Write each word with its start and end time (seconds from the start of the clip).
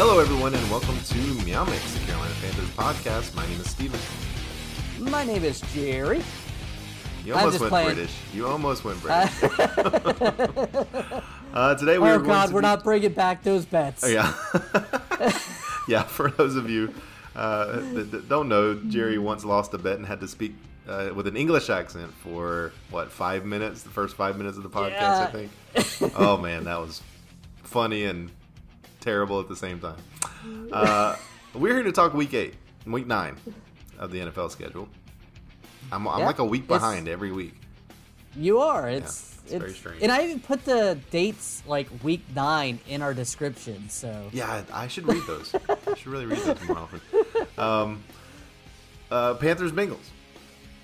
Hello, 0.00 0.20
everyone, 0.20 0.54
and 0.54 0.70
welcome 0.70 0.96
to 0.96 1.18
Meow 1.44 1.64
Mix, 1.64 1.92
the 1.92 1.98
Carolina 2.06 2.32
Panthers 2.40 2.70
podcast. 2.76 3.34
My 3.34 3.44
name 3.48 3.60
is 3.60 3.68
Steven. 3.68 3.98
My 5.00 5.24
name 5.24 5.42
is 5.42 5.60
Jerry. 5.74 6.22
You 7.24 7.34
I'm 7.34 7.40
almost 7.40 7.58
just 7.58 7.62
went 7.62 7.70
playing. 7.72 7.94
British. 7.96 8.14
You 8.32 8.46
almost 8.46 8.84
went 8.84 9.02
British. 9.02 9.42
uh, 11.52 11.74
today 11.74 11.98
we 11.98 12.08
are 12.10 12.14
Oh 12.14 12.18
going 12.18 12.28
God, 12.28 12.46
to 12.46 12.54
we're 12.54 12.60
be- 12.60 12.66
not 12.68 12.84
bringing 12.84 13.12
back 13.12 13.42
those 13.42 13.66
bets. 13.66 14.04
Oh, 14.04 14.06
yeah. 14.06 14.32
yeah, 15.88 16.04
for 16.04 16.30
those 16.30 16.54
of 16.54 16.70
you 16.70 16.94
uh, 17.34 17.80
that, 17.94 18.12
that 18.12 18.28
don't 18.28 18.48
know, 18.48 18.74
Jerry 18.86 19.18
once 19.18 19.44
lost 19.44 19.74
a 19.74 19.78
bet 19.78 19.96
and 19.96 20.06
had 20.06 20.20
to 20.20 20.28
speak 20.28 20.54
uh, 20.88 21.10
with 21.12 21.26
an 21.26 21.36
English 21.36 21.70
accent 21.70 22.14
for, 22.22 22.70
what, 22.90 23.10
five 23.10 23.44
minutes? 23.44 23.82
The 23.82 23.90
first 23.90 24.14
five 24.14 24.38
minutes 24.38 24.56
of 24.58 24.62
the 24.62 24.70
podcast, 24.70 25.26
I 25.26 25.26
think. 25.26 26.12
oh, 26.16 26.36
man, 26.36 26.62
that 26.66 26.78
was 26.78 27.02
funny 27.64 28.04
and 28.04 28.30
terrible 29.00 29.40
at 29.40 29.48
the 29.48 29.56
same 29.56 29.80
time. 29.80 29.96
Uh, 30.72 31.16
we're 31.54 31.74
here 31.74 31.82
to 31.82 31.92
talk 31.92 32.14
week 32.14 32.34
eight, 32.34 32.54
week 32.86 33.06
nine 33.06 33.36
of 33.98 34.10
the 34.10 34.20
NFL 34.20 34.50
schedule. 34.50 34.88
I'm, 35.90 36.06
I'm 36.06 36.20
Yeah, 36.20 36.26
like 36.26 36.38
a 36.38 36.44
week 36.44 36.64
it's- 36.64 36.80
behind 36.80 37.08
every 37.08 37.32
week. 37.32 37.54
You 38.36 38.58
are. 38.60 38.88
It's, 38.88 39.36
it's 39.46 39.54
very 39.54 39.72
strange. 39.72 40.02
And 40.02 40.12
I 40.12 40.24
even 40.24 40.38
put 40.40 40.64
the 40.64 40.98
dates 41.10 41.62
like 41.66 41.88
week 42.04 42.22
nine 42.36 42.78
in 42.86 43.00
our 43.02 43.14
description. 43.14 43.88
So 43.88 44.28
Yeah, 44.32 44.62
I, 44.72 44.84
I 44.84 44.88
should 44.88 45.08
read 45.08 45.22
those. 45.26 45.54
I 45.68 45.94
should 45.96 46.06
really 46.06 46.26
read 46.26 46.38
those 46.40 46.60
more 46.68 46.78
often. 46.78 47.00
Um, 47.56 48.04
uh, 49.10 49.34
Panthers 49.34 49.72
Bengals. 49.72 50.04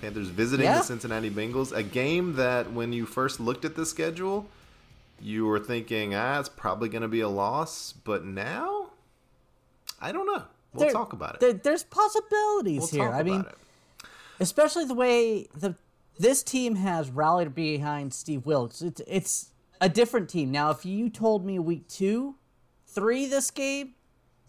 Panthers 0.01 0.27
visiting 0.29 0.65
Yeah. 0.65 0.79
the 0.79 0.83
Cincinnati 0.83 1.29
Bengals. 1.29 1.71
A 1.71 1.83
game 1.83 2.33
that 2.33 2.73
when 2.73 2.91
you 2.91 3.05
first 3.05 3.39
looked 3.39 3.63
at 3.63 3.75
the 3.75 3.85
schedule, 3.85 4.47
you 5.19 5.45
were 5.45 5.59
thinking, 5.59 6.13
ah, 6.15 6.39
it's 6.39 6.49
probably 6.49 6.89
going 6.89 7.01
to 7.01 7.07
be 7.07 7.21
a 7.21 7.29
loss. 7.29 7.93
But 7.93 8.25
now, 8.25 8.89
I 10.01 10.11
don't 10.11 10.25
know. 10.27 10.43
We'll 10.73 10.85
there- 10.85 10.91
talk 10.91 11.13
about 11.13 11.35
it. 11.35 11.39
there- 11.39 11.53
there's 11.53 11.83
possibilities 11.83 12.91
we'll 12.91 13.03
here. 13.03 13.11
I 13.13 13.23
mean, 13.23 13.41
it. 13.41 13.55
especially 14.39 14.85
the 14.85 14.93
way 14.95 15.47
the 15.55 15.75
this 16.17 16.43
team 16.43 16.75
has 16.75 17.09
rallied 17.09 17.53
behind 17.53 18.13
Steve 18.13 18.45
Wilks. 18.45 18.81
It's 18.81 19.01
it's 19.07 19.49
a 19.81 19.89
different 19.89 20.29
team 20.29 20.51
now. 20.51 20.69
If 20.71 20.85
you 20.85 21.09
told 21.09 21.45
me 21.45 21.59
week 21.59 21.87
two, 21.89 22.35
three 22.87 23.25
this 23.25 23.51
game, 23.51 23.95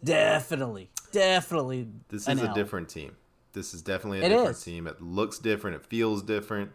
definitely, 0.02 0.90
definitely. 1.12 1.88
This 2.08 2.28
is 2.28 2.40
a 2.40 2.52
different 2.54 2.88
team. 2.88 3.16
This 3.52 3.72
is 3.74 3.82
definitely 3.82 4.20
a 4.20 4.24
It 4.24 4.28
different 4.28 4.56
is. 4.56 4.62
team. 4.64 4.86
It 4.86 5.00
looks 5.00 5.38
different. 5.38 5.76
It 5.76 5.86
feels 5.86 6.22
different. 6.22 6.72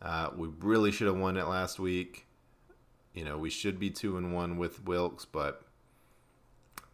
Uh, 0.00 0.30
we 0.36 0.48
really 0.60 0.92
should 0.92 1.06
have 1.06 1.16
won 1.16 1.36
it 1.36 1.46
last 1.46 1.78
week. 1.78 2.26
You 3.14 3.24
know, 3.24 3.38
we 3.38 3.48
should 3.50 3.78
be 3.78 3.90
two 3.90 4.16
and 4.16 4.34
one 4.34 4.56
with 4.58 4.84
Wilks, 4.84 5.24
but 5.24 5.62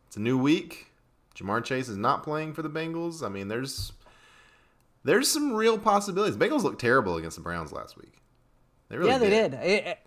it's 0.06 0.16
a 0.16 0.20
new 0.20 0.36
week. 0.38 0.92
Ja'Marr 1.34 1.64
Chase 1.64 1.88
is 1.88 1.96
not 1.96 2.22
playing 2.22 2.52
for 2.52 2.62
the 2.62 2.68
Bengals. 2.68 3.24
I 3.24 3.28
mean, 3.30 3.48
there's 3.48 3.92
there's 5.02 5.28
some 5.28 5.54
real 5.54 5.78
possibilities. 5.78 6.36
Bengals 6.36 6.62
looked 6.62 6.80
terrible 6.80 7.16
against 7.16 7.36
the 7.36 7.42
Browns 7.42 7.72
last 7.72 7.96
week. 7.96 8.12
They 8.90 8.98
really 8.98 9.10
yeah, 9.10 9.18
they 9.18 9.30
did. 9.30 9.50
did. 9.52 9.60
It- 9.62 9.86
it- 9.86 9.98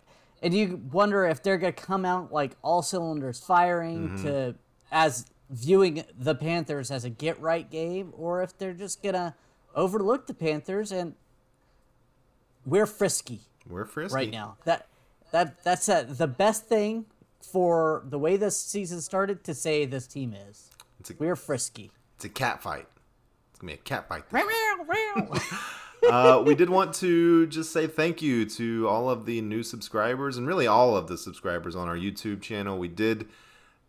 and 0.43 0.53
you 0.53 0.81
wonder 0.91 1.25
if 1.25 1.41
they're 1.41 1.57
gonna 1.57 1.71
come 1.71 2.03
out 2.03 2.33
like 2.33 2.57
all 2.61 2.81
cylinders 2.81 3.39
firing 3.39 4.09
Mm-hmm. 4.09 4.23
to 4.25 4.55
as 4.91 5.25
viewing 5.49 6.03
the 6.19 6.35
Panthers 6.35 6.91
as 6.91 7.05
a 7.05 7.09
get 7.09 7.39
right 7.39 7.69
game, 7.71 8.13
or 8.17 8.43
if 8.43 8.55
they're 8.57 8.73
just 8.73 9.01
gonna 9.01 9.35
overlook 9.73 10.27
the 10.27 10.33
Panthers 10.33 10.91
and 10.91 11.15
we're 12.65 12.85
frisky 12.85 13.39
We're 13.69 13.85
frisky 13.85 14.13
right 14.15 14.29
now. 14.31 14.57
That 14.65 14.87
that 15.33 15.61
that's 15.63 15.89
uh 15.89 16.03
the 16.07 16.27
best 16.27 16.65
thing 16.67 17.05
for 17.41 18.03
the 18.05 18.17
way 18.17 18.37
this 18.37 18.57
season 18.57 19.01
started 19.01 19.43
to 19.43 19.53
say 19.53 19.85
this 19.85 20.07
team 20.07 20.33
is. 20.33 20.69
It's 21.01 21.09
a, 21.09 21.13
We're 21.19 21.35
frisky. 21.35 21.91
it's 22.15 22.23
a 22.25 22.29
cat 22.29 22.63
fight. 22.63 22.87
It's 23.51 23.59
gonna 23.59 23.73
be 23.73 23.79
a 23.79 23.81
cat 23.83 24.07
fight. 24.07 24.23
Uh, 26.09 26.43
we 26.45 26.53
did 26.53 26.69
want 26.69 26.93
to 26.93 27.47
just 27.47 27.71
say 27.71 27.87
thank 27.87 28.21
you 28.21 28.45
to 28.45 28.85
all 28.89 29.09
of 29.09 29.25
the 29.25 29.39
new 29.39 29.63
subscribers 29.63 30.35
and 30.35 30.45
really 30.45 30.67
all 30.67 30.97
of 30.97 31.07
the 31.07 31.17
subscribers 31.17 31.77
on 31.77 31.87
our 31.87 31.95
YouTube 31.95 32.41
channel. 32.41 32.77
We 32.77 32.89
did 32.89 33.25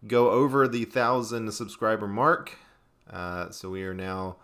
go 0.06 0.31
over 0.31 0.69
the 0.69 0.84
thousand 0.84 1.50
subscriber 1.53 2.06
mark, 2.06 2.53
uh, 3.11 3.50
so 3.50 3.69
we 3.69 3.82
are 3.82 3.94
now 3.94 4.37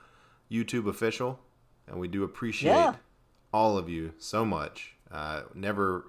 YouTube 0.50 0.88
official, 0.88 1.38
and 1.86 2.00
we 2.00 2.08
do 2.08 2.24
appreciate 2.24 2.72
Yeah. 2.72 2.94
all 3.52 3.78
of 3.78 3.88
you 3.88 4.14
so 4.18 4.44
much. 4.44 4.96
Uh, 5.08 5.42
never 5.54 6.06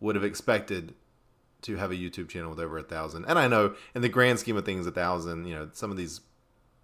would 0.00 0.14
have 0.14 0.24
expected 0.24 0.94
to 1.62 1.76
have 1.76 1.90
a 1.90 1.94
YouTube 1.94 2.28
channel 2.28 2.50
with 2.50 2.58
over 2.58 2.78
a 2.78 2.82
thousand, 2.82 3.24
and 3.26 3.38
I 3.38 3.46
know 3.46 3.74
in 3.94 4.00
the 4.02 4.08
grand 4.08 4.38
scheme 4.38 4.56
of 4.56 4.64
things, 4.64 4.86
a 4.86 4.90
thousand, 4.90 5.46
you 5.46 5.54
know, 5.54 5.68
some 5.72 5.90
of 5.90 5.96
these 5.96 6.20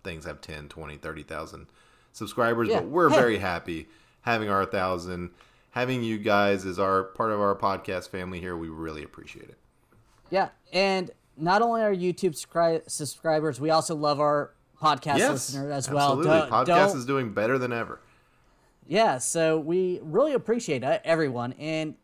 things 0.05 0.25
have 0.27 0.41
10, 0.41 0.69
20, 0.69 0.97
30,000 0.99 1.67
subscribers, 2.13 2.69
Yeah. 2.69 2.81
but 2.81 2.89
we're 2.89 3.09
Hey. 3.11 3.17
very 3.17 3.39
happy 3.39 3.89
having 4.23 4.49
our 4.51 4.61
1,000. 4.61 5.31
Having 5.71 6.03
you 6.05 6.19
guys 6.19 6.65
as 6.65 6.79
our 6.79 7.03
part 7.05 7.33
of 7.33 7.41
our 7.41 7.55
podcast 7.55 8.09
family 8.09 8.41
here, 8.41 8.57
we 8.57 8.69
really 8.69 9.03
appreciate 9.03 9.49
it. 9.49 9.59
Yeah, 10.31 10.49
and 10.73 11.11
not 11.37 11.61
only 11.63 11.83
our 11.83 11.93
YouTube 11.95 12.35
subscri- 12.35 12.89
subscribers, 12.91 13.61
we 13.61 13.71
also 13.71 13.95
love 13.95 14.19
our 14.21 14.53
podcast 14.81 15.19
yes, 15.19 15.31
listeners 15.31 15.71
as 15.73 15.91
well. 15.91 16.13
absolutely. 16.19 16.51
Podcast 16.51 16.67
don't- 16.67 16.97
is 16.99 17.05
doing 17.07 17.33
better 17.33 17.59
than 17.59 17.73
ever. 17.73 18.01
Yeah, 18.87 19.19
so 19.19 19.59
we 19.59 20.01
really 20.03 20.33
appreciate 20.33 20.85
uh, 20.85 20.99
everyone. 21.05 21.53
And 21.55 21.95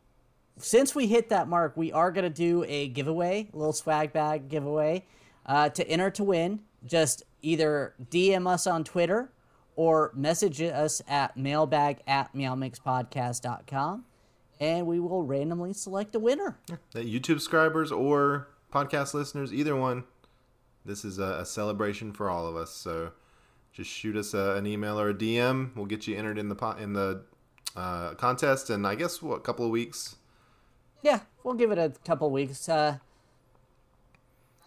since 0.59 0.95
we 0.95 1.07
hit 1.07 1.29
that 1.31 1.49
mark, 1.49 1.77
we 1.77 1.93
are 1.93 2.11
going 2.11 2.25
to 2.25 2.31
do 2.31 2.65
a 2.69 2.89
giveaway, 2.89 3.49
a 3.53 3.57
little 3.57 3.73
swag 3.73 4.13
bag 4.13 4.49
giveaway. 4.49 5.05
Uh, 5.45 5.69
to 5.69 5.87
enter 5.89 6.09
to 6.09 6.23
win, 6.23 6.61
just 6.87 7.25
either 7.43 7.95
DM 8.11 8.47
us 8.47 8.67
on 8.67 8.85
Twitter 8.85 9.33
or 9.75 10.13
message 10.15 10.61
us 10.63 11.03
at 11.09 11.37
mailbag 11.37 12.01
at 12.07 12.33
meowmixpodcast.com 12.33 14.05
and 14.63 14.87
we 14.87 15.01
will 15.01 15.25
randomly 15.25 15.73
select 15.73 16.15
a 16.15 16.21
winner. 16.21 16.57
That 16.93 17.07
YouTube 17.07 17.41
subscribers 17.41 17.91
or 17.91 18.47
podcast 18.73 19.13
listeners, 19.13 19.53
either 19.53 19.75
one, 19.75 20.05
this 20.85 21.05
is 21.05 21.19
a, 21.19 21.41
a 21.41 21.45
celebration 21.45 22.13
for 22.13 22.31
all 22.31 22.47
of 22.47 22.55
us. 22.55 22.71
So 22.71 23.11
just 23.73 23.91
shoot 23.91 24.17
us 24.17 24.35
a, 24.35 24.55
an 24.55 24.67
email 24.69 25.01
or 25.01 25.09
a 25.09 25.15
DM. 25.15 25.75
We'll 25.75 25.87
get 25.87 26.07
you 26.07 26.17
entered 26.17 26.39
in 26.39 26.49
the 26.49 26.55
po- 26.55 26.77
in 26.77 26.93
the 26.93 27.25
uh, 27.75 28.15
contest, 28.15 28.71
and 28.71 28.87
I 28.87 28.95
guess 28.95 29.21
what 29.21 29.37
a 29.37 29.41
couple 29.41 29.65
of 29.65 29.73
weeks. 29.73 30.15
Yeah, 31.03 31.21
we'll 31.43 31.55
give 31.55 31.73
it 31.73 31.79
a 31.79 31.93
couple 32.05 32.31
weeks. 32.31 32.69
Uh, 32.69 32.99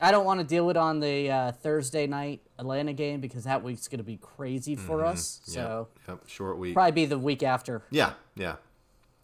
I 0.01 0.11
don't 0.11 0.25
want 0.25 0.41
to 0.41 0.45
deal 0.45 0.69
it 0.69 0.77
on 0.77 0.99
the 0.99 1.31
uh, 1.31 1.51
Thursday 1.53 2.05
night 2.05 2.41
Atlanta 2.59 2.93
game 2.93 3.21
because 3.21 3.45
that 3.45 3.63
week's 3.63 3.87
going 3.87 3.99
to 3.99 4.03
be 4.03 4.17
crazy 4.17 4.75
for 4.75 5.05
us. 5.05 5.39
So 5.45 5.87
Yep, 6.07 6.27
short 6.27 6.57
week. 6.57 6.73
probably 6.73 6.91
be 6.91 7.05
the 7.05 7.17
week 7.17 7.43
after. 7.43 7.81
Yeah, 7.89 8.13
yeah. 8.35 8.55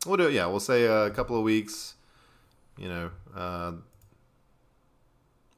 We'll 0.06 0.18
do 0.18 0.28
it. 0.28 0.34
Yeah, 0.34 0.48
we'll 0.48 0.60
say 0.60 0.86
a 0.86 1.10
couple 1.12 1.38
of 1.38 1.44
weeks. 1.44 1.96
You 2.78 2.88
know, 2.88 3.12
uh, 3.36 3.74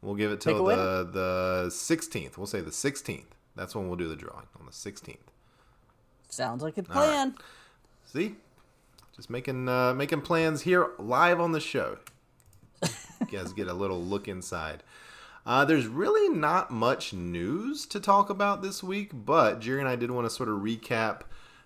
we'll 0.01 0.15
give 0.15 0.31
it 0.31 0.41
till 0.41 0.65
the 0.65 1.07
the 1.09 1.69
sixteenth. 1.69 2.37
We'll 2.37 2.47
say 2.47 2.61
the 2.61 2.71
sixteenth. 2.71 3.35
That's 3.55 3.75
when 3.75 3.87
we'll 3.87 3.97
do 3.97 4.09
the 4.09 4.15
drawing 4.15 4.47
on 4.59 4.65
the 4.65 4.73
sixteenth. 4.73 5.31
Sounds 6.27 6.63
like 6.63 6.77
a 6.77 6.81
right. 6.81 6.89
plan. 6.89 7.35
See, 8.11 8.35
just 9.15 9.29
making 9.29 9.67
uh, 9.69 9.93
making 9.93 10.21
plans 10.21 10.61
here 10.61 10.91
live 10.97 11.39
on 11.39 11.51
the 11.51 11.59
show. 11.59 11.97
you 12.83 13.27
guys 13.31 13.53
get 13.53 13.67
a 13.67 13.73
little 13.73 14.01
look 14.01 14.27
inside. 14.27 14.83
Uh, 15.45 15.65
there's 15.65 15.87
really 15.87 16.29
not 16.33 16.71
much 16.71 17.13
news 17.13 17.85
to 17.85 17.99
talk 17.99 18.29
about 18.29 18.61
this 18.61 18.81
week, 18.81 19.11
but 19.13 19.59
Jerry 19.59 19.79
and 19.79 19.89
I 19.89 19.95
did 19.95 20.09
want 20.11 20.25
to 20.25 20.29
sort 20.29 20.47
of 20.49 20.59
recap 20.59 21.21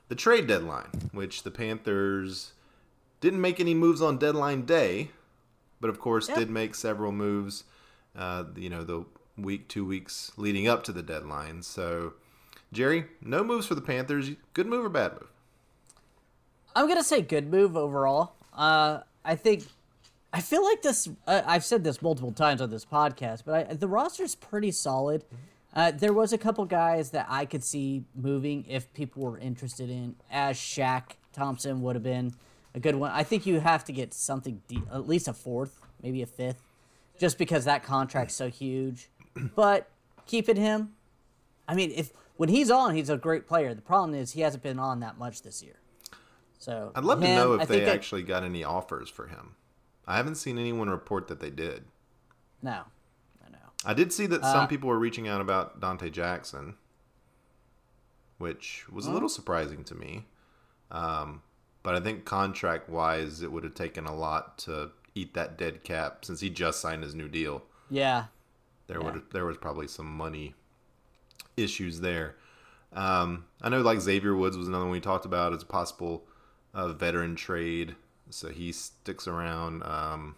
the 0.08 0.16
trade 0.16 0.48
deadline, 0.48 1.10
which 1.12 1.44
the 1.44 1.52
Panthers 1.52 2.54
didn't 3.22 3.42
make 3.42 3.60
any 3.60 3.74
moves 3.76 4.02
on 4.02 4.18
deadline 4.18 4.66
day, 4.66 5.12
but 5.80 5.90
of 5.90 6.00
course 6.00 6.28
Yeah. 6.30 6.36
did 6.40 6.50
make 6.50 6.74
several 6.76 7.12
moves. 7.12 7.66
Uh, 8.16 8.46
you 8.56 8.70
know, 8.70 8.84
the 8.84 9.06
week, 9.38 9.68
two 9.68 9.86
weeks 9.86 10.32
leading 10.38 10.68
up 10.68 10.84
to 10.84 10.92
the 10.92 11.04
deadline. 11.04 11.62
So, 11.62 12.14
Jerry, 12.74 13.06
no 13.22 13.44
moves 13.44 13.68
for 13.68 13.76
the 13.76 13.82
Panthers. 13.82 14.32
Good 14.54 14.66
move 14.66 14.86
or 14.86 14.90
bad 14.90 15.12
move? 15.14 15.30
I'm 16.78 16.88
gonna 16.88 17.04
say 17.04 17.24
good 17.24 17.50
move 17.50 17.76
overall. 17.76 18.36
Uh, 18.54 19.00
I 19.26 19.36
think 19.36 19.64
I 20.32 20.42
feel 20.42 20.64
like 20.64 20.84
this. 20.84 21.10
Uh, 21.26 21.42
I've 21.44 21.66
said 21.66 21.84
this 21.84 22.04
multiple 22.04 22.32
times 22.32 22.62
on 22.62 22.70
this 22.70 22.86
podcast, 22.86 23.42
but 23.48 23.72
I, 23.72 23.74
the 23.74 23.88
roster's 23.88 24.36
pretty 24.36 24.70
solid. 24.70 25.26
Uh, 25.74 25.90
there 25.90 26.14
was 26.14 26.34
a 26.34 26.38
couple 26.38 26.64
guys 26.66 27.10
that 27.12 27.26
I 27.30 27.46
could 27.46 27.64
see 27.64 28.04
moving 28.14 28.64
if 28.70 28.94
people 28.94 29.24
were 29.24 29.40
interested 29.40 29.90
in, 29.90 30.18
as 30.30 30.56
Shaq 30.56 31.14
Thompson 31.34 31.82
would 31.82 31.96
have 31.96 32.04
been 32.04 32.36
a 32.76 32.80
good 32.80 32.94
one. 32.94 33.10
I 33.10 33.24
think 33.24 33.48
you 33.48 33.60
have 33.60 33.84
to 33.86 33.92
get 33.92 34.14
something, 34.14 34.62
de- 34.68 34.84
at 34.94 35.08
least 35.08 35.28
a 35.28 35.34
fourth, 35.34 35.82
maybe 36.04 36.22
a 36.22 36.28
fifth, 36.28 36.62
just 37.20 37.40
because 37.40 37.66
that 37.66 37.82
contract's 37.84 38.36
so 38.36 38.50
huge. 38.50 39.10
But 39.56 39.90
keeping 40.28 40.58
him, 40.58 40.94
I 41.68 41.74
mean, 41.74 41.92
if 41.96 42.12
when 42.36 42.50
he's 42.50 42.70
on, 42.70 42.94
he's 42.94 43.10
a 43.10 43.18
great 43.18 43.48
player. 43.48 43.74
The 43.74 43.82
problem 43.82 44.14
is 44.14 44.34
he 44.34 44.42
hasn't 44.42 44.62
been 44.62 44.78
on 44.78 45.00
that 45.00 45.18
much 45.18 45.42
this 45.42 45.64
year. 45.64 45.80
So 46.60 46.92
I'd 46.96 47.04
love 47.04 47.22
to 47.22 47.28
him, 47.28 47.36
know 47.36 47.54
I 47.60 47.64
if 47.64 47.68
they 47.70 47.86
actually 47.86 48.24
got 48.24 48.44
any 48.44 48.64
offers 48.64 49.10
for 49.10 49.28
him. 49.28 49.56
I 50.08 50.18
haven't 50.18 50.36
seen 50.36 50.58
anyone 50.58 50.90
report 50.90 51.28
that 51.28 51.40
they 51.40 51.50
did. 51.50 51.86
No, 52.62 52.84
I 53.46 53.50
know. 53.52 53.58
I 53.86 53.94
did 53.94 54.12
see 54.12 54.26
that 54.28 54.42
Uh, 54.42 54.52
some 54.54 54.68
people 54.68 54.90
were 54.90 54.98
reaching 55.00 55.28
out 55.28 55.42
about 55.42 55.80
Donte 55.80 56.12
Jackson, 56.12 56.76
which 58.38 58.86
was 58.92 59.06
a 59.08 59.12
little 59.12 59.30
surprising 59.30 59.84
to 59.86 59.96
me. 59.96 60.26
Um, 60.92 61.42
but 61.84 61.96
I 61.96 62.00
think 62.00 62.26
contract 62.26 62.90
wise, 62.90 63.42
it 63.42 63.52
would 63.52 63.64
have 63.64 63.74
taken 63.74 64.06
a 64.06 64.16
lot 64.16 64.58
to 64.60 64.92
eat 65.16 65.34
that 65.34 65.58
dead 65.58 65.84
cap 65.84 66.24
since 66.26 66.40
he 66.40 66.50
just 66.50 66.80
signed 66.80 67.04
his 67.04 67.16
new 67.16 67.28
deal. 67.28 67.64
Yeah. 67.90 68.26
There 68.88 69.00
Yeah. 69.00 69.12
would 69.12 69.32
there 69.32 69.46
was 69.46 69.58
probably 69.58 69.88
some 69.88 70.06
money 70.16 70.56
issues 71.56 72.00
there. 72.02 72.36
Um, 72.94 73.46
I 73.62 73.70
know 73.70 73.82
like 73.82 74.00
Xavier 74.00 74.36
Woods 74.36 74.58
was 74.58 74.68
another 74.68 74.86
one 74.86 74.92
we 74.92 75.00
talked 75.02 75.26
about 75.26 75.54
as 75.54 75.64
a 75.64 75.66
possible 75.66 76.27
uh, 76.78 76.90
veteran 76.90 77.36
trade, 77.36 77.96
so 78.30 78.50
he 78.50 78.72
sticks 78.72 79.28
around. 79.28 79.82
Um, 79.84 80.36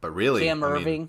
but 0.00 0.14
really, 0.14 0.44
Cam 0.44 0.62
I 0.62 0.74
mean, 0.74 0.84
Erving. 0.84 1.08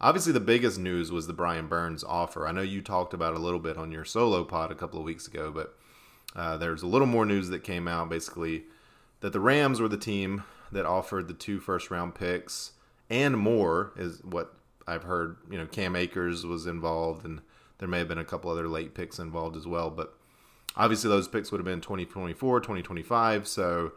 Obviously, 0.00 0.32
the 0.32 0.40
biggest 0.40 0.78
news 0.78 1.12
was 1.12 1.26
the 1.26 1.32
Brian 1.32 1.68
Burns 1.68 2.02
offer. 2.02 2.46
I 2.46 2.52
know 2.52 2.62
you 2.62 2.82
talked 2.82 3.14
about 3.14 3.34
a 3.34 3.38
little 3.38 3.60
bit 3.60 3.76
on 3.76 3.92
your 3.92 4.04
solo 4.04 4.44
pod 4.44 4.72
a 4.72 4.74
couple 4.74 4.98
of 4.98 5.04
weeks 5.04 5.28
ago, 5.28 5.52
but 5.52 5.76
uh, 6.34 6.56
there's 6.56 6.82
a 6.82 6.86
little 6.86 7.06
more 7.06 7.24
news 7.24 7.48
that 7.50 7.62
came 7.62 7.86
out 7.86 8.08
basically 8.08 8.64
that 9.20 9.32
the 9.32 9.40
Rams 9.40 9.80
were 9.80 9.88
the 9.88 9.96
team 9.96 10.42
that 10.72 10.86
offered 10.86 11.28
the 11.28 11.34
two 11.34 11.60
first 11.60 11.90
round 11.90 12.14
picks 12.14 12.72
and 13.08 13.36
more, 13.36 13.92
is 13.96 14.20
what 14.24 14.54
I've 14.86 15.04
heard. 15.04 15.36
You 15.48 15.58
know, 15.58 15.66
Cam 15.66 15.94
Akers 15.94 16.44
was 16.44 16.66
involved, 16.66 17.24
and 17.24 17.40
there 17.78 17.88
may 17.88 17.98
have 17.98 18.08
been 18.08 18.18
a 18.18 18.24
couple 18.24 18.50
other 18.50 18.66
late 18.66 18.94
picks 18.94 19.18
involved 19.20 19.56
as 19.56 19.66
well, 19.66 19.90
but 19.90 20.16
obviously 20.76 21.08
those 21.08 21.28
picks 21.28 21.50
would 21.52 21.58
have 21.58 21.64
been 21.66 21.80
2024, 21.80 22.60
2025. 22.60 23.46
So 23.46 23.92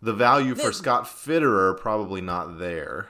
the 0.00 0.12
value 0.12 0.54
for 0.54 0.72
Scott 0.72 1.04
Fitterer 1.04 1.78
probably 1.78 2.20
not 2.20 2.58
there. 2.58 3.08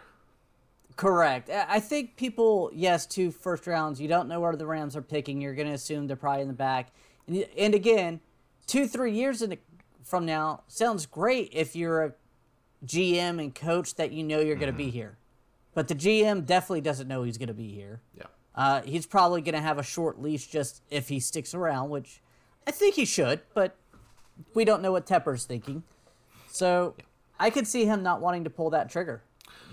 Correct. 0.97 1.51
I 1.51 1.81
think 1.81 2.17
people, 2.17 2.71
yes, 2.75 3.07
two 3.07 3.31
first 3.31 3.67
rounds. 3.67 4.01
You 4.01 4.09
don't 4.09 4.29
know 4.29 4.41
where 4.41 4.55
the 4.55 4.67
Rams 4.67 4.95
are 4.95 5.03
picking. 5.03 5.41
You're 5.41 5.55
going 5.55 5.69
to 5.69 5.75
assume 5.75 6.07
they're 6.07 6.17
probably 6.17 6.43
in 6.43 6.49
the 6.49 6.55
back. 6.55 6.93
And, 7.27 7.47
and 7.57 7.75
again, 7.75 8.21
two, 8.67 8.87
three 8.87 9.13
years 9.13 9.41
in, 9.41 9.57
from 10.05 10.27
now 10.27 10.63
sounds 10.69 11.07
great 11.07 11.51
if 11.53 11.75
you're 11.75 12.05
a 12.05 12.13
GM 12.85 13.41
and 13.41 13.55
coach 13.55 13.95
that 13.95 14.13
you 14.13 14.23
know 14.23 14.41
you're 14.41 14.57
going 14.57 14.73
to 14.73 14.77
be 14.77 14.91
here. 14.91 15.17
But 15.75 15.89
the 15.89 15.95
GM 15.95 16.45
definitely 16.45 16.83
doesn't 16.83 17.09
know 17.09 17.23
he's 17.23 17.39
going 17.39 17.49
to 17.49 17.55
be 17.55 17.73
here. 17.73 18.03
Yeah. 18.17 18.25
Uh, 18.55 18.83
he's 18.83 19.07
probably 19.07 19.41
going 19.41 19.55
to 19.55 19.63
have 19.63 19.79
a 19.79 19.83
short 19.83 20.21
leash 20.21 20.47
just 20.47 20.83
if 20.91 21.09
he 21.09 21.21
sticks 21.21 21.55
around, 21.55 21.89
which 21.89 22.21
I 22.67 22.71
think 22.71 22.95
he 22.95 23.05
should, 23.05 23.41
but 23.55 23.77
we 24.55 24.65
don't 24.65 24.83
know 24.83 24.93
what 24.93 25.07
Tepper's 25.07 25.45
thinking. 25.45 25.83
So 26.51 26.95
I 27.39 27.51
could 27.51 27.67
see 27.67 27.85
him 27.85 28.03
not 28.03 28.21
wanting 28.21 28.45
to 28.45 28.51
pull 28.51 28.71
that 28.71 28.91
trigger. 28.91 29.23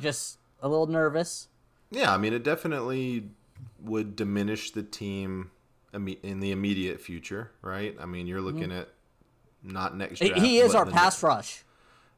Just 0.01 0.39
a 0.61 0.67
little 0.67 0.87
nervous. 0.87 1.47
Yeah, 1.91 2.13
I 2.13 2.17
mean, 2.17 2.33
it 2.33 2.43
definitely 2.43 3.29
would 3.81 4.15
diminish 4.15 4.71
the 4.71 4.83
team 4.83 5.51
in 5.93 6.39
the 6.39 6.51
immediate 6.51 7.01
future, 7.01 7.51
right? 7.61 7.95
I 7.99 8.05
mean, 8.05 8.27
you're 8.27 8.41
looking 8.41 8.69
mm-hmm. 8.69 8.79
at 8.79 8.89
not 9.63 9.97
next 9.97 10.19
draft. 10.19 10.37
he 10.37 10.59
is 10.59 10.75
our 10.75 10.85
pass 10.85 11.21
rush. 11.23 11.63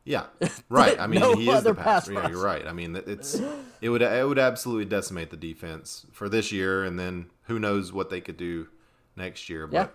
Yeah, 0.03 0.25
right. 0.69 0.99
I 0.99 1.07
mean, 1.07 1.21
No 1.21 1.35
he 1.35 1.49
is 1.49 1.63
the 1.63 1.73
pass. 1.75 2.05
pass 2.05 2.09
Yeah, 2.09 2.19
rush. 2.19 2.31
you're 2.31 2.43
right. 2.43 2.67
I 2.67 2.73
mean, 2.73 2.95
it's 2.95 3.39
it 3.81 3.89
would 3.89 4.01
it 4.01 4.27
would 4.27 4.39
absolutely 4.39 4.85
decimate 4.85 5.29
the 5.29 5.37
defense 5.37 6.05
for 6.11 6.27
this 6.27 6.51
year, 6.51 6.83
and 6.83 6.99
then 6.99 7.27
who 7.43 7.59
knows 7.59 7.93
what 7.93 8.09
they 8.09 8.19
could 8.21 8.37
do 8.37 8.67
next 9.15 9.49
year. 9.49 9.67
But 9.67 9.73
Yeah. 9.73 9.87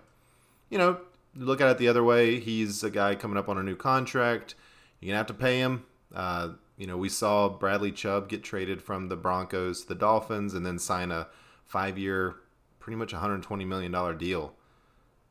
You 0.69 0.77
know, 0.77 0.99
look 1.35 1.61
at 1.61 1.69
it 1.69 1.77
the 1.77 1.87
other 1.87 2.03
way. 2.03 2.39
He's 2.39 2.83
a 2.83 2.89
guy 2.89 3.15
coming 3.15 3.37
up 3.37 3.49
on 3.49 3.57
a 3.57 3.63
new 3.63 3.75
contract. 3.75 4.55
You're 4.99 5.09
gonna 5.09 5.17
have 5.17 5.27
to 5.27 5.33
pay 5.33 5.59
him. 5.59 5.85
Uh, 6.13 6.49
you 6.77 6.87
know, 6.87 6.97
we 6.97 7.09
saw 7.09 7.49
Bradley 7.49 7.91
Chubb 7.91 8.29
get 8.29 8.43
traded 8.43 8.81
from 8.81 9.09
the 9.09 9.15
Broncos 9.15 9.81
to 9.81 9.87
the 9.87 9.95
Dolphins, 9.95 10.53
and 10.53 10.65
then 10.65 10.79
sign 10.79 11.11
a 11.11 11.27
five-year, 11.65 12.35
pretty 12.79 12.95
much 12.95 13.13
120 13.13 13.65
million 13.65 13.91
dollar 13.91 14.13
deal. 14.13 14.53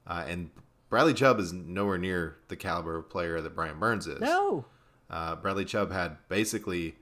Uh, 0.07 0.25
and 0.27 0.51
Bradley 0.89 1.15
Chubb 1.15 1.41
is 1.41 1.53
nowhere 1.53 1.99
near 1.99 2.37
the 2.49 2.57
caliber 2.57 2.97
of 2.97 3.11
player 3.11 3.41
that 3.41 3.55
Brian 3.55 3.79
Burns 3.79 4.07
is. 4.07 4.21
No. 4.21 4.67
Uh, 5.11 5.37
Bradley 5.37 5.65
Chubb 5.65 5.93
had 5.93 6.17
basically 6.29 6.97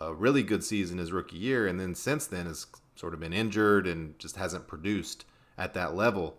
a 0.00 0.12
really 0.12 0.42
good 0.42 0.64
season 0.64 0.98
his 0.98 1.12
rookie 1.12 1.36
year, 1.36 1.66
and 1.66 1.78
then 1.78 1.94
since 1.94 2.26
then 2.26 2.46
has 2.46 2.66
sort 2.96 3.14
of 3.14 3.20
been 3.20 3.32
injured 3.32 3.86
and 3.86 4.18
just 4.18 4.36
hasn't 4.36 4.66
produced 4.66 5.24
at 5.58 5.74
that 5.74 5.94
level. 5.94 6.38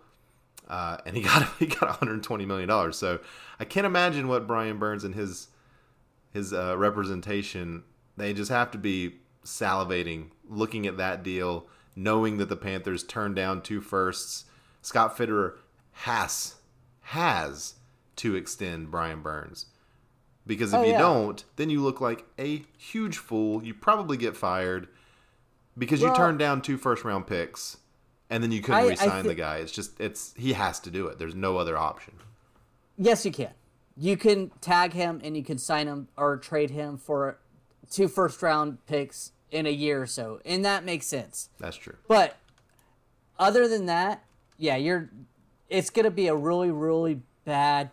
Uh, 0.68 0.98
and 1.06 1.16
he 1.16 1.22
got 1.24 1.48
he 1.60 1.66
got 1.68 1.82
120 1.84 2.46
million 2.46 2.68
dollars. 2.70 2.98
So 2.98 3.20
I 3.60 3.66
can't 3.66 3.86
imagine 3.86 4.28
what 4.28 4.48
Brian 4.48 4.78
Burns 4.78 5.04
and 5.04 5.16
his 5.16 5.48
his 6.34 6.54
uh, 6.54 6.78
representation 6.78 7.84
they 8.18 8.34
just 8.34 8.50
have 8.52 8.72
to 8.72 8.78
be 8.78 9.16
salivating 9.44 10.30
looking 10.50 10.88
at 10.88 10.98
that 10.98 11.22
deal, 11.24 11.68
knowing 11.96 12.38
that 12.38 12.50
the 12.50 12.56
Panthers 12.56 13.04
turned 13.04 13.36
down 13.36 13.62
two 13.62 13.82
firsts. 13.82 14.46
Scott 14.82 15.18
Fitterer 15.18 15.56
has 15.92 16.56
has 17.02 17.76
to 18.18 18.36
extend 18.36 18.90
Brian 18.90 19.22
Burns. 19.22 19.68
Because 20.48 20.74
if 20.74 20.80
Oh, 20.80 20.84
you 20.84 20.92
yeah. 20.92 21.00
don't, 21.00 21.44
then 21.56 21.70
you 21.70 21.82
look 21.82 22.00
like 22.02 22.24
a 22.40 22.64
huge 22.78 23.18
fool. 23.18 23.64
You 23.64 23.74
probably 23.74 24.16
get 24.16 24.38
fired 24.38 24.88
because 25.78 26.02
you 26.02 26.08
Well- 26.08 26.16
turned 26.16 26.40
down 26.40 26.62
two 26.62 26.78
first 26.78 27.04
round 27.04 27.28
picks 27.28 27.78
and 28.30 28.44
then 28.44 28.52
you 28.52 28.62
couldn't 28.62 28.80
I- 28.82 28.84
I 28.84 28.88
re-sign 28.90 29.28
the 29.28 29.36
guy. 29.36 29.58
It's 29.58 29.72
just 29.72 30.00
it's 30.00 30.34
he 30.38 30.54
has 30.54 30.80
to 30.82 30.92
do 30.92 31.08
it. 31.08 31.20
There's 31.20 31.36
no 31.36 31.58
other 31.58 31.78
option. 31.78 32.16
Yes, 32.98 33.26
you 33.26 33.32
can. 33.32 33.52
You 33.98 34.18
can 34.18 34.52
tag 34.62 34.94
him 34.94 35.22
and 35.24 35.38
you 35.38 35.44
can 35.44 35.58
sign 35.58 35.88
him 35.88 36.08
or 36.18 36.38
trade 36.38 36.72
him 36.72 36.98
for 36.98 37.38
two 37.90 38.08
first 38.08 38.42
round 38.42 38.86
picks 38.88 39.32
in 39.52 39.66
a 39.66 39.72
year 39.72 40.02
or 40.02 40.08
so. 40.08 40.42
And 40.46 40.66
that 40.66 40.84
makes 40.84 41.06
sense. 41.08 41.50
That's 41.60 41.78
true. 41.78 41.96
But 42.08 42.36
other 43.40 43.68
than 43.68 43.86
that, 43.86 44.24
yeah, 44.58 44.76
you're 44.76 45.10
it's 45.70 45.90
going 45.90 46.06
to 46.06 46.12
be 46.12 46.28
a 46.28 46.36
really 46.36 46.72
really 46.72 47.22
bad 47.46 47.92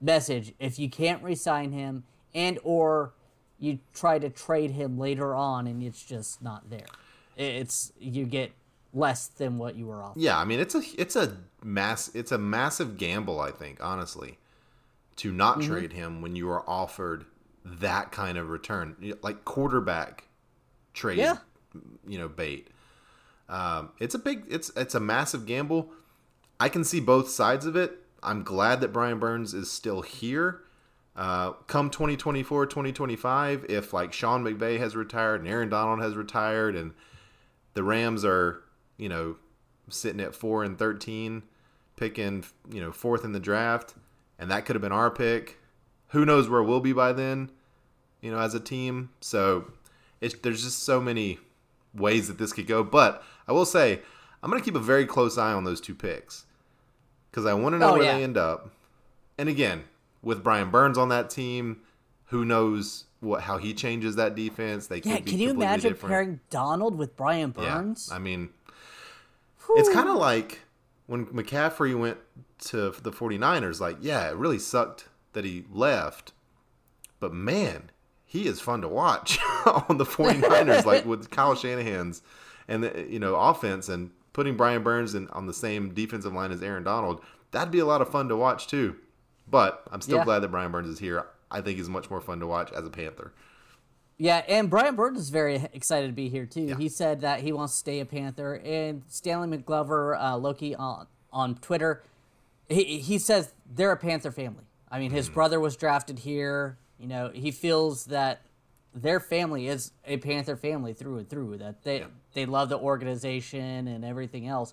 message 0.00 0.52
if 0.58 0.78
you 0.78 0.90
can't 0.90 1.22
re-sign 1.22 1.72
him 1.72 2.04
and 2.34 2.58
or 2.62 3.12
you 3.58 3.78
try 3.94 4.18
to 4.18 4.28
trade 4.28 4.72
him 4.72 4.98
later 4.98 5.34
on 5.34 5.66
and 5.66 5.82
it's 5.82 6.02
just 6.04 6.42
not 6.42 6.68
there. 6.68 6.86
It's 7.36 7.92
you 7.98 8.24
get 8.26 8.52
less 8.96 9.26
than 9.28 9.58
what 9.58 9.76
you 9.76 9.86
were 9.86 10.02
offered. 10.02 10.20
Yeah, 10.20 10.38
I 10.38 10.44
mean 10.44 10.58
it's 10.58 10.74
a 10.74 10.82
it's 10.98 11.14
a 11.16 11.36
mass 11.62 12.10
it's 12.14 12.32
a 12.32 12.38
massive 12.38 12.96
gamble. 12.96 13.40
I 13.40 13.50
think 13.50 13.78
honestly, 13.82 14.38
to 15.16 15.30
not 15.32 15.58
Mm-hmm. 15.58 15.70
trade 15.72 15.92
him 15.92 16.22
when 16.22 16.34
you 16.34 16.48
are 16.50 16.68
offered 16.68 17.26
that 17.64 18.10
kind 18.12 18.38
of 18.38 18.48
return, 18.48 18.96
like 19.22 19.44
quarterback 19.44 20.24
trade, 20.94 21.18
Yeah. 21.18 21.36
you 22.06 22.18
know, 22.18 22.28
bait. 22.28 22.68
Um, 23.48 23.90
it's 24.00 24.14
a 24.14 24.18
big 24.18 24.44
it's 24.48 24.70
it's 24.76 24.94
a 24.94 25.00
massive 25.00 25.46
gamble. 25.46 25.90
I 26.58 26.68
can 26.68 26.82
see 26.84 27.00
both 27.00 27.28
sides 27.28 27.66
of 27.66 27.76
it. 27.76 27.98
I'm 28.22 28.42
glad 28.42 28.80
that 28.80 28.92
Brian 28.92 29.18
Burns 29.18 29.52
is 29.54 29.70
still 29.70 30.00
here. 30.02 30.62
Uh, 31.14 31.52
come 31.66 31.88
2024, 31.90 32.66
2025, 32.66 33.66
if 33.68 33.92
like 33.92 34.12
Sean 34.12 34.42
McVay 34.44 34.78
has 34.78 34.94
retired 34.96 35.40
and 35.40 35.48
Aaron 35.48 35.68
Donald 35.68 36.00
has 36.02 36.14
retired 36.14 36.74
and 36.76 36.92
the 37.74 37.82
Rams 37.82 38.22
are, 38.24 38.62
you 38.98 39.08
know, 39.08 39.36
sitting 39.88 40.20
at 40.20 40.34
four 40.34 40.62
and 40.64 40.78
thirteen, 40.78 41.42
picking, 41.96 42.44
you 42.70 42.80
know, 42.80 42.92
fourth 42.92 43.24
in 43.24 43.32
the 43.32 43.40
draft, 43.40 43.94
and 44.38 44.50
that 44.50 44.64
could 44.66 44.76
have 44.76 44.82
been 44.82 44.92
our 44.92 45.10
pick. 45.10 45.58
Who 46.08 46.24
knows 46.24 46.48
where 46.48 46.62
we'll 46.62 46.80
be 46.80 46.92
by 46.92 47.12
then, 47.12 47.50
you 48.20 48.30
know, 48.30 48.38
as 48.38 48.54
a 48.54 48.60
team. 48.60 49.10
So 49.20 49.70
there's 50.20 50.62
just 50.62 50.82
so 50.82 51.00
many 51.00 51.38
ways 51.94 52.28
that 52.28 52.38
this 52.38 52.52
could 52.52 52.66
go. 52.66 52.82
But 52.84 53.22
I 53.48 53.52
will 53.52 53.66
say, 53.66 54.00
I'm 54.42 54.50
gonna 54.50 54.62
keep 54.62 54.76
a 54.76 54.80
very 54.80 55.06
close 55.06 55.36
eye 55.38 55.52
on 55.52 55.64
those 55.64 55.80
two 55.80 55.94
picks 55.94 56.44
because 57.30 57.46
I 57.46 57.54
want 57.54 57.74
to 57.74 57.78
know 57.78 57.90
Oh, 57.90 57.92
where 57.94 58.02
yeah. 58.04 58.16
they 58.16 58.22
end 58.24 58.36
up. 58.36 58.70
And 59.38 59.48
again, 59.48 59.84
with 60.22 60.42
Brian 60.42 60.70
Burns 60.70 60.96
on 60.96 61.08
that 61.10 61.28
team, 61.30 61.80
who 62.26 62.44
knows 62.44 63.04
what 63.20 63.42
how 63.42 63.58
he 63.58 63.74
changes 63.74 64.16
that 64.16 64.34
defense? 64.34 64.86
They 64.86 65.00
Yeah, 65.04 65.18
can 65.20 65.38
you 65.38 65.50
imagine 65.50 65.92
different. 65.92 66.10
pairing 66.10 66.40
Donald 66.50 66.96
with 66.96 67.16
Brian 67.16 67.50
Burns? 67.50 68.08
Yeah, 68.10 68.16
I 68.16 68.18
mean, 68.18 68.50
it's 69.76 69.88
kind 69.92 70.08
of 70.08 70.16
like 70.16 70.60
when 71.06 71.26
McCaffrey 71.26 71.98
went 71.98 72.18
to 72.66 72.90
the 72.90 73.12
49ers, 73.12 73.80
like, 73.80 73.98
yeah, 74.00 74.28
it 74.30 74.36
really 74.36 74.58
sucked 74.58 75.06
that 75.32 75.44
he 75.44 75.64
left, 75.70 76.32
but 77.20 77.32
man, 77.32 77.90
he 78.24 78.46
is 78.46 78.60
fun 78.60 78.80
to 78.82 78.88
watch 78.88 79.38
on 79.88 79.98
the 79.98 80.04
49ers, 80.04 80.84
like 80.84 81.04
with 81.04 81.30
Kyle 81.30 81.54
Shanahan's 81.54 82.22
and 82.68 82.82
the, 82.84 83.06
you 83.08 83.18
know, 83.18 83.36
offense 83.36 83.88
and 83.88 84.10
putting 84.32 84.56
Brian 84.56 84.82
Burns 84.82 85.14
in, 85.14 85.28
on 85.28 85.46
the 85.46 85.54
same 85.54 85.94
defensive 85.94 86.32
line 86.32 86.50
as 86.52 86.62
Aaron 86.62 86.84
Donald. 86.84 87.20
That'd 87.52 87.70
be 87.70 87.78
a 87.78 87.86
lot 87.86 88.00
of 88.02 88.08
fun 88.10 88.28
to 88.28 88.36
watch 88.36 88.66
too. 88.66 88.96
But 89.48 89.84
I'm 89.92 90.00
still 90.00 90.18
Yeah. 90.18 90.24
glad 90.24 90.38
that 90.40 90.50
Brian 90.50 90.72
Burns 90.72 90.88
is 90.88 90.98
here. 90.98 91.24
I 91.50 91.60
think 91.60 91.78
he's 91.78 91.88
much 91.88 92.10
more 92.10 92.20
fun 92.20 92.40
to 92.40 92.46
watch 92.46 92.72
as 92.72 92.84
a 92.84 92.90
Panther. 92.90 93.32
Yeah, 94.18 94.42
and 94.48 94.70
Brian 94.70 94.96
Burns 94.96 95.18
is 95.18 95.28
very 95.30 95.56
excited 95.74 96.06
to 96.06 96.12
be 96.12 96.28
here 96.30 96.46
too. 96.46 96.62
Yeah. 96.62 96.76
He 96.76 96.88
said 96.88 97.20
that 97.20 97.40
he 97.40 97.52
wants 97.52 97.74
to 97.74 97.78
stay 97.78 98.00
a 98.00 98.06
Panther, 98.06 98.54
and 98.64 99.02
Stanley 99.08 99.58
McClover, 99.58 100.18
uh, 100.18 100.36
Loki 100.38 100.74
on 100.74 101.06
on 101.32 101.54
Twitter, 101.56 102.02
he 102.68 102.98
he 102.98 103.18
says 103.18 103.52
they're 103.70 103.92
a 103.92 103.96
Panther 103.96 104.30
family. 104.32 104.64
I 104.90 104.98
mean, 104.98 105.10
Hmm. 105.10 105.16
his 105.16 105.28
brother 105.28 105.60
was 105.60 105.76
drafted 105.76 106.20
here. 106.20 106.78
You 106.98 107.08
know, 107.08 107.28
he 107.34 107.50
feels 107.50 108.06
that 108.06 108.40
their 108.94 109.20
family 109.20 109.68
is 109.68 109.92
a 110.06 110.16
Panther 110.16 110.56
family 110.56 110.94
through 110.94 111.18
and 111.18 111.28
through. 111.28 111.58
That 111.58 111.82
they 111.82 111.98
Yeah. 112.00 112.06
they 112.32 112.46
love 112.46 112.70
the 112.70 112.78
organization 112.78 113.86
and 113.86 114.02
everything 114.02 114.46
else, 114.46 114.72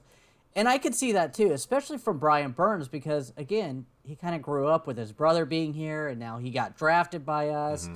and 0.55 0.69
I 0.69 0.77
could 0.77 0.95
see 0.95 1.11
that 1.11 1.33
too, 1.33 1.51
especially 1.51 1.97
from 1.97 2.17
Brian 2.17 2.51
Burns 2.51 2.87
because 2.87 3.33
again 3.35 3.87
he 4.05 4.15
kind 4.15 4.35
of 4.35 4.41
grew 4.41 4.67
up 4.67 4.87
with 4.87 4.97
his 4.97 5.11
brother 5.11 5.43
being 5.45 5.73
here, 5.73 6.07
and 6.07 6.17
now 6.19 6.37
he 6.37 6.49
got 6.49 6.77
drafted 6.77 7.25
by 7.25 7.49
us, 7.49 7.89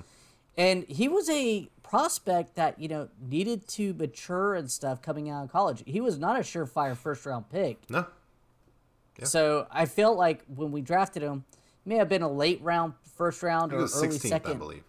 and 0.57 0.85
he 0.87 1.07
was 1.07 1.29
a 1.29 1.69
prospect 1.83 2.55
that 2.55 2.79
you 2.79 2.87
know 2.87 3.09
needed 3.21 3.67
to 3.67 3.93
mature 3.93 4.55
and 4.55 4.69
stuff 4.69 5.01
coming 5.01 5.29
out 5.29 5.45
of 5.45 5.51
college. 5.51 5.83
He 5.85 6.01
was 6.01 6.17
not 6.17 6.37
a 6.37 6.41
surefire 6.41 6.97
first 6.97 7.25
round 7.25 7.49
pick. 7.49 7.89
No. 7.89 8.05
Yeah. 9.19 9.25
So 9.25 9.67
I 9.71 9.85
felt 9.85 10.17
like 10.17 10.43
when 10.53 10.71
we 10.71 10.81
drafted 10.81 11.23
him, 11.23 11.45
he 11.83 11.89
may 11.89 11.95
have 11.95 12.09
been 12.09 12.21
a 12.21 12.31
late 12.31 12.61
round, 12.61 12.93
first 13.15 13.41
round, 13.41 13.73
or 13.73 13.77
early 13.77 13.87
16th, 13.87 14.25
I 14.25 14.29
second. 14.29 14.59
believe. 14.59 14.83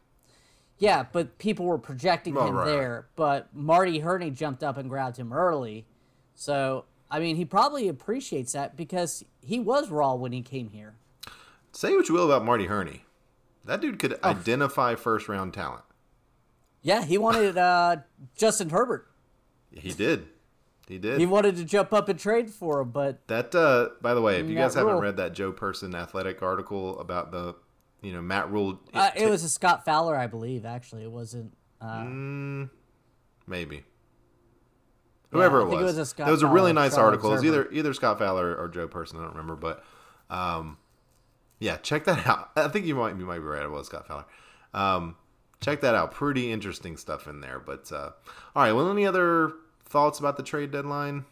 Yeah, 0.79 1.07
but 1.11 1.39
people 1.39 1.67
were 1.67 1.79
projecting 1.79 2.35
him 2.37 2.55
right, 2.55 2.67
there. 2.67 3.07
But 3.17 3.49
Marty 3.55 4.01
Hurney 4.01 4.31
jumped 4.31 4.63
up 4.63 4.77
and 4.77 4.89
grabbed 4.89 5.17
him 5.17 5.33
early. 5.33 5.87
So 6.35 6.85
I 7.11 7.21
mean, 7.21 7.37
he 7.37 7.45
probably 7.45 7.89
appreciates 7.89 8.53
that 8.53 8.77
because 8.77 9.25
he 9.41 9.59
was 9.59 9.91
raw 9.91 10.15
when 10.15 10.33
he 10.33 10.43
came 10.43 10.71
here. 10.71 10.95
Say 11.73 11.95
what 11.95 12.09
you 12.09 12.15
will 12.15 12.31
about 12.31 12.45
Marty 12.45 12.67
Hurney. 12.67 13.05
That 13.69 13.81
dude 13.81 13.95
Oh. 13.95 13.99
could 13.99 14.25
identify 14.25 14.95
first 14.97 15.29
round 15.29 15.55
talent. 15.55 15.85
Yeah, 16.83 17.05
he 17.05 17.19
wanted 17.19 17.57
uh, 17.59 17.97
Justin 18.37 18.71
Herbert. 18.71 19.07
He 19.71 19.93
did. 19.93 20.27
He 20.89 20.97
did. 20.99 21.21
He 21.21 21.27
wanted 21.27 21.57
to 21.57 21.65
jump 21.65 21.93
up 21.93 22.09
and 22.09 22.19
trade 22.19 22.49
for 22.51 22.81
him, 22.81 22.91
but 22.91 23.27
That 23.29 23.55
uh 23.55 23.91
by 24.01 24.15
the 24.15 24.23
way, 24.23 24.41
if 24.41 24.49
you 24.49 24.55
guys 24.55 24.75
haven't 24.75 24.97
read 25.01 25.19
that 25.19 25.35
Joe 25.35 25.53
Person 25.53 25.95
athletic 25.95 26.43
article 26.43 26.99
about 26.99 27.31
the 27.31 27.55
you 28.01 28.13
know, 28.13 28.23
Matt 28.23 28.51
Rhule 28.51 28.81
uh, 28.95 29.11
it 29.17 29.29
was 29.29 29.45
a 29.45 29.49
Scott 29.51 29.85
Fowler, 29.85 30.17
I 30.17 30.27
believe. 30.29 30.65
Actually, 30.65 31.03
it 31.03 31.11
wasn't. 31.13 31.53
Uh, 31.81 32.05
Mm, 32.05 32.71
maybe. 33.47 33.85
Whoever 35.31 35.61
I 35.61 35.67
it 35.67 35.69
think 35.71 35.81
it 35.83 35.85
was. 35.85 35.93
was 35.97 35.99
a 35.99 36.07
Scott 36.07 36.27
that 36.27 36.33
was 36.33 36.43
a 36.43 36.47
really 36.47 36.71
Fowler, 36.73 36.85
nice 36.85 36.95
Charlotte 36.95 37.09
article. 37.11 37.31
It 37.31 37.35
was 37.35 37.45
either 37.45 37.69
either 37.71 37.93
Scott 37.93 38.19
Fowler 38.19 38.57
or 38.57 38.69
Joe 38.69 38.89
Person, 38.89 39.19
I 39.19 39.25
don't 39.25 39.33
remember, 39.37 39.57
but 39.57 39.85
um 40.31 40.79
yeah, 41.59 41.77
check 41.77 42.05
that 42.05 42.27
out. 42.27 42.51
I 42.57 42.69
think 42.69 42.87
you 42.87 42.95
might 42.95 43.17
you 43.17 43.27
might 43.27 43.39
be 43.39 43.45
right, 43.45 43.69
was 43.71 43.87
Scott 43.87 44.07
Fowler. 44.07 44.25
Um 44.75 45.17
check 45.61 45.81
that 45.81 45.95
out. 45.95 46.13
Pretty 46.13 46.53
interesting 46.53 46.97
stuff 46.97 47.27
in 47.27 47.41
there. 47.41 47.59
But 47.59 47.91
uh 47.93 48.11
all 48.55 48.63
right, 48.63 48.73
well 48.73 48.91
any 48.91 49.07
other 49.07 49.53
thoughts 49.85 50.19
about 50.19 50.37
the 50.37 50.43
trade 50.43 50.71
deadline? 50.71 51.25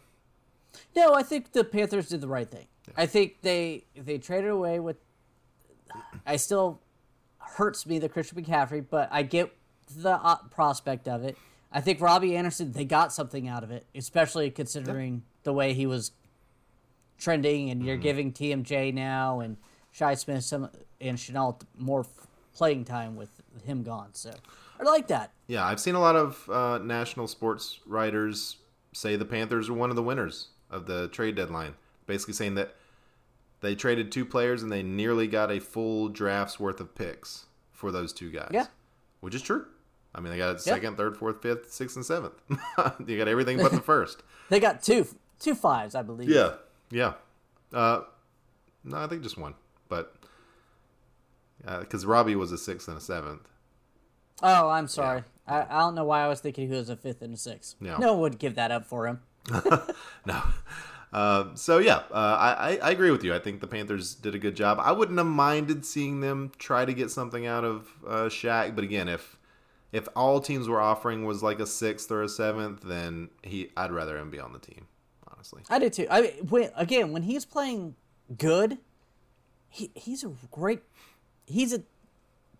No, 0.95 1.13
I 1.13 1.23
think 1.23 1.51
the 1.53 1.63
Panthers 1.63 2.09
did 2.09 2.21
the 2.21 2.27
right 2.27 2.49
thing. 2.49 2.67
I 2.95 3.05
think 3.05 3.41
they 3.41 3.85
they 3.95 4.17
traded 4.17 4.51
away 4.51 4.79
with. 4.79 4.97
I 6.25 6.35
still 6.35 6.81
hurts 7.39 7.85
me 7.85 7.97
the 7.99 8.09
Christian 8.09 8.43
McCaffrey, 8.43 8.85
but 8.87 9.09
I 9.11 9.23
get 9.23 9.51
the 9.95 10.11
uh, 10.11 10.37
prospect 10.51 11.07
of 11.07 11.23
it. 11.23 11.37
I 11.71 11.81
think 11.81 12.01
Robbie 12.01 12.35
Anderson 12.35 12.71
they 12.71 12.85
got 12.85 13.13
something 13.13 13.47
out 13.47 13.63
of 13.63 13.71
it, 13.71 13.85
especially 13.95 14.49
considering 14.51 15.23
the 15.43 15.53
way 15.53 15.73
he 15.73 15.85
was 15.85 16.11
trending, 17.17 17.69
and 17.69 17.83
you're 17.83 17.97
giving 17.97 18.31
TMJ 18.31 18.93
now 18.93 19.39
and 19.39 19.57
Shi 19.97 20.15
Smith 20.15 20.43
some 20.43 20.69
and 21.01 21.19
Chanel 21.19 21.59
more 21.77 22.05
playing 22.53 22.85
time 22.85 23.15
with 23.15 23.29
him 23.65 23.83
gone. 23.83 24.09
So 24.13 24.31
I 24.79 24.83
like 24.83 25.07
that. 25.07 25.31
Yeah, 25.47 25.65
I've 25.65 25.79
seen 25.79 25.95
a 25.95 25.99
lot 25.99 26.15
of 26.15 26.49
uh, 26.49 26.77
national 26.79 27.27
sports 27.27 27.79
writers 27.85 28.57
say 28.93 29.15
the 29.15 29.25
Panthers 29.25 29.69
are 29.69 29.73
one 29.73 29.89
of 29.89 29.95
the 29.95 30.03
winners 30.03 30.49
of 30.69 30.85
the 30.85 31.07
trade 31.09 31.35
deadline. 31.35 31.75
Basically 32.05 32.33
saying 32.33 32.55
that 32.55 32.75
they 33.61 33.75
traded 33.75 34.11
two 34.11 34.25
players 34.25 34.63
and 34.63 34.71
they 34.71 34.83
nearly 34.83 35.27
got 35.27 35.51
a 35.51 35.59
full 35.59 36.09
draft's 36.09 36.59
worth 36.59 36.79
of 36.79 36.93
picks 36.95 37.45
for 37.71 37.91
those 37.91 38.13
two 38.13 38.31
guys. 38.31 38.51
Yeah. 38.51 38.67
Which 39.19 39.35
is 39.35 39.41
true. 39.41 39.65
I 40.13 40.19
mean, 40.19 40.31
they 40.31 40.37
got 40.37 40.61
second, 40.61 40.97
third, 40.97 41.17
fourth, 41.17 41.41
fifth, 41.41 41.71
sixth, 41.71 41.95
and 41.95 42.05
seventh. 42.05 42.33
you 43.05 43.17
got 43.17 43.27
everything 43.27 43.57
but 43.57 43.71
the 43.71 43.81
first. 43.81 44.23
They 44.49 44.61
got 44.61 44.81
two 44.81 45.05
two 45.41 45.55
fives, 45.55 45.93
I 45.93 46.03
believe. 46.03 46.29
Yeah. 46.29 46.53
Yeah. 46.89 47.15
Uh, 47.73 48.03
no, 48.85 48.95
I 48.95 49.07
think 49.07 49.21
just 49.21 49.37
one. 49.37 49.55
But 49.89 50.15
because 51.79 52.05
Robbie 52.05 52.35
was 52.35 52.51
a 52.51 52.57
sixth 52.57 52.87
and 52.87 52.97
a 52.97 53.01
seventh. 53.01 53.47
Oh, 54.43 54.69
I'm 54.69 54.87
sorry. 54.87 55.23
I, 55.47 55.65
I 55.69 55.79
don't 55.79 55.95
know 55.95 56.03
why 56.03 56.23
I 56.23 56.27
was 56.27 56.39
thinking 56.39 56.69
he 56.69 56.75
was 56.75 56.89
a 56.89 56.95
fifth 56.95 57.21
and 57.21 57.33
a 57.33 57.37
sixth. 57.37 57.75
No. 57.79 57.97
No 57.97 58.13
one 58.13 58.21
would 58.21 58.39
give 58.39 58.55
that 58.55 58.71
up 58.71 58.85
for 58.85 59.07
him. 59.07 59.21
No. 60.25 60.41
Uh, 61.13 61.55
so 61.55 61.77
yeah, 61.77 62.01
uh, 62.11 62.35
I, 62.37 62.51
I 62.51 62.77
I 62.83 62.91
agree 62.91 63.11
with 63.11 63.23
you. 63.23 63.33
I 63.33 63.39
think 63.39 63.61
the 63.61 63.67
Panthers 63.67 64.13
did 64.13 64.35
a 64.35 64.39
good 64.39 64.55
job. 64.57 64.77
I 64.81 64.91
wouldn't 64.91 65.17
have 65.17 65.27
minded 65.27 65.85
seeing 65.85 66.19
them 66.19 66.51
try 66.57 66.83
to 66.83 66.93
get 66.93 67.09
something 67.11 67.45
out 67.45 67.63
of 67.63 67.87
uh, 68.05 68.25
Shaq, 68.25 68.75
but 68.75 68.83
again, 68.83 69.07
if 69.07 69.37
if 69.93 70.09
all 70.17 70.41
teams 70.41 70.67
were 70.67 70.81
offering 70.81 71.23
was 71.23 71.41
like 71.41 71.61
a 71.61 71.65
sixth 71.65 72.11
or 72.11 72.23
a 72.23 72.29
seventh, 72.29 72.81
then 72.81 73.29
he 73.41 73.71
I'd 73.77 73.91
rather 73.91 74.17
him 74.17 74.29
be 74.29 74.39
on 74.39 74.51
the 74.51 74.59
team. 74.59 74.87
Honestly, 75.31 75.63
I 75.69 75.79
did 75.79 75.93
too. 75.93 76.07
I 76.09 76.21
mean, 76.21 76.31
when, 76.49 76.71
again, 76.75 77.13
when 77.13 77.23
he's 77.23 77.45
playing 77.45 77.95
good, 78.37 78.77
he 79.69 79.91
he's 79.95 80.23
a 80.23 80.31
great. 80.51 80.81
He's 81.45 81.73
a 81.73 81.83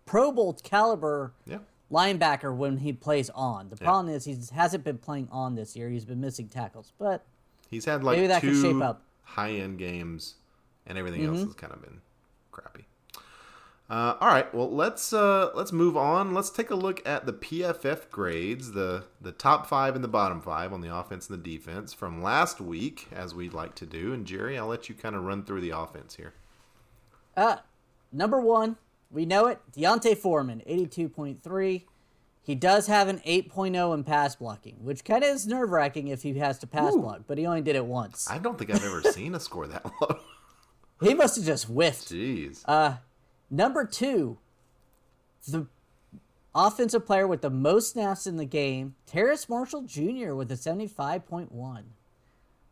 Pro 0.06 0.32
Bowl 0.32 0.54
caliber 0.62 1.34
yeah, 1.46 1.58
linebacker 1.92 2.54
when 2.56 2.78
he 2.78 2.92
plays 2.92 3.28
on. 3.30 3.68
The 3.68 3.76
problem 3.76 4.14
is 4.14 4.24
he 4.24 4.36
hasn't 4.54 4.84
been 4.84 4.98
playing 4.98 5.28
on 5.30 5.54
this 5.54 5.76
year. 5.76 5.90
He's 5.90 6.04
been 6.06 6.20
missing 6.20 6.48
tackles, 6.48 6.92
but 6.98 7.24
he's 7.70 7.84
had 7.84 8.02
like 8.02 8.16
Maybe 8.16 8.28
that 8.28 8.40
could 8.40 8.56
shape 8.56 8.80
up. 8.80 9.02
high 9.24 9.50
end 9.52 9.78
games, 9.78 10.36
and 10.86 10.96
everything 10.96 11.20
Mm-hmm. 11.22 11.34
else 11.34 11.44
has 11.44 11.54
kind 11.54 11.72
of 11.74 11.82
been 11.82 12.00
crappy. 12.50 12.86
Uh, 13.90 14.16
all 14.20 14.28
right, 14.28 14.54
well 14.54 14.70
let's 14.70 15.12
uh, 15.12 15.50
let's 15.54 15.72
move 15.72 15.96
on. 15.96 16.32
Let's 16.34 16.50
take 16.50 16.70
a 16.70 16.74
look 16.74 17.06
at 17.06 17.24
the 17.26 17.32
PFF 17.34 18.10
grades, 18.10 18.72
the 18.72 19.04
the 19.20 19.32
top 19.32 19.66
five 19.66 19.94
and 19.94 20.02
the 20.04 20.08
bottom 20.08 20.40
five 20.40 20.72
on 20.72 20.80
the 20.82 20.94
offense 20.94 21.28
and 21.28 21.38
the 21.42 21.50
defense 21.50 21.92
from 21.92 22.22
last 22.22 22.60
week, 22.60 23.08
as 23.12 23.34
we'd 23.34 23.52
like 23.54 23.74
to 23.76 23.84
do. 23.86 24.12
And 24.14 24.26
Jerry, 24.26 24.58
I'll 24.58 24.66
let 24.66 24.88
you 24.88 24.94
kind 24.94 25.14
of 25.16 25.24
run 25.24 25.42
through 25.44 25.60
the 25.62 25.70
offense 25.70 26.16
here. 26.16 26.32
Uh, 27.38 27.58
number 28.10 28.40
one, 28.40 28.76
we 29.12 29.24
know 29.24 29.46
it. 29.46 29.60
D'Onta 29.72 30.16
Foreman, 30.16 30.60
82.3. 30.68 31.84
He 32.42 32.54
does 32.54 32.88
have 32.88 33.08
an 33.08 33.20
8.0 33.20 33.94
in 33.94 34.04
pass 34.04 34.34
blocking, 34.34 34.76
which 34.82 35.04
kind 35.04 35.22
of 35.22 35.30
is 35.30 35.46
nerve 35.46 35.70
wracking 35.70 36.08
if 36.08 36.22
he 36.22 36.34
has 36.38 36.58
to 36.58 36.66
pass 36.66 36.96
block, 36.96 37.20
but 37.28 37.38
he 37.38 37.46
only 37.46 37.60
did 37.60 37.76
it 37.76 37.84
once. 37.84 38.26
I 38.28 38.38
don't 38.38 38.58
think 38.58 38.70
I've 38.70 38.82
ever 38.82 39.02
seen 39.12 39.34
a 39.34 39.40
score 39.40 39.66
that 39.68 39.84
low. 40.00 40.18
He 41.00 41.14
must 41.14 41.36
have 41.36 41.44
just 41.44 41.66
whiffed. 41.66 42.08
Jeez. 42.08 42.64
Uh, 42.66 42.96
number 43.50 43.84
two, 43.84 44.38
the 45.46 45.66
offensive 46.54 47.06
player 47.06 47.28
with 47.28 47.42
the 47.42 47.50
most 47.50 47.92
snaps 47.92 48.26
in 48.26 48.36
the 48.36 48.46
game, 48.46 48.96
Terrace 49.06 49.48
Marshall 49.48 49.82
Jr. 49.82 50.34
with 50.34 50.50
a 50.50 50.56
75.1. 50.56 51.84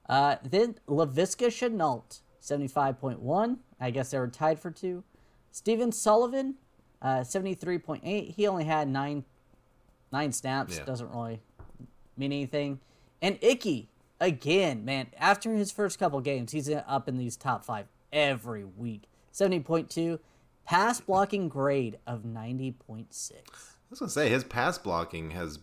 Uh, 0.09 0.37
then 0.43 0.77
Laviska 0.89 1.49
Shenault, 1.49 2.21
75.1. 2.43 3.59
I 3.81 3.91
guess 3.91 4.11
they 4.11 4.19
were 4.19 4.29
tied 4.29 4.59
for 4.59 4.71
two. 4.71 5.05
Stephen 5.51 5.93
Sullivan, 5.93 6.55
uh, 7.03 7.21
73.8. 7.21 8.35
He 8.35 8.47
only 8.47 8.65
had 8.65 8.89
nine 8.89 9.25
nine 10.13 10.33
snaps. 10.33 10.79
Yeah. 10.79 10.85
Doesn't 10.85 11.11
really 11.11 11.41
mean 12.17 12.33
anything. 12.33 12.81
And 13.21 13.39
Icky, 13.43 13.89
again, 14.21 14.85
man, 14.85 15.09
after 15.19 15.53
his 15.55 15.71
first 15.73 15.99
couple 15.99 16.21
games, 16.21 16.53
he's 16.53 16.71
up 16.71 17.09
in 17.09 17.17
these 17.19 17.37
top 17.37 17.65
five 17.65 17.87
every 18.13 18.65
week. 18.65 19.05
70.2. 19.33 20.19
Pass 20.65 21.01
blocking 21.01 21.49
grade 21.49 21.99
of 22.07 22.23
90.6. 22.25 23.33
I 23.33 23.43
was 23.91 23.99
gonna 24.01 24.11
say 24.11 24.29
his 24.29 24.45
pass 24.45 24.79
blocking 24.79 25.31
has 25.31 25.59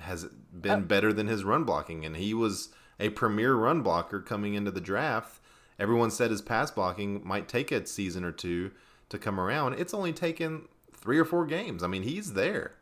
has 0.00 0.24
been 0.52 0.72
Uh, 0.72 0.80
better 0.80 1.12
than 1.12 1.26
his 1.28 1.44
run 1.44 1.64
blocking, 1.64 2.04
and 2.04 2.16
he 2.16 2.34
was 2.34 2.70
a 2.98 3.10
premier 3.10 3.54
run 3.54 3.82
blocker 3.82 4.20
coming 4.20 4.54
into 4.54 4.70
the 4.70 4.80
draft. 4.80 5.40
Everyone 5.78 6.10
said 6.10 6.30
his 6.30 6.42
pass 6.42 6.70
blocking 6.70 7.20
might 7.26 7.48
take 7.48 7.72
a 7.72 7.86
season 7.86 8.24
or 8.24 8.32
two 8.32 8.70
to 9.08 9.18
come 9.18 9.40
around. 9.40 9.74
It's 9.74 9.92
only 9.94 10.12
taken 10.12 10.68
three 10.92 11.18
or 11.18 11.24
four 11.24 11.44
games. 11.46 11.82
I 11.82 11.86
mean, 11.88 12.02
he's 12.02 12.34
there. 12.34 12.72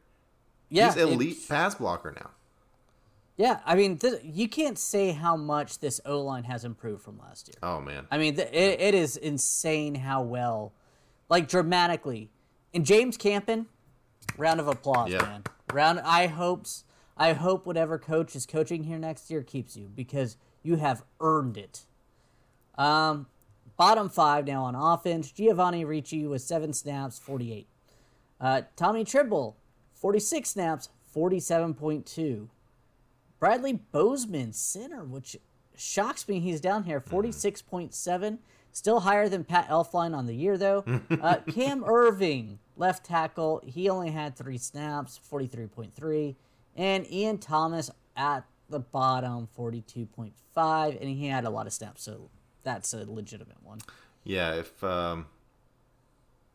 Yeah, 0.69 0.93
he's 0.93 1.03
elite 1.03 1.49
pass 1.49 1.75
blocker 1.75 2.13
now. 2.13 2.31
Yeah, 3.37 3.61
I 3.65 3.75
mean, 3.77 3.97
th- 3.99 4.21
you 4.23 4.47
can't 4.49 4.79
say 4.79 5.13
how 5.13 5.37
much 5.37 5.79
this 5.79 6.01
O 6.05 6.21
line 6.21 6.45
has 6.45 6.65
improved 6.65 7.03
from 7.03 7.19
last 7.19 7.49
year. 7.49 7.57
Oh 7.63 7.81
man, 7.81 8.07
I 8.11 8.19
mean, 8.19 8.37
th- 8.37 8.49
it, 8.53 8.81
it 8.81 8.95
is 8.95 9.17
insane 9.17 9.95
how 9.97 10.23
well, 10.23 10.73
like 11.29 11.49
dramatically. 11.49 12.31
And 12.75 12.85
James 12.87 13.17
Campen, 13.17 13.67
round 14.37 14.61
of 14.61 14.69
applause, 14.69 15.11
Yeah. 15.11 15.23
man. 15.23 15.43
Round. 15.73 16.01
I 16.01 16.27
hopes. 16.27 16.85
I 17.17 17.33
hope 17.35 17.67
whatever 17.67 17.99
coach 17.99 18.35
is 18.37 18.47
coaching 18.47 18.85
here 18.85 18.99
next 18.99 19.31
year 19.31 19.43
keeps 19.43 19.77
you 19.77 19.91
because 19.95 20.37
you 20.63 20.77
have 20.77 21.03
earned 21.21 21.57
it. 21.57 21.85
Um, 22.77 23.27
bottom 23.77 24.09
five 24.09 24.47
now 24.47 24.65
on 24.65 24.75
offense. 24.75 25.31
Giovanni 25.31 25.85
Ricci 25.85 26.27
with 26.27 26.43
seven 26.43 26.73
snaps, 26.73 27.19
forty-eight. 27.19 27.69
Uh, 28.41 28.63
Tommy 28.77 29.05
Tremble, 29.05 29.57
forty-six 29.95 30.51
snaps, 30.51 30.89
forty-seven 31.13 31.75
point 31.75 32.07
two. 32.07 32.49
Bradley 33.43 33.73
Bozeman, 33.73 34.53
center, 34.53 35.03
which 35.03 35.37
shocks 35.77 36.29
me. 36.29 36.39
He's 36.39 36.61
down 36.61 36.85
here, 36.85 37.01
46.7. 37.01 38.39
Still 38.71 39.01
higher 39.01 39.29
than 39.29 39.43
Pat 39.43 39.69
Elflein 39.69 40.17
on 40.17 40.27
the 40.27 40.35
year, 40.37 40.57
though. 40.57 40.85
uh, 41.11 41.39
Cam 41.51 41.83
Erving, 41.83 42.59
left 42.77 43.05
tackle, 43.05 43.61
he 43.67 43.89
only 43.89 44.11
had 44.13 44.37
three 44.37 44.59
snaps, 44.59 45.19
43.3. 45.29 46.37
And 46.77 47.11
Ian 47.11 47.39
Thomas 47.39 47.91
at 48.17 48.45
the 48.71 48.79
bottom, 48.79 49.49
42.5. 49.59 51.01
And 51.01 51.11
he 51.11 51.27
had 51.27 51.45
a 51.45 51.51
lot 51.51 51.67
of 51.67 51.73
snaps, 51.73 52.05
so 52.05 52.31
that's 52.63 52.93
a 52.95 53.05
legitimate 53.11 53.63
one. 53.63 53.79
Yeah, 54.25 54.55
if 54.55 54.83
um, 54.85 55.27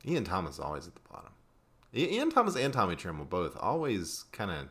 Ian 0.05 0.23
Thomas 0.23 0.55
is 0.55 0.59
always 0.59 0.87
at 0.87 0.95
the 0.95 1.01
bottom. 1.11 1.31
Ian 1.93 2.29
Thomas 2.29 2.55
and 2.55 2.73
Tommy 2.73 2.95
Tremble 2.95 3.25
both 3.25 3.57
always 3.59 4.25
kind 4.31 4.51
of 4.51 4.67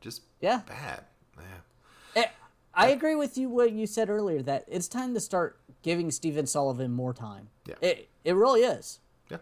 just 0.00 0.22
Yeah. 0.40 0.60
bad. 0.66 1.04
Yeah. 1.36 2.22
Eh, 2.22 2.26
I 2.74 2.88
agree 2.88 3.14
with 3.14 3.38
you 3.38 3.48
what 3.48 3.72
you 3.72 3.86
said 3.86 4.10
earlier 4.10 4.42
that 4.42 4.64
it's 4.68 4.88
time 4.88 5.14
to 5.14 5.20
start 5.20 5.58
giving 5.82 6.10
Stephen 6.10 6.46
Sullivan 6.46 6.92
more 6.92 7.14
time. 7.14 7.48
Yeah. 7.64 7.74
It, 7.80 8.08
it 8.24 8.34
really 8.34 8.62
is. 8.62 9.00
Yeah. 9.30 9.38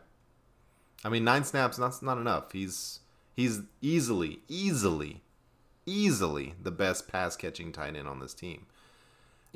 I 1.05 1.09
mean, 1.09 1.25
nine 1.25 1.45
snaps 1.45 1.77
that's 1.77 2.03
not 2.03 2.19
enough. 2.19 2.53
He's 2.53 3.01
he's 3.35 3.63
easily, 3.81 4.41
easily, 4.49 5.23
easily 5.85 6.55
the 6.63 6.71
best 6.71 7.09
pass 7.09 7.37
catching 7.37 7.73
tight 7.73 7.97
end 7.97 8.09
on 8.09 8.21
this 8.21 8.35
team. 8.35 8.67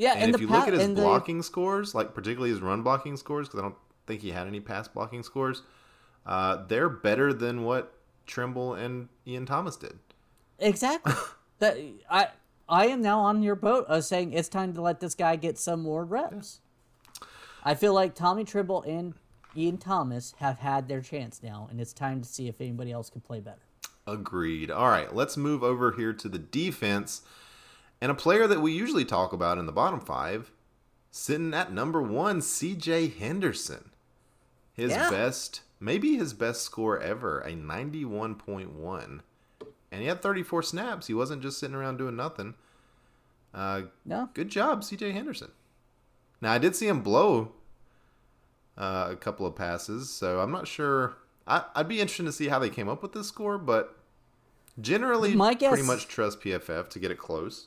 Yeah, 0.00 0.14
And, 0.14 0.22
and, 0.22 0.30
if 0.30 0.36
the 0.36 0.40
you 0.40 0.48
pa- 0.48 0.58
look 0.60 0.68
at 0.68 0.72
his 0.72 0.82
and 0.82 0.96
the- 0.96 1.02
blocking 1.02 1.42
scores, 1.42 1.94
like 1.94 2.14
particularly 2.14 2.48
his 2.48 2.62
run 2.62 2.82
blocking 2.82 3.18
scores, 3.18 3.48
because 3.48 3.60
I 3.60 3.62
don't 3.64 3.76
think 4.06 4.22
he 4.22 4.30
had 4.30 4.46
any 4.46 4.58
pass 4.58 4.88
blocking 4.88 5.22
scores, 5.22 5.62
uh, 6.24 6.64
they're 6.68 6.88
better 6.88 7.34
than 7.34 7.64
what 7.64 7.92
Tremble 8.26 8.72
and 8.72 9.10
Ian 9.26 9.44
Thomas 9.44 9.76
did. 9.76 9.98
Exactly. 10.58 11.12
that 11.58 11.76
I 12.10 12.28
I 12.66 12.86
am 12.86 13.02
now 13.02 13.20
on 13.20 13.42
your 13.42 13.56
boat 13.56 13.84
of 13.88 14.04
saying 14.04 14.32
it's 14.32 14.48
time 14.48 14.72
to 14.72 14.80
let 14.80 15.00
this 15.00 15.14
guy 15.14 15.36
get 15.36 15.58
some 15.58 15.82
more 15.82 16.02
reps. 16.06 16.60
I 17.62 17.74
feel 17.74 17.92
like 17.92 18.14
Tommy 18.14 18.44
Tremble 18.44 18.82
and 18.84 19.12
Ian 19.54 19.76
Thomas 19.76 20.32
have 20.38 20.60
had 20.60 20.88
their 20.88 21.02
chance 21.02 21.42
now, 21.42 21.68
and 21.70 21.78
it's 21.78 21.92
time 21.92 22.22
to 22.22 22.28
see 22.28 22.48
if 22.48 22.58
anybody 22.58 22.90
else 22.90 23.10
can 23.10 23.20
play 23.20 23.40
better. 23.40 23.60
Agreed. 24.06 24.70
All 24.70 24.88
right, 24.88 25.14
let's 25.14 25.36
move 25.36 25.62
over 25.62 25.92
here 25.92 26.14
to 26.14 26.28
the 26.28 26.38
defense. 26.38 27.20
And 28.00 28.10
a 28.10 28.14
player 28.14 28.46
that 28.46 28.60
we 28.60 28.72
usually 28.72 29.04
talk 29.04 29.32
about 29.32 29.58
in 29.58 29.66
the 29.66 29.72
bottom 29.72 30.00
five, 30.00 30.50
sitting 31.10 31.52
at 31.52 31.72
number 31.72 32.00
one, 32.00 32.40
CJ 32.40 33.08
Henderson. 33.18 33.90
His 34.72 34.92
Yeah. 34.92 35.10
best, 35.10 35.62
maybe 35.78 36.16
his 36.16 36.32
best 36.32 36.62
score 36.62 36.98
ever, 36.98 37.40
a 37.40 37.52
91.1. 37.54 39.22
And 39.92 40.00
he 40.00 40.06
had 40.06 40.22
34 40.22 40.62
snaps. 40.62 41.08
He 41.08 41.14
wasn't 41.14 41.42
just 41.42 41.58
sitting 41.58 41.74
around 41.76 41.98
doing 41.98 42.16
nothing. 42.16 42.54
Uh, 43.52 43.82
No, 44.04 44.30
good 44.32 44.48
job, 44.48 44.82
CJ 44.84 45.10
Henderson. 45.12 45.50
Now, 46.40 46.52
I 46.52 46.58
did 46.58 46.74
see 46.76 46.86
him 46.88 47.02
blow 47.02 47.52
uh, 48.78 49.08
a 49.10 49.16
couple 49.16 49.44
of 49.44 49.54
passes, 49.56 50.08
so 50.08 50.40
I'm 50.40 50.52
not 50.52 50.66
sure. 50.66 51.16
I, 51.46 51.64
I'd 51.74 51.88
be 51.88 52.00
interested 52.00 52.24
to 52.24 52.32
see 52.32 52.48
how 52.48 52.58
they 52.58 52.70
came 52.70 52.88
up 52.88 53.02
with 53.02 53.12
this 53.12 53.26
score, 53.26 53.58
but 53.58 53.98
generally, 54.80 55.34
My 55.34 55.52
guess, 55.52 55.70
pretty 55.70 55.86
much 55.86 56.06
trust 56.08 56.40
PFF 56.40 56.88
to 56.90 56.98
get 56.98 57.10
it 57.10 57.18
close. 57.18 57.66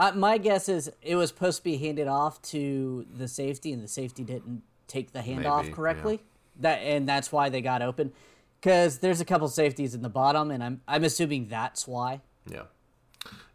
Uh, 0.00 0.12
my 0.12 0.38
guess 0.38 0.66
is 0.70 0.90
it 1.02 1.14
was 1.14 1.28
supposed 1.28 1.58
to 1.58 1.64
be 1.64 1.76
handed 1.76 2.08
off 2.08 2.40
to 2.40 3.04
the 3.14 3.28
safety, 3.28 3.70
and 3.70 3.84
the 3.84 3.88
safety 3.88 4.24
didn't 4.24 4.62
take 4.88 5.12
the 5.12 5.18
handoff 5.18 5.64
Maybe, 5.64 5.74
correctly. 5.74 6.20
That 6.58 6.76
and 6.76 7.06
that's 7.06 7.30
why 7.30 7.50
they 7.50 7.60
got 7.60 7.82
open. 7.82 8.12
Because 8.58 9.00
there's 9.00 9.20
a 9.20 9.26
couple 9.26 9.46
safeties 9.48 9.94
in 9.94 10.00
the 10.00 10.08
bottom, 10.08 10.50
and 10.50 10.64
I'm 10.64 10.80
I'm 10.88 11.04
assuming 11.04 11.48
that's 11.48 11.86
why. 11.86 12.22
Yeah. 12.50 12.62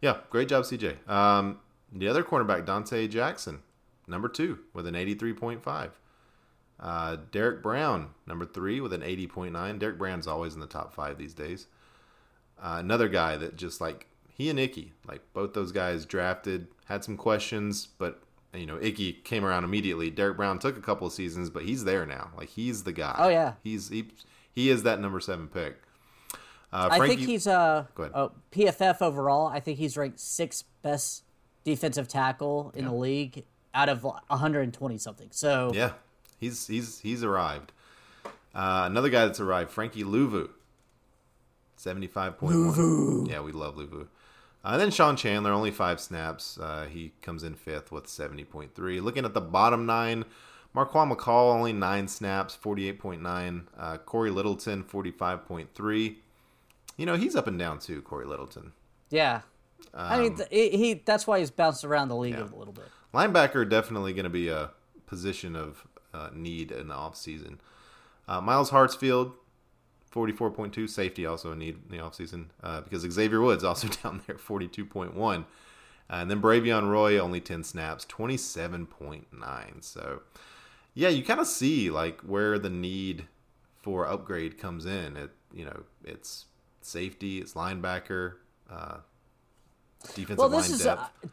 Yeah, 0.00 0.18
great 0.30 0.48
job, 0.48 0.62
CJ. 0.62 1.08
Um, 1.10 1.58
the 1.92 2.06
other 2.06 2.22
cornerback, 2.22 2.64
Donte 2.64 3.10
Jackson, 3.10 3.62
number 4.06 4.28
two, 4.28 4.60
with 4.72 4.86
an 4.86 4.94
83.5. 4.94 5.90
Uh, 6.78 7.16
Derrick 7.32 7.60
Brown, 7.60 8.10
number 8.24 8.44
three, 8.44 8.80
with 8.80 8.92
an 8.92 9.00
80.9. 9.00 9.78
Derrick 9.80 9.98
Brown's 9.98 10.28
always 10.28 10.54
in 10.54 10.60
the 10.60 10.66
top 10.68 10.94
five 10.94 11.18
these 11.18 11.34
days. 11.34 11.66
Uh, 12.62 12.76
another 12.78 13.08
guy 13.08 13.36
that 13.36 13.56
just 13.56 13.80
like 13.80 14.06
he 14.36 14.50
and 14.50 14.60
Icky, 14.60 14.92
like 15.08 15.22
both 15.32 15.54
those 15.54 15.72
guys 15.72 16.04
drafted, 16.04 16.68
had 16.84 17.02
some 17.02 17.16
questions, 17.16 17.88
but 17.98 18.22
you 18.54 18.66
know, 18.66 18.78
Icky 18.80 19.14
came 19.14 19.44
around 19.44 19.64
immediately. 19.64 20.10
Derrick 20.10 20.36
Brown 20.36 20.58
took 20.58 20.76
a 20.76 20.80
couple 20.80 21.06
of 21.06 21.12
seasons, 21.12 21.48
but 21.48 21.62
he's 21.62 21.84
there 21.84 22.04
now. 22.04 22.30
Like 22.36 22.50
he's 22.50 22.84
the 22.84 22.92
guy. 22.92 23.14
Oh, 23.18 23.28
yeah. 23.28 23.54
he's 23.64 23.88
he, 23.88 24.08
he 24.52 24.68
is 24.68 24.82
that 24.82 25.00
number 25.00 25.20
seven 25.20 25.48
pick. 25.48 25.78
Uh, 26.72 26.88
I 26.90 27.06
think 27.06 27.20
he's 27.20 27.46
uh 27.46 27.84
oh, 27.98 28.32
PFF 28.52 29.00
overall. 29.00 29.46
I 29.46 29.60
think 29.60 29.78
he's 29.78 29.96
ranked 29.96 30.20
sixth 30.20 30.64
best 30.82 31.24
defensive 31.64 32.06
tackle 32.06 32.72
in 32.74 32.84
the 32.84 32.92
league 32.92 33.44
out 33.74 33.88
of 33.88 34.02
120 34.02 34.98
something. 34.98 35.28
So 35.30 35.70
Yeah, 35.74 35.92
he's 36.38 36.66
he's 36.66 37.00
he's 37.00 37.24
arrived. 37.24 37.72
Uh, 38.54 38.84
another 38.86 39.08
guy 39.08 39.26
that's 39.26 39.40
arrived, 39.40 39.70
Frankie 39.70 40.04
Luvu, 40.04 40.50
seventy 41.76 42.06
five 42.06 42.36
point 42.36 42.54
one. 42.54 43.26
Yeah, 43.26 43.40
we 43.40 43.52
love 43.52 43.76
Luvu. 43.76 44.08
Uh, 44.66 44.70
and 44.72 44.80
then 44.80 44.90
Sean 44.90 45.14
Chandler, 45.16 45.52
only 45.52 45.70
five 45.70 46.00
snaps. 46.00 46.58
Uh, 46.58 46.86
he 46.90 47.12
comes 47.22 47.44
in 47.44 47.54
fifth 47.54 47.92
with 47.92 48.08
seventy 48.08 48.42
point 48.44 48.74
three. 48.74 49.00
Looking 49.00 49.24
at 49.24 49.32
the 49.32 49.40
bottom 49.40 49.86
nine, 49.86 50.24
Marquan 50.74 51.14
McCall 51.14 51.54
only 51.54 51.72
nine 51.72 52.08
snaps, 52.08 52.56
forty 52.56 52.88
eight 52.88 52.98
point 52.98 53.22
nine. 53.22 53.68
Uh, 53.78 53.96
Cory 53.98 54.30
Littleton, 54.30 54.82
forty 54.82 55.12
five 55.12 55.46
point 55.46 55.68
three. 55.74 56.18
You 56.96 57.06
know 57.06 57.14
he's 57.14 57.36
up 57.36 57.46
and 57.46 57.58
down 57.58 57.78
too, 57.78 58.02
Cory 58.02 58.24
Littleton. 58.26 58.72
yeah. 59.10 59.42
I 59.94 60.20
mean, 60.20 60.36
th- 60.36 60.48
he, 60.50 61.02
that's 61.04 61.26
why 61.26 61.38
he's 61.38 61.50
bounced 61.50 61.84
around 61.84 62.08
the 62.08 62.16
league 62.16 62.34
Um, 62.34 62.48
yeah. 62.50 62.56
a 62.56 62.58
little 62.58 62.72
bit. 62.72 62.86
Linebacker 63.14 63.68
definitely 63.68 64.12
going 64.14 64.24
to 64.24 64.30
be 64.30 64.48
a 64.48 64.70
position 65.06 65.54
of 65.54 65.86
uh, 66.12 66.30
need 66.34 66.70
in 66.72 66.88
the 66.88 66.94
offseason. 66.94 67.58
Uh, 68.26 68.40
Myles 68.40 68.70
Hartsfield, 68.70 69.32
44.2. 70.16 70.88
Safety 70.88 71.26
also 71.26 71.52
a 71.52 71.56
need 71.56 71.78
in 71.90 71.96
the 71.96 72.02
offseason 72.02 72.46
uh, 72.62 72.80
because 72.80 73.02
Xavier 73.02 73.40
Woods 73.42 73.62
also 73.70 73.88
down 74.02 74.22
there, 74.26 74.36
42.1. 74.36 75.44
and 76.08 76.30
then 76.30 76.40
Bravion 76.40 76.88
Roy, 76.90 77.18
only 77.18 77.40
10 77.40 77.62
snaps, 77.64 78.06
27.9. 78.06 79.84
So, 79.84 80.22
yeah, 80.94 81.08
you 81.08 81.22
kind 81.22 81.40
of 81.40 81.46
see 81.46 81.90
like 81.90 82.20
where 82.22 82.58
the 82.58 82.70
need 82.70 83.26
for 83.82 84.06
upgrade 84.08 84.58
comes 84.58 84.86
in. 84.86 85.16
It, 85.16 85.30
you 85.52 85.64
know, 85.64 85.82
it's 86.04 86.46
safety, 86.80 87.38
it's 87.38 87.52
linebacker, 87.54 88.34
uh, 88.70 88.98
defensive 90.14 90.38
Well, 90.38 90.48
this 90.48 90.68
line 90.68 90.74
is 90.78 90.84
depth. 90.84 91.00
uh, 91.24 91.28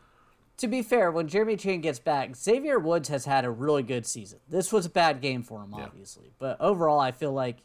to 0.57 0.67
be 0.67 0.81
fair. 0.81 1.11
When 1.11 1.27
Jeremy 1.27 1.55
Chinn 1.57 1.81
gets 1.81 1.99
back, 1.99 2.35
Xavier 2.35 2.79
Woods 2.79 3.09
has 3.09 3.25
had 3.25 3.45
a 3.45 3.49
really 3.51 3.83
good 3.83 4.05
season. 4.05 4.39
This 4.49 4.71
was 4.71 4.85
a 4.85 4.89
bad 4.89 5.21
game 5.21 5.43
for 5.43 5.63
him, 5.63 5.73
Yeah. 5.77 5.85
obviously, 5.85 6.31
but 6.39 6.59
overall, 6.59 6.99
I 6.99 7.11
feel 7.11 7.31
like 7.33 7.57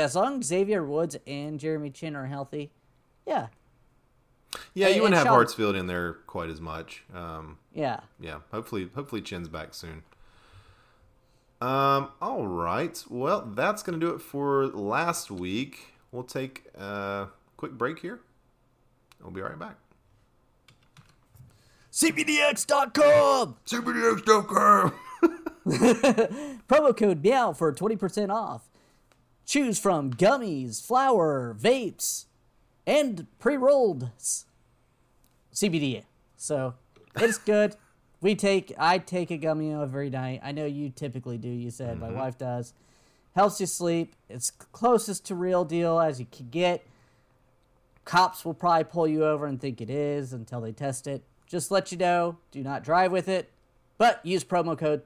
as 0.00 0.14
long 0.16 0.40
as 0.40 0.46
Xavier 0.46 0.84
Woods 0.84 1.16
and 1.26 1.60
Jeremy 1.60 1.90
Chinn 1.90 2.16
are 2.16 2.26
healthy, 2.26 2.70
yeah, 3.26 3.48
Yeah, 4.74 4.86
And- 4.88 4.96
you 4.96 5.02
wouldn't 5.02 5.16
have 5.18 5.26
Sean- 5.26 5.44
Hartsfield 5.46 5.78
in 5.78 5.86
there 5.86 6.14
quite 6.26 6.50
as 6.50 6.60
much. 6.60 7.04
Um, 7.14 7.58
yeah. 7.74 8.00
yeah, 8.20 8.40
hopefully, 8.50 8.90
hopefully 8.94 9.22
Chinn's 9.22 9.48
back 9.48 9.72
soon. 9.74 10.02
Um, 11.60 12.08
all 12.20 12.46
right. 12.46 13.02
Well, 13.08 13.42
that's 13.54 13.82
gonna 13.82 13.98
do 13.98 14.10
it 14.10 14.20
for 14.20 14.66
last 14.66 15.30
week. 15.30 15.94
We'll 16.10 16.24
take 16.24 16.64
a 16.74 17.28
quick 17.56 17.72
break 17.72 18.00
here. 18.00 18.20
We'll 19.22 19.30
be 19.30 19.40
right 19.40 19.58
back. 19.58 19.76
CBDX.com 21.92 23.56
CBDX.com. 23.66 24.92
promo 26.68 26.96
code 26.96 27.22
meow 27.22 27.52
for 27.52 27.72
20% 27.72 28.30
off. 28.30 28.68
Choose 29.46 29.78
from 29.78 30.12
gummies, 30.12 30.84
flour, 30.84 31.56
vapes, 31.58 32.26
and 32.86 33.26
pre-rolled 33.38 34.10
CBD. 35.52 36.04
So 36.36 36.74
it's 37.16 37.38
good. 37.44 37.76
We 38.20 38.34
take 38.34 38.72
I 38.78 38.98
take 38.98 39.30
a 39.30 39.36
gummy 39.36 39.72
every 39.72 40.10
night. 40.10 40.40
I 40.42 40.52
know 40.52 40.64
you 40.64 40.90
typically 40.90 41.38
do. 41.38 41.48
You 41.48 41.70
said 41.70 41.98
my 41.98 42.08
mm-hmm. 42.08 42.18
wife 42.18 42.38
does. 42.38 42.72
Helps 43.34 43.60
you 43.60 43.66
sleep. 43.66 44.14
It's 44.28 44.50
closest 44.50 45.26
to 45.26 45.34
real 45.34 45.64
deal 45.64 45.98
as 45.98 46.20
you 46.20 46.26
can 46.30 46.48
get. 46.50 46.86
Cops 48.04 48.44
will 48.44 48.54
probably 48.54 48.84
pull 48.84 49.08
you 49.08 49.24
over 49.24 49.46
and 49.46 49.60
think 49.60 49.80
it 49.80 49.88
is 49.88 50.32
until 50.32 50.60
they 50.60 50.72
test 50.72 51.06
it. 51.06 51.22
Just 51.46 51.70
let 51.70 51.92
you 51.92 51.98
know, 51.98 52.38
do 52.50 52.62
not 52.62 52.82
drive 52.82 53.12
with 53.12 53.28
it, 53.28 53.50
but 53.98 54.24
use 54.24 54.44
promo 54.44 54.76
code 54.76 55.02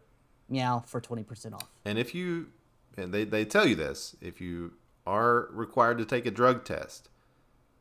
meow 0.49 0.83
for 0.87 1.01
20% 1.01 1.55
off. 1.55 1.69
And 1.85 1.99
if 1.99 2.15
you, 2.15 2.49
and 2.97 3.13
they, 3.13 3.25
they 3.25 3.45
tell 3.45 3.67
you 3.67 3.75
this, 3.75 4.17
if 4.21 4.41
you 4.41 4.73
are 5.07 5.49
required 5.53 5.99
to 5.99 6.05
take 6.05 6.27
a 6.27 6.31
drug 6.31 6.65
test, 6.65 7.09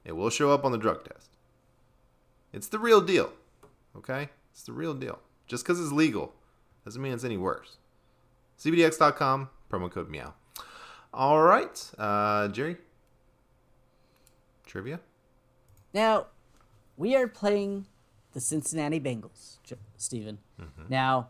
it 0.03 0.13
will 0.13 0.29
show 0.29 0.51
up 0.51 0.63
on 0.65 0.71
the 0.71 0.77
drug 0.77 1.03
test. 1.03 1.29
It's 2.53 2.67
the 2.67 2.79
real 2.79 3.01
deal. 3.01 3.31
Okay? 3.97 4.29
It's 4.51 4.63
the 4.63 4.73
real 4.73 4.93
deal. 4.93 5.19
Just 5.47 5.63
because 5.63 5.79
it's 5.79 5.91
legal 5.91 6.33
doesn't 6.83 7.01
mean 7.01 7.13
it's 7.13 7.23
any 7.23 7.37
worse. 7.37 7.77
CBDX.com, 8.59 9.49
promo 9.69 9.91
code 9.91 10.09
meow. 10.09 10.33
All 11.13 11.41
right. 11.41 11.91
Uh, 11.97 12.47
Jerry? 12.49 12.77
Trivia? 14.65 14.99
Now, 15.93 16.27
we 16.97 17.15
are 17.15 17.27
playing 17.27 17.85
the 18.33 18.39
Cincinnati 18.41 18.99
Bengals, 18.99 19.57
J- 19.63 19.75
Steven. 19.97 20.37
Now, 20.89 21.29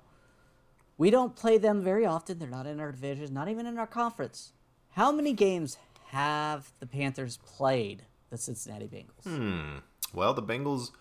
We 0.98 1.10
don't 1.10 1.36
play 1.36 1.58
them 1.58 1.84
very 1.84 2.06
often. 2.06 2.40
They're 2.40 2.48
not 2.48 2.68
in 2.68 2.80
our 2.80 2.92
division, 2.92 3.34
not 3.34 3.50
even 3.50 3.66
in 3.66 3.78
our 3.78 3.88
conference. 3.88 4.54
How 4.92 5.12
many 5.12 5.34
games 5.34 5.78
have 6.08 6.72
the 6.80 6.88
Panthers 6.88 7.38
played 7.46 8.04
the 8.30 8.38
Cincinnati 8.38 8.88
Bengals? 8.88 9.26
Well, 10.14 10.34
the 10.34 10.44
Bengals 10.44 10.92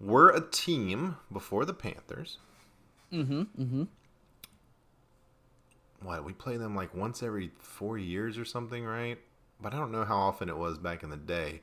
were 0.00 0.30
a 0.30 0.40
team 0.40 1.16
before 1.32 1.64
the 1.64 1.74
Panthers. 1.74 2.38
Mm-hmm. 3.12 3.40
Mm-hmm. 3.40 3.84
What, 6.02 6.24
we 6.24 6.32
play 6.32 6.56
them 6.56 6.76
like 6.76 6.94
once 6.94 7.22
every 7.22 7.50
four 7.58 7.98
years 7.98 8.38
or 8.38 8.44
something, 8.44 8.84
right? 8.84 9.18
But 9.60 9.74
I 9.74 9.78
don't 9.78 9.90
know 9.90 10.04
how 10.04 10.18
often 10.18 10.48
it 10.48 10.56
was 10.56 10.78
back 10.78 11.02
in 11.02 11.10
the 11.10 11.16
day. 11.16 11.62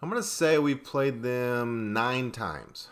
I'm 0.00 0.08
gonna 0.08 0.22
say 0.22 0.58
we 0.58 0.74
played 0.74 1.22
them 1.22 1.92
nine 1.92 2.32
times. 2.32 2.88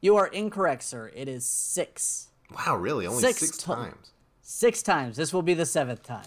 You 0.00 0.16
are 0.16 0.26
incorrect, 0.28 0.82
sir. 0.84 1.10
It 1.14 1.28
is 1.28 1.44
six. 1.44 2.28
Wow, 2.54 2.76
really? 2.76 3.06
Only 3.06 3.20
Six 3.20 3.38
six, 3.40 3.56
to- 3.58 3.64
times. 3.66 4.12
Six 4.42 4.82
times. 4.82 5.16
This 5.16 5.32
will 5.34 5.42
be 5.42 5.54
the 5.54 5.66
seventh 5.66 6.02
time. 6.02 6.24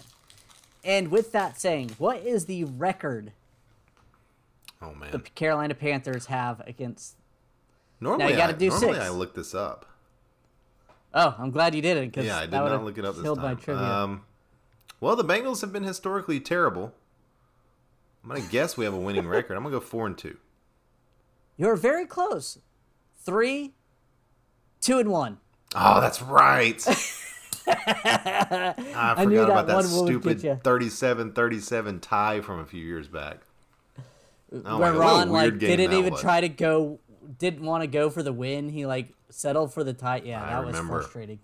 And 0.84 1.10
with 1.10 1.32
that 1.32 1.60
saying, 1.60 1.92
what 1.98 2.22
is 2.22 2.46
the 2.46 2.64
record 2.66 3.32
Oh 4.82 4.94
man. 4.94 5.12
the 5.12 5.20
Carolina 5.20 5.74
Panthers 5.76 6.26
have 6.28 6.60
against? 6.68 7.16
normally, 8.00 8.26
now 8.26 8.30
you 8.32 8.36
gotta 8.38 8.56
I, 8.56 8.58
do 8.58 8.70
normally 8.70 8.94
six. 8.94 9.06
I 9.06 9.10
look 9.10 9.36
this 9.36 9.54
up. 9.56 9.86
Oh, 11.14 11.36
I'm 11.38 11.52
glad 11.52 11.76
you 11.76 11.82
did 11.82 11.98
it 11.98 12.12
because 12.12 12.26
Yeah, 12.26 12.38
I 12.38 12.42
did 12.42 12.52
not 12.52 12.84
look 12.84 12.98
it 12.98 13.06
up 13.06 13.16
this 13.16 13.24
killed 13.24 13.40
time. 13.40 13.46
my 13.46 13.62
trivia. 13.62 13.84
Um, 13.84 14.22
well, 15.00 15.16
the 15.16 15.26
Bengals 15.26 15.62
have 15.62 15.72
been 15.74 15.84
historically 15.84 16.40
terrible. 16.40 16.94
I'm 18.24 18.30
gonna 18.30 18.42
guess 18.42 18.78
we 18.78 18.86
have 18.86 18.94
a 18.94 19.00
winning 19.00 19.28
record. 19.28 19.56
I'm 19.56 19.64
gonna 19.64 19.74
go 19.76 19.80
four 19.82 20.06
and 20.08 20.18
two. 20.18 20.38
You're 21.58 21.76
very 21.76 22.06
close. 22.06 22.60
Three, 23.24 23.74
two, 24.82 25.00
and 25.00 25.10
one. 25.12 25.38
Oh, 25.76 26.02
that's 26.02 26.22
right. 26.22 26.84
I 27.68 29.16
forgot 29.24 29.50
about 29.50 29.68
that 29.68 29.84
that, 29.84 29.92
one 29.92 30.06
would 30.06 30.24
get 30.24 30.44
ya. 30.44 30.56
stupid 30.60 31.34
37-37 31.36 32.02
tie 32.02 32.42
from 32.42 32.60
a 32.60 32.66
few 32.66 32.84
years 32.84 33.08
back. 33.08 33.38
Oh 34.66 34.80
Where 34.80 34.94
Ron 34.94 35.30
like 35.30 35.58
didn't 35.60 35.94
even 35.94 36.12
was. 36.14 36.22
try 36.22 36.42
to 36.42 36.50
go, 36.50 37.00
didn't 37.40 37.64
want 37.64 37.84
to 37.84 37.88
go 37.88 38.10
for 38.10 38.22
the 38.22 38.34
win. 38.34 38.68
He 38.70 38.86
like 38.86 39.14
settled 39.30 39.74
for 39.74 39.84
the 39.84 39.94
tie. 39.94 40.22
Yeah, 40.26 40.44
I 40.44 40.62
that 40.62 40.66
was 40.66 40.80
frustrating. 40.80 41.40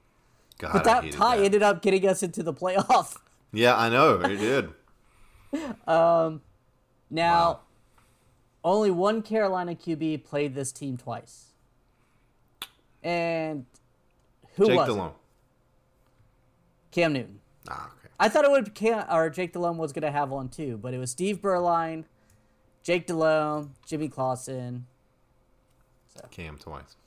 God, 0.58 0.74
But 0.74 0.84
that 0.86 1.12
tie 1.12 1.38
that. 1.38 1.46
ended 1.46 1.64
up 1.64 1.82
getting 1.82 2.06
us 2.08 2.22
into 2.24 2.44
the 2.44 2.54
playoff. 2.54 3.18
Yeah, 3.54 3.78
I 3.78 3.88
know 3.90 4.20
it 4.20 4.38
did. 5.54 5.74
um, 5.88 6.42
Now, 7.10 7.50
Wow. 7.50 7.60
only 8.66 8.92
one 8.92 9.22
Carolina 9.22 9.74
QB 9.76 10.26
played 10.26 10.54
this 10.56 10.74
team 10.74 10.98
twice. 10.98 11.46
And 13.08 13.66
who 14.56 14.66
Jake 14.66 14.76
was 14.76 14.90
it? 14.90 14.92
Delhomme. 14.92 15.14
Cam 16.92 17.14
Newton. 17.14 17.40
Ah, 17.70 17.90
okay. 17.98 18.10
I 18.20 18.28
thought 18.28 18.44
it 18.44 18.52
would 18.52 18.76
Cam, 18.76 19.06
or 19.10 19.30
Jake 19.30 19.54
Delhomme 19.54 19.78
was 19.78 19.94
going 19.94 20.04
to 20.04 20.12
have 20.12 20.30
one 20.30 20.50
too, 20.50 20.78
but 20.78 20.94
it 20.94 20.98
was 20.98 21.12
Steve 21.12 21.42
Beuerlein, 21.42 22.04
Jake 22.84 23.08
Delhomme, 23.08 23.72
Jimmy 23.86 24.10
Clausen. 24.10 24.88
Cam 26.32 26.58
twice. 26.58 26.98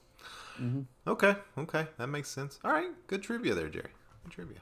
Mm-hmm. 0.58 0.82
Okay, 1.06 1.34
okay, 1.58 1.86
that 1.98 2.06
makes 2.06 2.30
sense. 2.30 2.58
All 2.64 2.72
right, 2.72 2.90
good 3.06 3.22
trivia 3.22 3.54
there, 3.54 3.68
Jerry. 3.68 3.90
Good 4.24 4.32
trivia. 4.32 4.58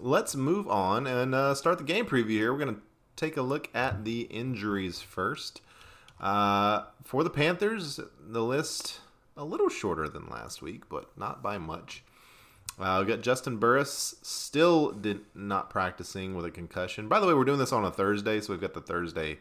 Let's 0.00 0.34
move 0.34 0.66
on 0.68 1.06
and 1.06 1.36
uh, 1.36 1.54
start 1.54 1.78
the 1.78 1.84
game 1.84 2.06
preview 2.06 2.30
here. 2.30 2.52
We're 2.52 2.58
gonna 2.58 2.80
take 3.14 3.36
a 3.36 3.42
look 3.42 3.68
at 3.74 4.04
the 4.04 4.22
injuries 4.22 5.00
first. 5.00 5.60
Uh, 6.20 6.84
for 7.04 7.22
the 7.22 7.30
Panthers, 7.30 8.00
the 8.20 8.42
list 8.42 9.00
a 9.36 9.44
little 9.44 9.68
shorter 9.68 10.08
than 10.08 10.28
last 10.28 10.62
week, 10.62 10.88
but 10.88 11.16
not 11.16 11.42
by 11.42 11.58
much. 11.58 12.04
Uh, 12.78 13.04
we 13.04 13.06
got 13.06 13.20
Juston 13.20 13.60
Burris 13.60 14.16
still 14.22 14.90
did 14.90 15.20
not 15.34 15.70
practicing 15.70 16.34
with 16.34 16.44
a 16.44 16.50
concussion. 16.50 17.06
By 17.08 17.20
the 17.20 17.26
way, 17.26 17.34
we're 17.34 17.44
doing 17.44 17.58
this 17.58 17.72
on 17.72 17.84
a 17.84 17.90
Thursday, 17.90 18.40
so 18.40 18.52
we've 18.52 18.60
got 18.60 18.74
the 18.74 18.80
Thursday 18.80 19.38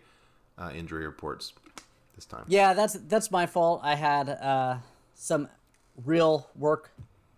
uh, 0.58 0.71
injury 0.73 1.06
reports 1.06 1.53
this 2.15 2.25
time. 2.25 2.45
Yeah, 2.47 2.73
that's 2.73 2.93
that's 2.93 3.32
my 3.32 3.47
fault. 3.47 3.82
I 3.84 3.95
had 3.95 4.29
uh, 4.29 4.77
some 5.15 5.49
real 6.06 6.47
work 6.56 6.91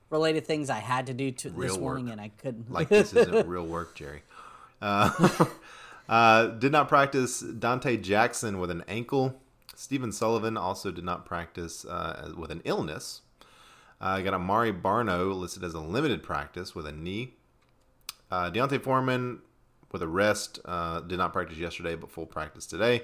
related 0.09 0.45
things 0.45 0.69
I 0.69 0.79
had 0.79 1.07
to 1.07 1.13
do 1.13 1.31
to 1.31 1.49
this 1.49 1.77
morning, 1.77 2.05
work. 2.05 2.11
and 2.13 2.21
I 2.21 2.31
couldn't. 2.37 2.71
like 2.71 2.89
this 2.89 3.13
isn't 3.13 3.47
real 3.47 3.65
work, 3.65 3.95
Jerry. 3.95 4.23
Uh, 4.81 5.45
uh, 6.09 6.47
did 6.47 6.73
not 6.73 6.89
practice 6.89 7.41
Donte 7.41 8.01
Jackson 8.01 8.59
with 8.59 8.69
an 8.69 8.83
ankle. 8.87 9.39
Stephen 9.75 10.11
Sullivan 10.11 10.57
also 10.57 10.91
did 10.91 11.03
not 11.03 11.25
practice 11.25 11.85
uh, 11.85 12.33
with 12.37 12.51
an 12.51 12.61
illness. 12.65 13.21
Uh, 14.01 14.19
got 14.21 14.33
Amari 14.33 14.73
Barno 14.73 15.33
listed 15.33 15.63
as 15.63 15.73
a 15.73 15.79
limited 15.79 16.23
practice 16.23 16.75
with 16.75 16.85
a 16.85 16.91
knee. 16.91 17.33
Uh, 18.29 18.49
D'Onta 18.49 18.81
Foreman 18.81 19.39
with 19.91 20.01
a 20.01 20.07
rest 20.07 20.59
uh, 20.65 20.99
did 21.01 21.17
not 21.17 21.31
practice 21.31 21.57
yesterday, 21.57 21.95
but 21.95 22.11
full 22.11 22.25
practice 22.25 22.65
today. 22.65 23.03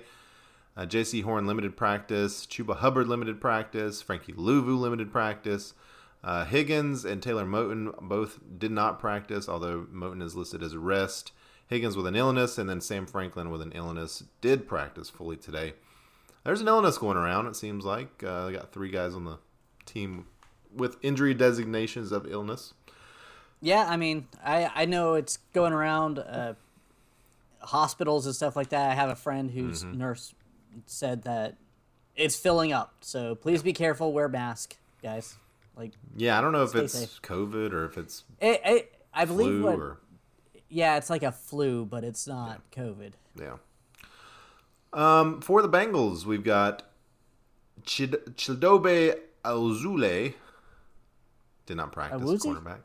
Uh, 0.75 0.85
Jaycee 0.85 1.23
Horn 1.23 1.47
limited 1.47 1.75
practice. 1.75 2.45
Chuba 2.45 2.77
Hubbard 2.77 3.07
limited 3.07 3.39
practice. 3.39 4.01
Frankie 4.01 4.33
Luvu 4.33 4.79
limited 4.79 5.11
practice. 5.11 5.73
Uh, 6.23 6.45
Higgins 6.45 7.03
and 7.03 7.21
Taylor 7.21 7.45
Moton 7.45 7.93
both 8.01 8.39
did 8.57 8.71
not 8.71 8.99
practice, 8.99 9.49
although 9.49 9.87
Moton 9.91 10.21
is 10.21 10.35
listed 10.35 10.61
as 10.61 10.75
rest. 10.75 11.31
Higgins 11.67 11.95
with 11.95 12.05
an 12.05 12.15
illness, 12.15 12.57
and 12.57 12.69
then 12.69 12.81
Sam 12.81 13.05
Franklin 13.05 13.49
with 13.49 13.61
an 13.61 13.71
illness 13.71 14.23
did 14.41 14.67
practice 14.67 15.09
fully 15.09 15.37
today. 15.37 15.73
There's 16.43 16.61
an 16.61 16.67
illness 16.67 16.97
going 16.97 17.17
around, 17.17 17.47
it 17.47 17.55
seems 17.55 17.85
like. 17.85 18.23
Uh, 18.23 18.47
they 18.47 18.53
got 18.53 18.71
three 18.71 18.89
guys 18.89 19.13
on 19.13 19.25
the 19.25 19.37
team 19.85 20.25
with 20.75 20.97
injury 21.01 21.33
designations 21.33 22.11
of 22.11 22.25
illness. 22.25 22.73
Yeah, 23.61 23.85
I 23.87 23.95
mean, 23.97 24.27
I 24.43 24.71
I 24.73 24.85
know 24.85 25.13
it's 25.13 25.37
going 25.53 25.71
around 25.73 26.17
uh, 26.19 26.53
hospitals 27.59 28.25
and 28.25 28.35
stuff 28.35 28.55
like 28.55 28.69
that. 28.69 28.89
I 28.91 28.93
have 28.95 29.09
a 29.09 29.15
friend 29.15 29.51
whose 29.51 29.83
Mm-hmm. 29.83 29.97
nurse 29.99 30.33
said 30.85 31.23
that 31.23 31.57
it's 32.15 32.35
filling 32.35 32.73
up, 32.73 32.93
so 33.01 33.35
please 33.35 33.61
be 33.61 33.73
careful. 33.73 34.13
Wear 34.13 34.27
mask, 34.29 34.75
guys. 35.03 35.35
Like, 35.77 35.91
Yeah, 36.17 36.37
I 36.37 36.41
don't 36.41 36.51
know 36.51 36.63
if 36.63 36.75
it's 36.75 36.93
safe. 36.93 37.21
COVID 37.21 37.71
or 37.71 37.85
if 37.85 37.97
it's 37.97 38.23
it, 38.39 38.61
it, 38.65 38.93
I 39.13 39.25
believe 39.25 39.47
flu 39.47 39.63
what. 39.63 39.75
or 39.79 39.97
Yeah, 40.69 40.97
it's 40.97 41.09
like 41.09 41.23
a 41.23 41.31
flu, 41.31 41.85
but 41.85 42.03
it's 42.03 42.27
not 42.27 42.61
COVID. 42.71 43.13
Yeah. 43.39 43.55
Um, 44.93 45.41
for 45.41 45.61
the 45.61 45.69
Bengals, 45.69 46.25
we've 46.25 46.43
got 46.43 46.83
Chid- 47.83 48.35
Chidobe 48.35 49.15
Awuzule. 49.45 50.33
Did 51.65 51.77
not 51.77 51.91
practice 51.91 52.21
Awuzie? 52.21 52.45
cornerback. 52.61 52.79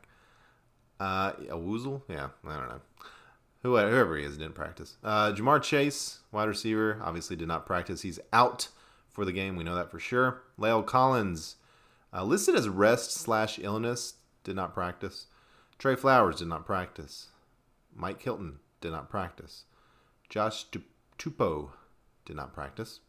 Uh? 0.99 1.33
Yeah, 1.39 2.29
I 2.47 2.57
don't 2.57 2.69
know. 2.69 2.81
Whoever, 3.63 3.91
whoever 3.91 4.17
he 4.17 4.23
is 4.23 4.37
didn't 4.37 4.55
practice. 4.55 4.97
Uh, 5.03 5.31
Ja'Marr 5.33 5.61
Chase, 5.61 6.19
wide 6.31 6.47
receiver, 6.47 6.99
obviously 7.03 7.35
did 7.35 7.47
not 7.47 7.65
practice. 7.65 8.01
He's 8.01 8.19
out 8.31 8.69
for 9.09 9.25
the 9.25 9.31
game. 9.31 9.55
We 9.55 9.63
know 9.63 9.75
that 9.75 9.91
for 9.91 9.99
sure. 9.99 10.41
La'el 10.59 10.85
Collins, 10.85 11.55
uh, 12.13 12.23
listed 12.23 12.55
as 12.55 12.69
rest 12.69 13.11
slash 13.11 13.59
illness, 13.59 14.13
did 14.43 14.55
not 14.55 14.73
practice. 14.73 15.25
Trey 15.77 15.95
Flowers 15.95 16.37
did 16.37 16.47
not 16.47 16.65
practice. 16.65 17.27
Mike 17.93 18.21
Hilton 18.21 18.59
did 18.79 18.91
not 18.91 19.09
practice. 19.09 19.65
Josh 20.29 20.63
Tu- 20.65 20.83
Tupou 21.19 21.69
did 22.27 22.35
not 22.35 22.53
practice. 22.53 22.99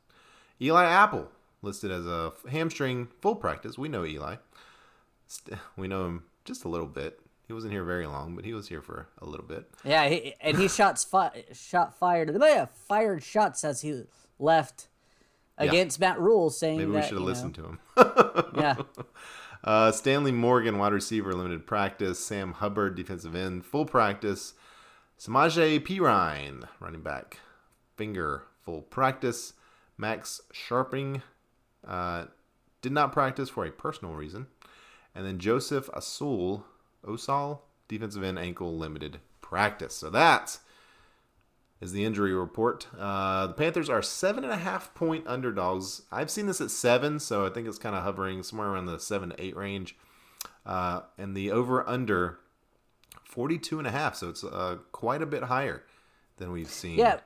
Eli 0.61 0.85
Apple 0.85 1.28
listed 1.61 1.90
as 1.90 2.07
a 2.07 2.33
hamstring 2.50 3.09
full 3.20 3.35
practice. 3.37 3.76
We 3.76 3.88
know 3.88 4.07
Eli. 4.07 4.37
We 5.76 5.88
know 5.88 6.07
him 6.07 6.22
just 6.44 6.64
a 6.64 6.68
little 6.68 6.87
bit. 6.87 7.20
He 7.46 7.52
wasn't 7.52 7.72
here 7.72 7.85
very 7.85 8.07
long, 8.07 8.35
but 8.35 8.44
he 8.44 8.54
was 8.54 8.68
here 8.68 8.81
for 8.83 9.09
a 9.20 9.26
little 9.26 9.44
bit. 9.46 9.68
Yeah, 9.85 10.09
he, 10.09 10.35
and 10.40 10.57
he 10.57 10.68
shots 10.68 11.04
fi- 11.04 11.44
shot 11.52 11.98
fired 11.98 12.35
yeah, 12.40 12.66
fired 12.66 13.22
shots 13.22 13.64
as 13.64 13.83
he 13.83 14.04
left 14.38 14.88
against 15.57 15.98
Matt 15.98 16.20
Rhule, 16.20 16.50
saying 16.50 16.78
Maybe 16.78 16.90
we 16.90 17.02
should 17.02 17.12
have 17.12 17.12
you 17.12 17.18
know, 17.20 17.24
listened 17.24 17.54
to 17.57 17.64
him. 17.64 17.78
Yeah, 18.57 18.76
Uh, 19.64 19.90
Stanley 19.90 20.31
Morgan, 20.33 20.78
wide 20.78 20.92
receiver, 20.92 21.33
limited 21.35 21.66
practice. 21.66 22.24
Sam 22.24 22.52
Hubbard, 22.52 22.94
defensive 22.94 23.35
end, 23.35 23.64
full 23.64 23.85
practice. 23.87 24.54
Samaje 25.18 25.81
Perine, 25.81 26.64
running 26.78 27.02
back, 27.02 27.40
finger, 27.96 28.44
full 28.68 28.83
practice. 28.83 29.54
Max 29.96 30.42
Sharping 30.52 31.22
uh, 31.87 32.26
did 32.83 32.92
not 32.92 33.14
practice 33.14 33.48
for 33.48 33.64
a 33.64 33.70
personal 33.70 34.12
reason. 34.12 34.46
And 35.14 35.24
then 35.24 35.38
Joseph 35.38 35.88
Asul, 35.94 36.64
Osal, 37.02 37.61
defensive 37.88 38.22
end, 38.22 38.38
ankle, 38.38 38.76
limited 38.76 39.20
practice. 39.40 39.94
So 39.94 40.11
that 40.11 40.59
is 41.81 41.92
the 41.92 42.04
injury 42.04 42.35
report. 42.35 42.88
Uh, 42.98 43.46
the 43.46 43.54
Panthers 43.54 43.88
are 43.88 44.02
seven 44.02 44.44
and 44.44 44.52
a 44.52 44.59
half 44.59 44.92
point 44.92 45.26
underdogs. 45.26 46.02
I've 46.12 46.31
seen 46.31 46.44
this 46.44 46.61
at 46.61 46.70
seven, 46.70 47.20
so 47.20 47.46
I 47.46 47.48
think 47.48 47.66
it's 47.66 47.78
kind 47.78 47.96
of 47.96 48.02
hovering 48.02 48.42
somewhere 48.42 48.68
around 48.68 48.85
the 48.85 49.00
seven 49.00 49.31
to 49.31 49.42
eight 49.42 49.57
range. 49.57 49.96
Uh, 50.66 51.00
and 51.16 51.35
the 51.35 51.50
over 51.50 51.88
under 51.88 52.38
42 53.24 53.78
and 53.78 53.88
a 53.88 53.92
half, 53.92 54.14
so 54.14 54.28
it's 54.28 54.44
uh, 54.44 54.76
quite 54.92 55.22
a 55.22 55.26
bit 55.26 55.44
higher 55.44 55.85
than 56.37 56.52
we've 56.52 56.68
seen. 56.68 56.98
yeah, 56.98 57.20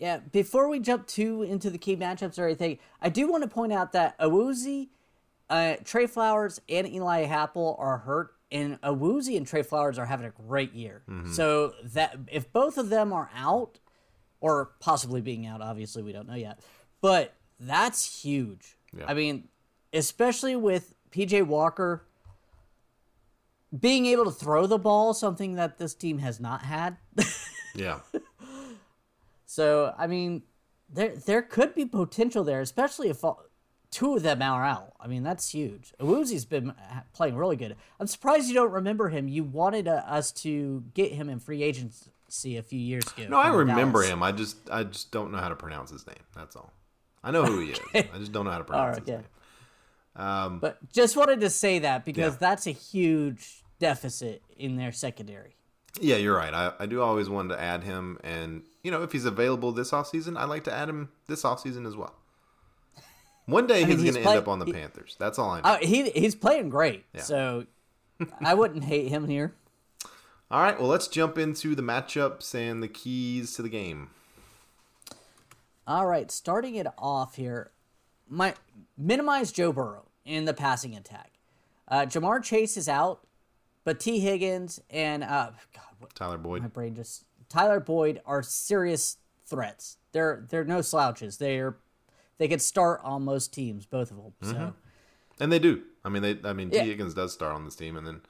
yeah. 0.00 0.18
Before 0.32 0.68
we 0.68 0.80
jump 0.80 1.06
too 1.06 1.42
into 1.42 1.68
the 1.68 1.78
key 1.78 1.94
matchups 1.94 2.38
or 2.38 2.46
anything, 2.46 2.78
I 3.02 3.10
do 3.10 3.30
want 3.30 3.44
to 3.44 3.48
point 3.48 3.72
out 3.72 3.92
that 3.92 4.18
Awuzie 4.18 4.88
uh, 5.50 5.74
Trey 5.84 6.06
Flowers 6.06 6.60
and 6.68 6.88
Eli 6.88 7.24
Apple 7.24 7.76
are 7.78 7.98
hurt, 7.98 8.32
and 8.50 8.80
Awuzie 8.80 9.36
and 9.36 9.46
Trey 9.46 9.62
Flowers 9.62 9.98
are 9.98 10.06
having 10.06 10.26
a 10.26 10.30
great 10.30 10.72
year. 10.72 11.02
So 11.32 11.74
that 11.92 12.16
if 12.32 12.50
both 12.52 12.78
of 12.78 12.88
them 12.88 13.12
are 13.12 13.30
out, 13.36 13.78
or 14.40 14.70
possibly 14.80 15.20
being 15.20 15.46
out, 15.46 15.60
obviously 15.60 16.02
we 16.02 16.12
don't 16.12 16.26
know 16.26 16.34
yet, 16.34 16.60
but 17.02 17.34
that's 17.58 18.22
huge. 18.22 18.76
Yeah. 18.96 19.04
I 19.06 19.12
mean, 19.14 19.48
especially 19.92 20.56
with 20.56 20.94
PJ 21.10 21.46
Walker 21.46 22.06
being 23.78 24.06
able 24.06 24.24
to 24.24 24.30
throw 24.30 24.66
the 24.66 24.78
ball, 24.78 25.12
something 25.14 25.56
that 25.56 25.78
this 25.78 25.94
team 25.94 26.18
has 26.18 26.40
not 26.40 26.62
had. 26.62 26.96
Yeah. 27.74 28.00
So 29.50 29.92
I 29.98 30.06
mean, 30.06 30.42
there 30.88 31.08
there 31.16 31.42
could 31.42 31.74
be 31.74 31.84
potential 31.84 32.44
there, 32.44 32.60
especially 32.60 33.08
if 33.08 33.24
all, 33.24 33.42
two 33.90 34.14
of 34.14 34.22
them 34.22 34.40
are 34.42 34.64
out. 34.64 34.92
I 35.00 35.08
mean, 35.08 35.24
that's 35.24 35.50
huge. 35.50 35.92
Awuzie's 35.98 36.44
been 36.44 36.70
uh, 36.70 37.00
playing 37.12 37.34
really 37.34 37.56
good. 37.56 37.74
I'm 37.98 38.06
surprised 38.06 38.46
you 38.46 38.54
don't 38.54 38.70
remember 38.70 39.08
him. 39.08 39.26
You 39.26 39.42
wanted 39.42 39.88
uh, 39.88 40.02
us 40.06 40.30
to 40.44 40.84
get 40.94 41.10
him 41.10 41.28
in 41.28 41.40
free 41.40 41.64
agency 41.64 42.56
a 42.56 42.62
few 42.62 42.78
years 42.78 43.04
ago. 43.12 43.26
No, 43.28 43.38
I 43.38 43.48
remember 43.48 43.98
Dallas. 44.02 44.12
him. 44.12 44.22
I 44.22 44.30
just 44.30 44.56
I 44.70 44.84
just 44.84 45.10
don't 45.10 45.32
know 45.32 45.38
how 45.38 45.48
to 45.48 45.56
pronounce 45.56 45.90
his 45.90 46.06
name. 46.06 46.22
That's 46.36 46.54
all. 46.54 46.72
I 47.24 47.32
know 47.32 47.44
who 47.44 47.58
he 47.58 47.72
is. 47.72 47.80
I 47.92 48.18
just 48.18 48.30
don't 48.30 48.44
know 48.44 48.52
how 48.52 48.58
to 48.58 48.64
pronounce 48.70 48.98
Alright, 48.98 49.08
his 49.08 49.24
name. 50.14 50.58
But 50.60 50.78
just 50.92 51.16
wanted 51.16 51.40
to 51.40 51.50
say 51.50 51.80
that 51.80 52.04
because 52.04 52.34
Yeah. 52.34 52.38
that's 52.38 52.68
a 52.68 52.72
huge 52.72 53.64
deficit 53.80 54.42
in 54.56 54.76
their 54.76 54.92
secondary. 54.92 55.56
Yeah, 56.00 56.16
you're 56.16 56.36
right. 56.36 56.54
I, 56.54 56.72
I 56.78 56.86
do 56.86 57.02
always 57.02 57.28
want 57.28 57.50
to 57.50 57.60
add 57.60 57.82
him, 57.82 58.16
and 58.22 58.62
you 58.82 58.90
know, 58.90 59.02
if 59.02 59.12
he's 59.12 59.24
available 59.24 59.72
this 59.72 59.90
offseason, 59.90 60.36
I'd 60.36 60.48
like 60.48 60.64
to 60.64 60.72
add 60.72 60.88
him 60.88 61.10
this 61.26 61.42
offseason 61.42 61.86
as 61.86 61.96
well. 61.96 62.14
One 63.46 63.66
day 63.66 63.80
mean, 63.80 63.88
he's 63.88 64.02
he's 64.02 64.12
going 64.14 64.24
to 64.24 64.30
end 64.30 64.38
up 64.38 64.48
on 64.48 64.58
the 64.60 64.66
he- 64.66 64.72
Panthers. 64.72 65.16
That's 65.18 65.38
all 65.38 65.50
I 65.50 65.60
know. 65.60 65.68
Uh, 65.68 65.78
he 65.78 66.10
he's 66.10 66.34
playing 66.34 66.68
great, 66.68 67.04
Yeah. 67.14 67.22
so 67.22 67.66
I 68.40 68.54
wouldn't 68.54 68.84
hate 68.84 69.08
him 69.08 69.26
here. 69.28 69.54
all 70.50 70.60
right, 70.62 70.78
well, 70.78 70.88
let's 70.88 71.08
jump 71.08 71.36
into 71.38 71.74
the 71.74 71.82
matchups 71.82 72.54
and 72.54 72.82
the 72.82 72.88
keys 72.88 73.54
to 73.56 73.62
the 73.62 73.68
game. 73.68 74.10
All 75.86 76.06
right, 76.06 76.30
starting 76.30 76.76
it 76.76 76.86
off 76.98 77.34
here, 77.36 77.70
my 78.28 78.54
minimize 78.96 79.50
Joe 79.50 79.72
Burrow 79.72 80.06
in 80.24 80.44
the 80.44 80.54
passing 80.54 80.94
attack. 80.96 81.32
Uh, 81.88 82.02
Ja'Marr 82.02 82.42
Chase 82.44 82.76
is 82.76 82.88
out, 82.88 83.26
but 83.84 83.98
Tee 83.98 84.20
Higgins 84.20 84.80
and 84.90 85.24
uh, 85.24 85.50
God, 85.74 85.82
what, 85.98 86.14
Tyler 86.14 86.38
Boyd. 86.38 86.62
my 86.62 86.68
brain 86.68 86.94
just 86.94 87.24
Tyler 87.50 87.80
Boyd 87.80 88.22
are 88.24 88.42
serious 88.42 89.18
threats. 89.44 89.98
They're 90.12 90.46
they're 90.48 90.64
no 90.64 90.80
slouches. 90.80 91.36
They're 91.36 91.76
they 92.38 92.48
could 92.48 92.62
start 92.62 93.00
on 93.04 93.24
most 93.24 93.52
teams, 93.52 93.84
both 93.84 94.10
of 94.10 94.16
them. 94.16 94.32
So 94.40 94.72
And 95.38 95.52
they 95.52 95.58
do. 95.58 95.82
I 96.04 96.08
mean, 96.08 96.22
they. 96.22 96.38
I 96.42 96.54
mean, 96.54 96.70
Yeah. 96.72 96.84
Tee 96.84 96.88
Higgins 96.88 97.12
does 97.12 97.34
start 97.34 97.54
on 97.54 97.66
this 97.66 97.76
team, 97.76 97.96
and 97.96 98.06
then 98.06 98.22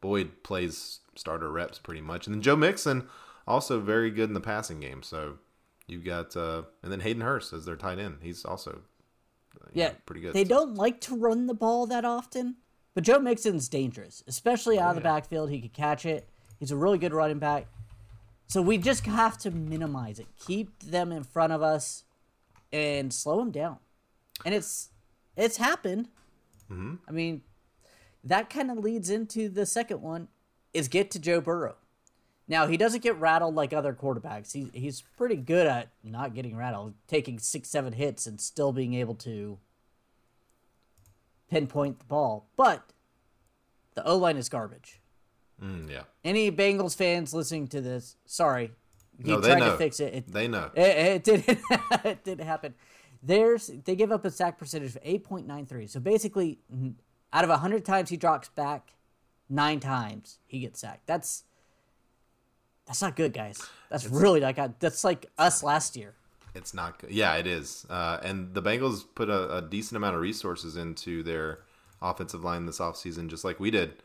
Boyd 0.00 0.42
plays 0.42 1.00
starter 1.16 1.50
reps 1.50 1.78
pretty 1.78 2.00
much, 2.00 2.26
and 2.26 2.34
then 2.34 2.40
Joe 2.40 2.56
Mixon 2.56 3.06
also 3.46 3.80
very 3.80 4.10
good 4.10 4.30
in 4.30 4.34
the 4.34 4.40
passing 4.40 4.80
game. 4.80 5.02
So 5.02 5.38
you've 5.86 6.04
got, 6.04 6.36
uh, 6.36 6.62
and 6.82 6.90
then 6.92 7.00
Hayden 7.00 7.22
Hurst 7.22 7.52
as 7.52 7.64
their 7.66 7.76
tight 7.76 7.98
end. 7.98 8.18
He's 8.22 8.44
also 8.44 8.82
yeah, 9.74 9.88
know, 9.88 9.94
pretty 10.06 10.20
good. 10.22 10.32
They 10.32 10.44
So- 10.44 10.48
don't 10.50 10.74
like 10.74 11.00
to 11.02 11.16
run 11.16 11.46
the 11.46 11.54
ball 11.54 11.86
that 11.86 12.04
often, 12.04 12.56
but 12.94 13.04
Joe 13.04 13.18
Mixon's 13.18 13.68
dangerous, 13.68 14.22
especially 14.26 14.78
out 14.78 14.90
of 14.90 15.02
the 15.02 15.08
yeah. 15.08 15.14
backfield. 15.14 15.50
He 15.50 15.60
could 15.60 15.72
catch 15.72 16.06
it. 16.06 16.28
He's 16.58 16.70
a 16.70 16.76
really 16.76 16.98
good 16.98 17.12
running 17.12 17.38
back. 17.38 17.66
So 18.48 18.62
we 18.62 18.78
just 18.78 19.04
have 19.04 19.36
to 19.38 19.50
minimize 19.50 20.18
it, 20.18 20.26
keep 20.46 20.82
them 20.82 21.12
in 21.12 21.22
front 21.22 21.52
of 21.52 21.62
us, 21.62 22.04
and 22.72 23.12
slow 23.12 23.38
them 23.38 23.50
down. 23.50 23.76
And 24.44 24.54
it's 24.54 24.88
it's 25.36 25.58
happened. 25.58 26.08
Mm-hmm. 26.70 26.94
I 27.06 27.12
mean, 27.12 27.42
that 28.24 28.50
kind 28.50 28.70
of 28.70 28.78
leads 28.78 29.10
into 29.10 29.48
the 29.50 29.66
second 29.66 30.00
one: 30.00 30.28
is 30.72 30.88
get 30.88 31.10
to 31.12 31.18
Joe 31.18 31.40
Burrow. 31.40 31.76
Now 32.48 32.66
he 32.66 32.78
doesn't 32.78 33.02
get 33.02 33.20
rattled 33.20 33.54
like 33.54 33.74
other 33.74 33.92
quarterbacks. 33.92 34.52
He's 34.52 34.70
he's 34.72 35.02
pretty 35.18 35.36
good 35.36 35.66
at 35.66 35.90
not 36.02 36.34
getting 36.34 36.56
rattled, 36.56 36.94
taking 37.06 37.38
six 37.38 37.68
seven 37.68 37.92
hits 37.92 38.26
and 38.26 38.40
still 38.40 38.72
being 38.72 38.94
able 38.94 39.14
to 39.16 39.58
pinpoint 41.50 41.98
the 41.98 42.06
ball. 42.06 42.48
But 42.56 42.92
the 43.94 44.06
O 44.06 44.16
line 44.16 44.38
is 44.38 44.48
garbage. 44.48 45.00
Mm, 45.62 45.90
yeah. 45.90 46.02
Any 46.24 46.50
Bengals 46.52 46.96
fans 46.96 47.34
listening 47.34 47.66
to 47.68 47.80
this, 47.80 48.16
sorry, 48.26 48.72
you 49.18 49.32
No, 49.34 49.40
tried 49.40 49.58
know. 49.58 49.72
to 49.72 49.76
fix 49.76 49.98
it. 50.00 50.14
It, 50.14 50.32
They 50.32 50.46
know. 50.48 50.70
it, 50.74 50.80
it 50.82 51.24
didn't. 51.24 51.58
it 52.04 52.24
didn't 52.24 52.46
happen. 52.46 52.74
There's 53.22 53.66
they 53.84 53.96
give 53.96 54.12
up 54.12 54.24
a 54.24 54.30
sack 54.30 54.58
percentage 54.58 54.90
of 54.90 54.98
eight 55.02 55.24
point 55.24 55.46
nine 55.46 55.66
three. 55.66 55.88
So 55.88 55.98
basically, 55.98 56.60
out 57.32 57.44
of 57.44 57.50
hundred 57.60 57.84
times 57.84 58.10
he 58.10 58.16
drops 58.16 58.48
back, 58.50 58.92
nine 59.48 59.80
times 59.80 60.38
he 60.46 60.60
gets 60.60 60.78
sacked. 60.80 61.06
That's 61.06 61.42
that's 62.86 63.02
not 63.02 63.16
good, 63.16 63.32
guys. 63.32 63.60
That's 63.90 64.06
really 64.06 64.40
not 64.40 64.54
good. 64.54 64.74
That's 64.78 65.02
like 65.02 65.26
us 65.36 65.62
last 65.64 65.96
year. 65.96 66.14
It's 66.54 66.72
not 66.72 66.98
good. 67.00 67.10
Yeah, 67.10 67.34
it 67.34 67.46
is. 67.46 67.86
Uh, 67.90 68.18
and 68.22 68.54
the 68.54 68.62
Bengals 68.62 69.04
put 69.14 69.28
a, 69.28 69.56
a 69.56 69.62
decent 69.62 69.96
amount 69.96 70.14
of 70.14 70.22
resources 70.22 70.76
into 70.76 71.22
their 71.22 71.60
offensive 72.00 72.42
line 72.44 72.66
this 72.66 72.78
offseason, 72.78 73.28
just 73.28 73.44
like 73.44 73.60
we 73.60 73.70
did. 73.70 74.02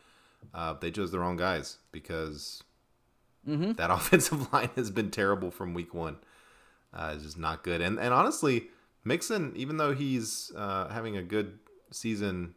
Uh, 0.53 0.73
they 0.73 0.91
chose 0.91 1.12
the 1.12 1.19
wrong 1.19 1.38
guys 1.38 1.77
because 1.91 2.63
that 3.45 3.91
offensive 3.91 4.51
line 4.53 4.69
has 4.75 4.89
been 4.91 5.12
terrible 5.12 5.51
from 5.51 5.73
week 5.73 5.93
one. 5.93 6.17
Uh, 6.93 7.12
it's 7.15 7.23
just 7.23 7.38
not 7.38 7.63
good. 7.63 7.82
And 7.82 7.99
and 7.99 8.13
honestly, 8.13 8.67
Mixon, 9.03 9.51
even 9.56 9.77
though 9.77 9.93
he's 9.93 10.51
uh, 10.56 10.88
having 10.89 11.17
a 11.17 11.23
good 11.23 11.60
season 11.91 12.53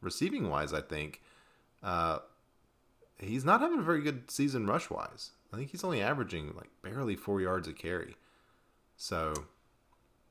receiving 0.00 0.50
wise, 0.50 0.72
I 0.74 0.80
think 0.80 1.22
uh, 1.82 2.18
he's 3.18 3.44
not 3.44 3.60
having 3.60 3.78
a 3.78 3.82
very 3.82 4.02
good 4.02 4.30
season 4.30 4.66
rush 4.66 4.90
wise. 4.90 5.30
I 5.52 5.56
think 5.56 5.70
he's 5.70 5.84
only 5.84 6.02
averaging 6.02 6.52
like 6.56 6.68
barely 6.82 7.16
four 7.16 7.40
yards 7.40 7.68
a 7.68 7.72
carry. 7.72 8.16
So 8.96 9.32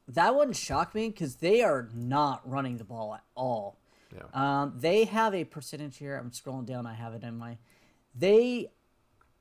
That 0.07 0.35
one 0.35 0.53
shocked 0.53 0.93
me 0.95 1.09
because 1.09 1.35
they 1.37 1.61
are 1.61 1.89
not 1.95 2.47
running 2.47 2.77
the 2.77 2.83
ball 2.83 3.15
at 3.15 3.23
all. 3.35 3.77
Yeah. 4.15 4.61
Um, 4.61 4.73
they 4.77 5.05
have 5.05 5.33
a 5.33 5.43
percentage 5.43 5.97
here. 5.97 6.17
I'm 6.17 6.31
scrolling 6.31 6.65
down. 6.65 6.85
I 6.85 6.93
have 6.93 7.13
it 7.13 7.23
in 7.23 7.37
my. 7.37 7.57
They, 8.17 8.71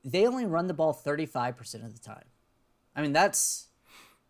they 0.03 0.27
only 0.27 0.45
run 0.45 0.67
the 0.67 0.73
ball 0.73 0.93
35 0.93 1.55
percent 1.57 1.83
of 1.83 1.93
the 1.93 1.99
time. 1.99 2.25
I 2.95 3.01
mean 3.01 3.13
that's, 3.13 3.67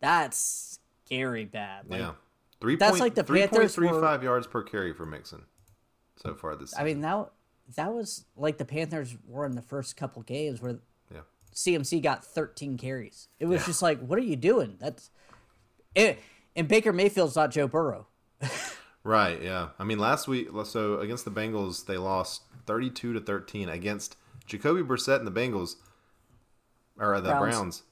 that's 0.00 0.78
scary 1.04 1.44
bad. 1.44 1.88
Like, 1.88 2.00
yeah. 2.00 2.12
Three 2.60 2.76
that's 2.76 2.92
point- 2.92 3.00
like 3.00 3.14
the 3.14 3.24
Panthers 3.24 3.76
were- 3.76 3.84
3.35 3.86 4.22
yards 4.22 4.46
per 4.46 4.62
carry 4.62 4.92
for 4.92 5.06
Mixon 5.06 5.42
so 6.16 6.34
far 6.34 6.56
this 6.56 6.70
season. 6.70 6.82
I 6.82 6.84
mean 6.86 7.00
that 7.02 7.30
that 7.76 7.92
was 7.92 8.24
like 8.36 8.58
the 8.58 8.64
Panthers 8.64 9.16
were 9.26 9.44
in 9.44 9.54
the 9.56 9.62
first 9.62 9.96
couple 9.96 10.22
games 10.22 10.62
where 10.62 10.78
yeah. 11.12 11.20
CMC 11.54 12.02
got 12.02 12.24
13 12.24 12.76
carries. 12.78 13.28
It 13.40 13.46
was 13.46 13.62
Yeah. 13.62 13.66
just 13.66 13.82
like, 13.82 14.00
what 14.00 14.18
are 14.18 14.22
you 14.22 14.36
doing? 14.36 14.76
That's, 14.78 15.10
it, 15.94 16.18
and 16.54 16.68
Baker 16.68 16.92
Mayfield's 16.92 17.34
not 17.36 17.50
Joe 17.50 17.66
Burrow. 17.68 18.06
Right, 19.06 19.40
yeah. 19.40 19.68
I 19.78 19.84
mean, 19.84 20.00
last 20.00 20.26
week, 20.26 20.48
so 20.64 20.98
against 20.98 21.24
the 21.24 21.30
Bengals, 21.30 21.86
they 21.86 21.96
lost 21.96 22.42
32 22.66 23.12
to 23.12 23.20
13 23.20 23.68
against 23.68 24.16
Jacoby 24.46 24.82
Brissett 24.82 25.18
and 25.18 25.26
the 25.28 25.30
Bengals, 25.30 25.76
or 26.98 27.20
the 27.20 27.28
Browns. 27.28 27.38
Browns. 27.40 27.82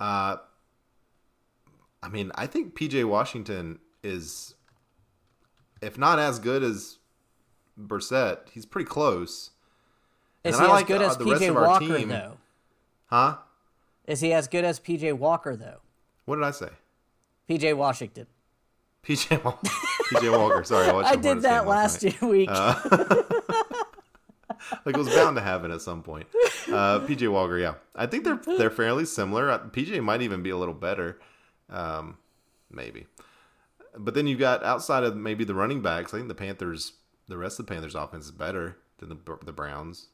Uh, 0.00 0.36
I 2.02 2.08
mean, 2.08 2.32
I 2.34 2.48
think 2.48 2.76
PJ 2.76 3.04
Washington 3.04 3.78
is, 4.02 4.56
if 5.80 5.96
not 5.96 6.18
as 6.18 6.40
good 6.40 6.64
as 6.64 6.98
Brissett, 7.80 8.48
he's 8.50 8.66
pretty 8.66 8.88
close. 8.88 9.50
Is 10.42 10.56
And 10.56 10.56
he 10.56 10.62
as 10.62 10.68
like, 10.72 10.86
good 10.88 11.02
uh, 11.02 11.06
as 11.06 11.16
the 11.18 11.24
PJ 11.24 11.54
Walker 11.54 11.98
team. 11.98 12.08
though? 12.08 12.36
Huh? 13.06 13.36
Is 14.08 14.20
he 14.22 14.32
as 14.32 14.48
good 14.48 14.64
as 14.64 14.80
PJ 14.80 15.12
Walker 15.12 15.54
though? 15.54 15.78
What 16.24 16.34
did 16.34 16.44
I 16.44 16.50
say? 16.50 16.70
PJ 17.48 17.76
Washington. 17.76 18.26
PJ, 19.08 19.42
Wal- 19.42 19.58
PJ 20.12 20.38
Walker. 20.38 20.64
Sorry, 20.64 20.88
I 20.88 21.10
I 21.10 21.16
did 21.16 21.42
that 21.42 21.66
last 21.66 22.02
week. 22.22 22.50
like 24.84 24.86
it 24.86 24.96
was 24.96 25.08
bound 25.08 25.36
to 25.36 25.42
happen 25.42 25.70
at 25.70 25.80
some 25.80 26.02
point. 26.02 26.26
Uh, 26.68 27.00
PJ 27.00 27.30
Walker, 27.30 27.58
yeah, 27.58 27.74
I 27.94 28.06
think 28.06 28.24
they're 28.24 28.40
they're 28.58 28.70
fairly 28.70 29.04
similar. 29.04 29.50
Uh, 29.50 29.58
PJ 29.60 30.02
might 30.02 30.22
even 30.22 30.42
be 30.42 30.50
a 30.50 30.56
little 30.56 30.74
better, 30.74 31.18
um, 31.70 32.18
maybe. 32.70 33.06
But 33.96 34.14
then 34.14 34.26
you've 34.26 34.38
got 34.38 34.62
outside 34.62 35.04
of 35.04 35.16
maybe 35.16 35.44
the 35.44 35.54
running 35.54 35.82
backs. 35.82 36.12
I 36.12 36.18
think 36.18 36.28
the 36.28 36.34
Panthers, 36.34 36.92
the 37.26 37.38
rest 37.38 37.58
of 37.58 37.66
the 37.66 37.72
Panthers' 37.72 37.94
offense 37.94 38.26
is 38.26 38.32
better 38.32 38.76
than 38.98 39.08
the 39.08 39.38
the 39.44 39.52
Browns. 39.52 40.08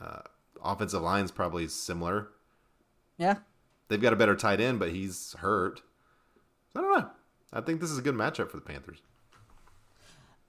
Uh, 0.00 0.20
offensive 0.64 1.02
line's 1.02 1.30
probably 1.30 1.68
similar. 1.68 2.28
yeah. 3.18 3.36
They've 3.88 4.00
got 4.00 4.12
a 4.12 4.16
better 4.16 4.36
tight 4.36 4.60
end, 4.60 4.78
but 4.78 4.92
he's 4.92 5.34
hurt. 5.40 5.82
I 6.76 6.80
don't 6.80 7.00
know. 7.00 7.10
I 7.52 7.60
think 7.60 7.80
this 7.80 7.90
is 7.90 7.98
a 7.98 8.02
good 8.02 8.14
matchup 8.14 8.50
for 8.50 8.56
the 8.56 8.62
Panthers. 8.62 9.02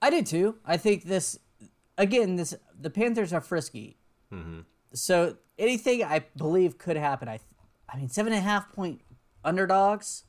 I 0.01 0.09
did 0.09 0.25
too. 0.25 0.55
I 0.65 0.77
think 0.77 1.03
this 1.03 1.37
again. 1.97 2.35
This 2.35 2.53
the 2.79 2.89
Panthers 2.89 3.33
are 3.33 3.41
frisky, 3.41 3.97
Mm-hmm. 4.33 4.59
so 4.93 5.35
anything 5.59 6.03
I 6.03 6.25
believe 6.37 6.77
could 6.77 6.95
happen. 6.97 7.27
I, 7.27 7.39
I 7.91 7.97
mean, 7.97 8.09
seven 8.09 8.33
and 8.33 8.39
a 8.39 8.43
half 8.43 8.71
point 8.71 9.01
underdogs. 9.43 10.23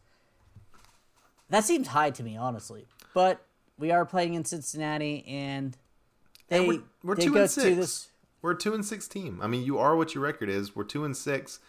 That 1.51 1.65
seems 1.65 1.89
high 1.89 2.11
to 2.11 2.23
me, 2.23 2.37
honestly. 2.37 2.87
But 3.15 3.45
we 3.79 3.91
are 3.91 4.05
playing 4.07 4.35
in 4.35 4.45
Cincinnati, 4.45 5.25
and 5.29 5.77
they 6.49 6.59
And 6.59 6.69
we're, 6.69 6.83
we're 7.03 7.15
they 7.17 7.25
two 7.27 7.37
and 7.37 7.51
six. 7.51 7.77
this. 7.77 8.09
We're 8.41 8.53
a 8.53 8.59
two 8.59 8.75
and 8.75 8.85
six 8.85 9.07
team. 9.07 9.39
I 9.43 9.47
mean, 9.47 9.63
you 9.63 9.79
are 9.79 9.95
what 9.97 10.15
your 10.15 10.25
record 10.25 10.49
is. 10.49 10.75
We're 10.75 10.85
two 10.85 11.05
and 11.05 11.17
six. 11.17 11.61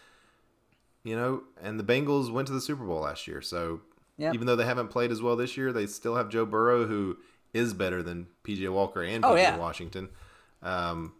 You 1.04 1.16
know, 1.16 1.42
and 1.62 1.78
the 1.78 1.84
Bengals 1.84 2.32
went 2.32 2.46
to 2.48 2.54
the 2.54 2.60
Super 2.62 2.84
Bowl 2.84 3.00
last 3.02 3.26
year, 3.28 3.42
so 3.42 3.80
Yep. 4.16 4.34
even 4.34 4.46
though 4.46 4.56
they 4.56 4.64
haven't 4.64 4.88
played 4.88 5.10
as 5.10 5.20
well 5.20 5.34
this 5.36 5.56
year, 5.56 5.72
they 5.72 5.86
still 5.86 6.14
have 6.16 6.28
Joe 6.28 6.46
Burrow, 6.46 6.86
who 6.86 7.16
is 7.52 7.74
better 7.74 8.02
than 8.02 8.26
PJ 8.44 8.68
Walker 8.72 9.02
and 9.02 9.24
PJ 9.24 9.28
Oh, 9.30 9.34
yeah. 9.34 9.56
Washington. 9.56 10.08
Um, 10.62 11.12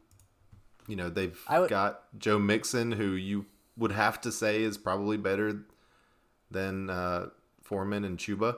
you 0.87 0.97
know, 0.97 1.09
they've 1.11 1.39
would- 1.51 1.71
got 1.71 2.03
Joe 2.19 2.39
Mixon, 2.39 2.93
who 2.93 3.13
you 3.13 3.47
would 3.77 3.93
have 3.93 4.21
to 4.21 4.31
say 4.33 4.63
is 4.63 4.79
probably 4.79 5.17
better 5.17 5.63
than 6.51 6.89
uh, 6.91 7.31
Foreman 7.63 8.05
and 8.05 8.17
Chuba. 8.19 8.57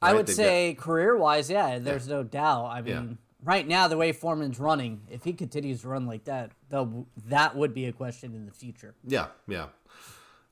I 0.00 0.12
would 0.14 0.26
they've 0.26 0.34
say 0.36 0.74
career 0.74 1.16
wise, 1.16 1.50
yeah, 1.50 1.78
there's 1.78 2.08
no 2.08 2.22
doubt. 2.22 2.66
I 2.66 2.80
mean, 2.82 3.08
Yeah. 3.10 3.16
right 3.42 3.66
now 3.66 3.88
the 3.88 3.96
way 3.96 4.12
Foreman's 4.12 4.58
running, 4.58 5.02
if 5.10 5.24
he 5.24 5.32
continues 5.32 5.82
to 5.82 5.88
run 5.88 6.06
like 6.06 6.24
that, 6.24 6.52
that 6.70 7.56
would 7.56 7.74
be 7.74 7.86
a 7.86 7.92
question 7.92 8.34
in 8.34 8.46
the 8.46 8.52
future. 8.52 8.94
Yeah, 9.06 9.28
yeah. 9.48 9.66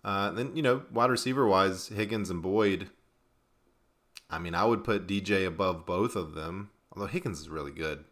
Uh, 0.04 0.30
then 0.32 0.56
you 0.56 0.62
know, 0.62 0.82
wide 0.92 1.10
receiver 1.10 1.46
wise, 1.46 1.88
Higgins 1.88 2.28
and 2.30 2.42
Boyd. 2.42 2.90
I 4.28 4.38
mean, 4.38 4.54
I 4.54 4.64
would 4.64 4.82
put 4.84 5.06
DJ 5.06 5.46
above 5.46 5.84
both 5.86 6.16
of 6.16 6.34
them. 6.34 6.70
Although 6.92 7.06
Higgins 7.06 7.40
is 7.40 7.48
really 7.48 7.70
good. 7.72 8.04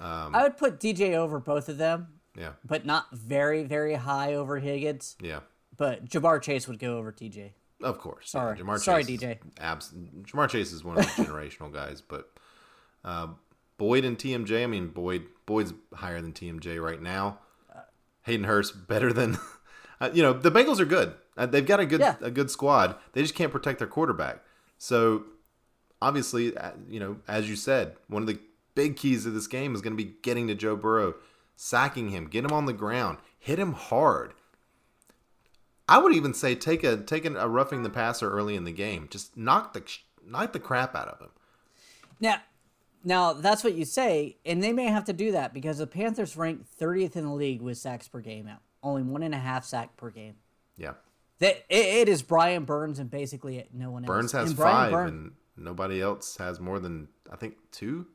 Um, 0.00 0.34
I 0.34 0.42
would 0.44 0.56
put 0.56 0.80
DJ 0.80 1.14
over 1.14 1.38
both 1.38 1.68
of 1.68 1.76
them, 1.78 2.08
Yeah, 2.36 2.52
but 2.64 2.86
not 2.86 3.06
very, 3.12 3.64
very 3.64 3.94
high 3.94 4.34
over 4.34 4.58
Higgins. 4.58 5.16
yeah. 5.20 5.40
But 5.76 6.06
Ja'Marr 6.06 6.40
Chase 6.42 6.66
would 6.68 6.78
go 6.78 6.96
over 6.98 7.10
TJ. 7.12 7.52
Of 7.82 7.98
course. 7.98 8.30
Sorry. 8.30 8.56
Yeah, 8.58 8.64
Ja'Marr 8.64 8.78
Sorry, 8.78 9.04
Chase 9.04 9.16
is 9.16 9.20
DJ. 9.22 9.38
Abs- 9.58 9.92
Ja'Marr 10.24 10.48
Chase 10.48 10.72
is 10.72 10.84
one 10.84 10.98
of 10.98 11.04
the 11.04 11.10
generational 11.24 11.72
guys, 11.72 12.00
but 12.02 12.30
uh, 13.04 13.28
Boyd 13.78 14.04
and 14.04 14.18
TMJ. 14.18 14.62
I 14.62 14.66
mean, 14.66 14.88
Boyd 14.88 15.24
Boyd's 15.46 15.72
higher 15.94 16.20
than 16.20 16.32
TMJ 16.32 16.82
right 16.82 17.00
now. 17.00 17.38
Hayden 18.22 18.44
Hurst 18.44 18.86
better 18.88 19.12
than. 19.12 19.38
Uh, 20.00 20.10
you 20.12 20.22
know, 20.22 20.32
the 20.32 20.50
Bengals 20.50 20.80
are 20.80 20.84
good. 20.86 21.14
Uh, 21.36 21.46
they've 21.46 21.66
got 21.66 21.80
a 21.80 21.86
good 21.86 22.00
Yeah. 22.00 22.16
a 22.20 22.30
good 22.30 22.50
squad. 22.50 22.96
They 23.12 23.22
just 23.22 23.34
can't 23.34 23.52
protect 23.52 23.78
their 23.78 23.88
quarterback. 23.88 24.42
So 24.78 25.24
obviously, 26.00 26.56
uh, 26.56 26.72
you 26.88 26.98
know, 27.00 27.16
as 27.28 27.48
you 27.48 27.56
said, 27.56 27.96
one 28.08 28.22
of 28.22 28.26
the 28.28 28.38
big 28.74 28.96
keys 28.96 29.26
of 29.26 29.34
this 29.34 29.46
game 29.46 29.74
is 29.74 29.80
going 29.82 29.96
to 29.96 30.02
be 30.02 30.14
getting 30.22 30.46
to 30.48 30.54
Joe 30.54 30.76
Burrow, 30.76 31.14
sacking 31.56 32.10
him, 32.10 32.26
get 32.26 32.44
him 32.44 32.52
on 32.52 32.64
the 32.66 32.72
ground, 32.72 33.18
hit 33.38 33.58
him 33.58 33.72
hard. 33.72 34.34
I 35.88 35.98
would 35.98 36.14
even 36.14 36.34
say 36.34 36.54
take 36.54 36.84
a 36.84 36.96
take 36.96 37.24
a 37.24 37.48
roughing 37.48 37.82
the 37.82 37.90
passer 37.90 38.30
early 38.30 38.54
in 38.54 38.64
the 38.64 38.72
game. 38.72 39.08
Just 39.10 39.36
knock 39.36 39.72
the 39.72 39.82
knock 40.24 40.52
the 40.52 40.60
crap 40.60 40.94
out 40.94 41.08
of 41.08 41.20
him. 41.20 41.30
Now, 42.20 42.36
now 43.02 43.32
that's 43.32 43.64
what 43.64 43.74
you 43.74 43.84
say, 43.84 44.36
and 44.46 44.62
they 44.62 44.72
may 44.72 44.84
have 44.86 45.04
to 45.06 45.12
do 45.12 45.32
that 45.32 45.52
because 45.52 45.78
the 45.78 45.86
Panthers 45.88 46.36
rank 46.36 46.64
30th 46.80 47.16
in 47.16 47.24
the 47.24 47.32
league 47.32 47.60
with 47.60 47.76
sacks 47.76 48.06
per 48.06 48.20
game 48.20 48.46
out, 48.46 48.60
only 48.82 49.02
one 49.02 49.22
and 49.22 49.34
a 49.34 49.38
half 49.38 49.64
sack 49.64 49.96
per 49.96 50.10
game. 50.10 50.34
Yeah, 50.76 50.94
That 51.38 51.64
it, 51.68 51.86
it 51.86 52.08
is 52.08 52.22
Brian 52.22 52.64
Burns 52.64 52.98
and 52.98 53.10
basically 53.10 53.66
no 53.72 53.90
one 53.90 54.04
else. 54.04 54.08
Burns 54.08 54.32
has 54.32 54.52
five, 54.52 54.92
and 54.92 55.32
nobody 55.56 56.00
else 56.00 56.36
has 56.38 56.60
more 56.60 56.78
than 56.78 57.08
I 57.30 57.36
think 57.36 57.56
two. 57.70 58.06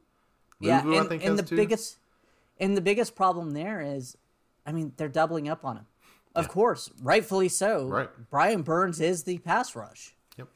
yeah, 0.60 0.82
and, 0.82 0.95
I 0.95 1.04
think 1.04 1.23
and 1.23 1.38
the 1.38 1.43
two. 1.43 1.56
biggest 1.56 1.97
and 2.60 2.75
the 2.75 2.82
biggest 2.82 3.15
problem 3.15 3.51
there 3.51 3.82
is, 3.82 4.17
I 4.65 4.71
mean, 4.71 4.93
they're 4.97 5.10
doubling 5.10 5.49
up 5.49 5.65
on 5.65 5.78
him. 5.78 5.86
Of 6.34 6.49
course, 6.49 6.89
rightfully 7.01 7.47
so. 7.47 7.88
Right. 7.88 8.10
Brian 8.30 8.62
Burns 8.62 8.99
is 8.99 9.23
the 9.23 9.38
pass 9.38 9.73
rush. 9.75 10.13
Yep. 10.38 10.49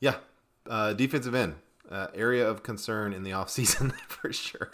Yeah, 0.00 0.16
uh, 0.68 0.94
defensive 0.94 1.34
end 1.34 1.54
uh, 1.90 2.06
area 2.14 2.48
of 2.48 2.62
concern 2.62 3.12
in 3.12 3.22
the 3.22 3.30
offseason 3.40 3.92
for 4.08 4.32
sure. 4.32 4.70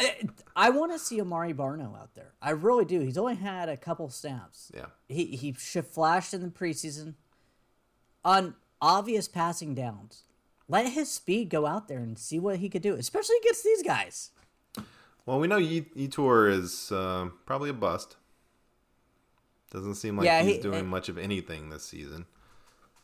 I 0.55 0.71
want 0.71 0.93
to 0.93 0.99
see 0.99 1.19
Amare 1.19 1.55
Barno 1.55 1.99
out 1.99 2.15
there. 2.15 2.33
I 2.43 2.51
really 2.51 2.85
do. 2.85 3.01
He's 3.01 3.19
only 3.19 3.37
had 3.37 3.69
a 3.69 3.77
couple 3.77 4.09
snaps. 4.11 4.71
Yeah, 4.75 4.87
He 5.09 5.27
he 5.37 5.53
sh- 5.59 5.79
flashed 5.91 6.35
in 6.35 6.43
the 6.43 6.49
preseason 6.49 7.15
on 8.25 8.55
obvious 8.81 9.29
passing 9.29 9.75
downs. 9.75 10.25
Let 10.69 10.89
his 10.93 11.11
speed 11.11 11.49
go 11.49 11.65
out 11.67 11.87
there 11.89 12.01
and 12.01 12.19
see 12.19 12.39
what 12.41 12.57
he 12.59 12.69
could 12.69 12.83
do, 12.83 12.95
especially 12.95 13.37
against 13.41 13.63
these 13.65 13.83
guys. 13.83 14.31
well, 15.25 15.39
we 15.39 15.47
know 15.47 15.61
Yetur 15.61 16.51
is 16.51 16.91
uh, 16.91 17.29
probably 17.47 17.71
a 17.71 17.75
bust. 17.75 18.17
Doesn't 19.71 19.95
seem 19.95 20.17
like 20.17 20.27
Yeah, 20.27 20.43
he's 20.43 20.57
he- 20.57 20.63
doing 20.63 20.81
uh, 20.81 20.89
much 20.89 21.09
of 21.09 21.19
anything 21.19 21.71
this 21.71 21.85
season. 21.85 22.27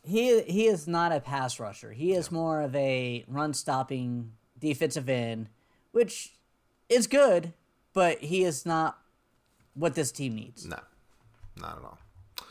He 0.03 0.41
he 0.41 0.65
is 0.67 0.87
not 0.87 1.11
a 1.11 1.19
pass 1.19 1.59
rusher. 1.59 1.91
He 1.93 2.13
is 2.13 2.31
more 2.31 2.61
of 2.61 2.75
a 2.75 3.23
run 3.27 3.53
stopping 3.53 4.33
defensive 4.59 5.07
end, 5.09 5.47
which 5.91 6.33
is 6.89 7.07
good, 7.07 7.53
but 7.93 8.19
he 8.19 8.43
is 8.43 8.65
not 8.65 8.97
what 9.73 9.95
this 9.95 10.11
team 10.11 10.35
needs. 10.35 10.65
No, 10.65 10.79
not 11.57 11.77
at 11.77 11.83
all. 11.83 11.97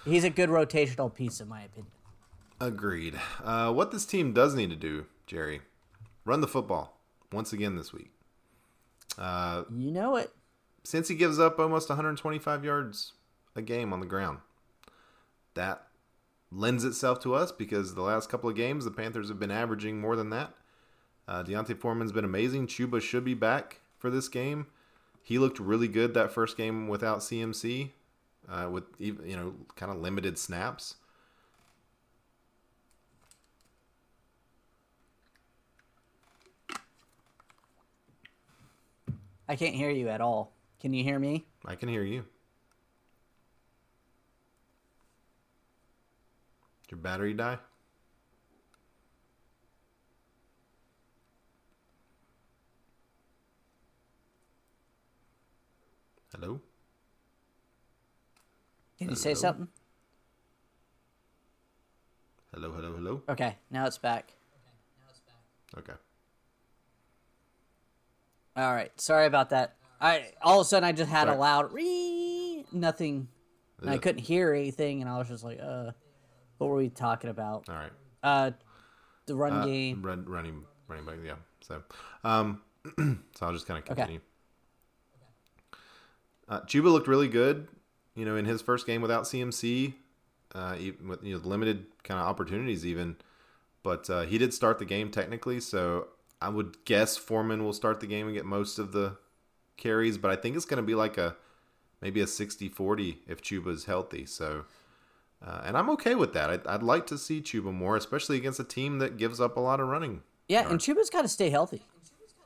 He's 0.05 0.25
a 0.25 0.31
good 0.31 0.49
rotational 0.49 1.15
piece, 1.15 1.41
in 1.41 1.49
my 1.49 1.63
opinion. 1.63 1.93
Agreed. 2.61 3.21
Uh, 3.43 3.73
what 3.73 3.91
this 3.93 4.05
team 4.07 4.33
does 4.33 4.55
need 4.55 4.71
to 4.71 4.77
do, 4.77 5.07
Jerry, 5.27 5.61
run 6.25 6.41
the 6.41 6.49
football 6.49 6.99
once 7.33 7.53
again 7.53 7.77
this 7.77 7.93
week. 7.93 8.11
Uh, 9.19 9.65
You 9.71 9.91
know 9.91 10.17
it. 10.17 10.33
since 10.85 11.09
he 11.09 11.15
gives 11.15 11.39
up 11.39 11.59
almost 11.59 11.89
125 11.89 12.65
yards 12.65 13.13
a 13.55 13.63
game 13.63 13.93
on 13.93 14.01
the 14.01 14.07
ground, 14.07 14.39
that 15.55 15.87
lends 16.55 16.85
itself 16.85 17.21
to 17.21 17.35
us 17.35 17.51
because 17.51 17.95
the 17.95 18.03
last 18.03 18.29
couple 18.29 18.49
of 18.51 18.57
games 18.57 18.85
the 18.85 18.91
Panthers 18.91 19.29
have 19.29 19.39
been 19.39 19.51
averaging 19.51 20.01
more 20.01 20.17
than 20.17 20.31
that. 20.31 20.55
Uh, 21.27 21.43
D'Onta 21.43 21.77
Foreman's 21.77 22.13
been 22.13 22.25
amazing. 22.25 22.67
Chuba 22.67 23.01
should 23.01 23.25
be 23.25 23.35
back 23.35 23.81
for 23.99 24.11
this 24.11 24.29
game. 24.29 24.67
He 25.23 25.39
looked 25.39 25.59
really 25.59 25.89
good 25.89 26.15
that 26.15 26.33
first 26.33 26.57
game 26.57 26.89
without 26.89 27.21
CMC, 27.21 27.91
uh, 28.49 28.69
with 28.71 28.85
you 28.99 29.37
know 29.37 29.55
kind 29.77 29.93
of 29.93 29.99
limited 29.99 30.37
snaps. 30.37 30.97
I 39.49 39.57
can't 39.57 39.75
hear 39.75 39.91
you 39.91 40.09
at 40.09 40.21
all. 40.21 40.53
Can 40.81 40.93
you 40.93 41.05
hear 41.05 41.19
me? 41.19 41.45
I 41.65 41.77
can 41.77 41.89
hear 41.89 42.03
you. 42.03 42.25
Your 46.93 46.99
battery 46.99 47.33
die? 47.33 47.59
Hello? 56.35 56.61
Can 58.99 59.09
you 59.09 59.17
say 59.17 59.35
something? 59.35 59.69
Hello, 62.55 62.73
hello, 62.73 62.93
hello. 62.93 63.23
Okay, 63.29 63.57
now 63.71 63.87
it's 63.87 63.97
back. 63.97 64.35
Okay. 65.77 65.95
All 68.55 68.75
right, 68.75 68.93
sorry 69.01 69.25
about 69.27 69.49
that. 69.51 69.77
I 69.99 70.33
all 70.43 70.61
of 70.61 70.67
a 70.67 70.69
sudden 70.69 70.87
I 70.87 70.93
just 70.93 71.11
had 71.11 71.29
a 71.29 71.35
loud 71.35 71.73
ree, 71.73 72.67
nothing. 72.71 73.29
and 73.81 73.89
I 73.89 73.97
couldn't 73.97 74.23
hear 74.23 74.53
anything, 74.53 75.01
and 75.01 75.09
I 75.09 75.17
was 75.17 75.29
just 75.29 75.43
like, 75.43 75.59
uh, 75.59 75.93
what 76.63 76.71
were 76.71 76.77
we 76.77 76.89
talking 76.91 77.29
about? 77.29 77.69
All 77.69 77.75
right. 77.75 77.93
Uh, 78.23 78.51
the 79.27 79.35
run 79.35 79.53
Uh, 79.53 79.65
game. 79.65 80.01
Run, 80.01 80.25
running, 80.27 80.63
running 80.87 81.05
back, 81.05 81.17
yeah. 81.25 81.35
So, 81.61 81.83
um, 82.23 82.61
so 82.99 83.17
I'll 83.47 83.53
just 83.53 83.67
kind 83.67 83.79
of 83.79 83.85
continue. 83.85 84.21
Uh, 86.49 86.61
Chuba 86.61 86.85
looked 86.85 87.09
really 87.09 87.27
good, 87.29 87.67
you 88.15 88.25
know, 88.25 88.37
in 88.37 88.45
his 88.45 88.63
first 88.63 88.87
game 88.87 89.03
without 89.03 89.25
CMC, 89.25 89.95
uh, 90.55 90.77
even 90.79 91.09
with 91.09 91.25
you 91.25 91.37
know 91.37 91.45
limited 91.45 91.87
kind 92.05 92.21
of 92.21 92.27
opportunities, 92.27 92.87
even. 92.87 93.17
But 93.83 94.09
uh, 94.09 94.23
he 94.23 94.39
did 94.39 94.55
start 94.55 94.79
the 94.79 94.85
game 94.85 95.11
technically, 95.11 95.59
so 95.59 96.09
I 96.41 96.49
would 96.49 96.85
guess 96.85 97.17
Foreman 97.17 97.65
will 97.65 97.73
start 97.73 97.99
the 97.99 98.07
game 98.07 98.27
and 98.27 98.37
get 98.37 98.45
most 98.45 98.79
of 98.79 98.93
the 98.93 99.17
carries. 99.77 100.17
But 100.19 100.31
I 100.31 100.37
think 100.37 100.55
it's 100.55 100.65
going 100.65 100.83
to 100.83 100.87
be 100.87 100.95
like 100.95 101.19
a 101.19 101.35
maybe 102.01 102.21
a 102.21 102.27
60-40 102.27 103.19
if 103.27 103.43
Chuba's 103.43 103.87
healthy. 103.87 104.27
So. 104.27 104.65
Uh, 105.45 105.63
and 105.65 105.77
I'm 105.77 105.91
okay 105.91 106.15
with 106.15 106.33
that. 106.35 106.51
I'd, 106.51 106.67
I'd 106.67 106.83
like 106.83 107.07
to 107.09 107.19
see 107.19 107.41
Chuba 107.41 107.73
more, 107.73 107.97
especially 107.97 108.37
against 108.37 108.61
a 108.61 108.65
team 108.65 108.99
that 108.99 109.17
gives 109.17 109.41
up 109.41 109.57
a 109.57 109.61
lot 109.61 109.81
of 109.81 109.89
running. 109.89 110.23
Yeah, 110.49 110.69
and 110.69 110.79
Chuba's 110.79 111.11
got 111.11 111.23
to 111.23 111.29
stay 111.29 111.51
healthy. 111.51 111.83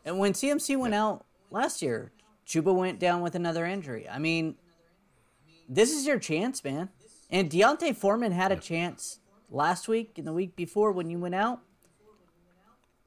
And 0.05 0.19
when 0.19 0.33
CMC 0.33 0.79
went 0.79 0.95
out 0.95 1.25
last 1.51 1.83
year, 1.83 2.13
Chuba 2.47 2.75
went 2.75 2.99
down 2.99 3.21
with 3.21 3.35
another 3.35 3.67
injury. 3.67 4.09
I 4.09 4.19
mean, 4.19 4.55
this 5.69 5.93
is 5.93 6.07
your 6.07 6.19
chance, 6.19 6.63
man. 6.63 6.89
And 7.31 7.51
D'Onta 7.51 7.95
Foreman 7.95 8.33
had 8.33 8.53
a 8.53 8.57
chance 8.57 9.19
last 9.51 9.89
week 9.89 10.17
and 10.17 10.27
the 10.27 10.33
week 10.33 10.55
before 10.57 10.93
when 10.93 11.11
you 11.11 11.19
went 11.19 11.35
out. 11.35 11.61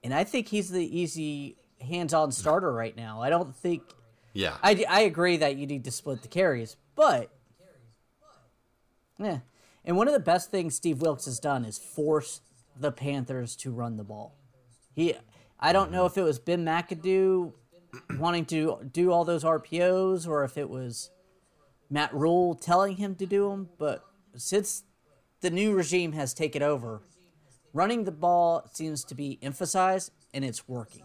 And 0.03 0.13
I 0.13 0.23
think 0.23 0.49
he's 0.49 0.69
the 0.69 0.99
easy 0.99 1.55
hands-on 1.81 2.31
starter 2.31 2.71
right 2.71 2.95
now. 2.95 3.21
I 3.21 3.29
don't 3.29 3.55
think 3.55 3.83
Yeah, 4.33 4.57
I, 4.61 4.85
I 4.89 5.01
agree 5.01 5.37
that 5.37 5.55
you 5.55 5.65
need 5.65 5.85
to 5.85 5.91
split 5.91 6.21
the 6.21 6.27
carries, 6.27 6.75
but 6.95 7.31
yeah. 9.17 9.39
And 9.89 9.97
one 9.97 10.07
of 10.07 10.13
the 10.13 10.19
best 10.19 10.51
things 10.51 10.75
Steve 10.75 11.01
Wilks 11.01 11.25
has 11.25 11.39
done 11.39 11.65
is 11.65 11.79
force 11.79 12.41
the 12.79 12.91
Panthers 12.91 13.55
to 13.55 13.71
run 13.71 13.97
the 13.97 14.03
ball. 14.03 14.35
He, 14.93 15.15
I 15.59 15.73
don't 15.73 15.91
know 15.91 16.05
if 16.05 16.15
it 16.15 16.21
was 16.21 16.37
Ben 16.37 16.63
McAdoo 16.63 17.53
wanting 18.19 18.45
to 18.45 18.87
do 18.93 19.11
all 19.11 19.25
those 19.25 19.43
RPOs 19.43 20.27
or 20.27 20.43
if 20.43 20.59
it 20.59 20.69
was 20.69 21.09
Matt 21.89 22.13
Rhule 22.13 22.53
telling 22.53 22.97
him 22.97 23.15
to 23.15 23.25
do 23.25 23.49
them. 23.49 23.69
But 23.79 24.05
since 24.35 24.83
the 25.41 25.49
new 25.49 25.73
regime 25.73 26.11
has 26.11 26.35
taken 26.35 26.61
over, 26.61 27.01
running 27.73 28.03
the 28.03 28.11
ball 28.11 28.69
seems 28.71 29.03
to 29.05 29.15
be 29.15 29.39
emphasized 29.41 30.11
and 30.35 30.45
it's 30.45 30.67
working. 30.69 31.01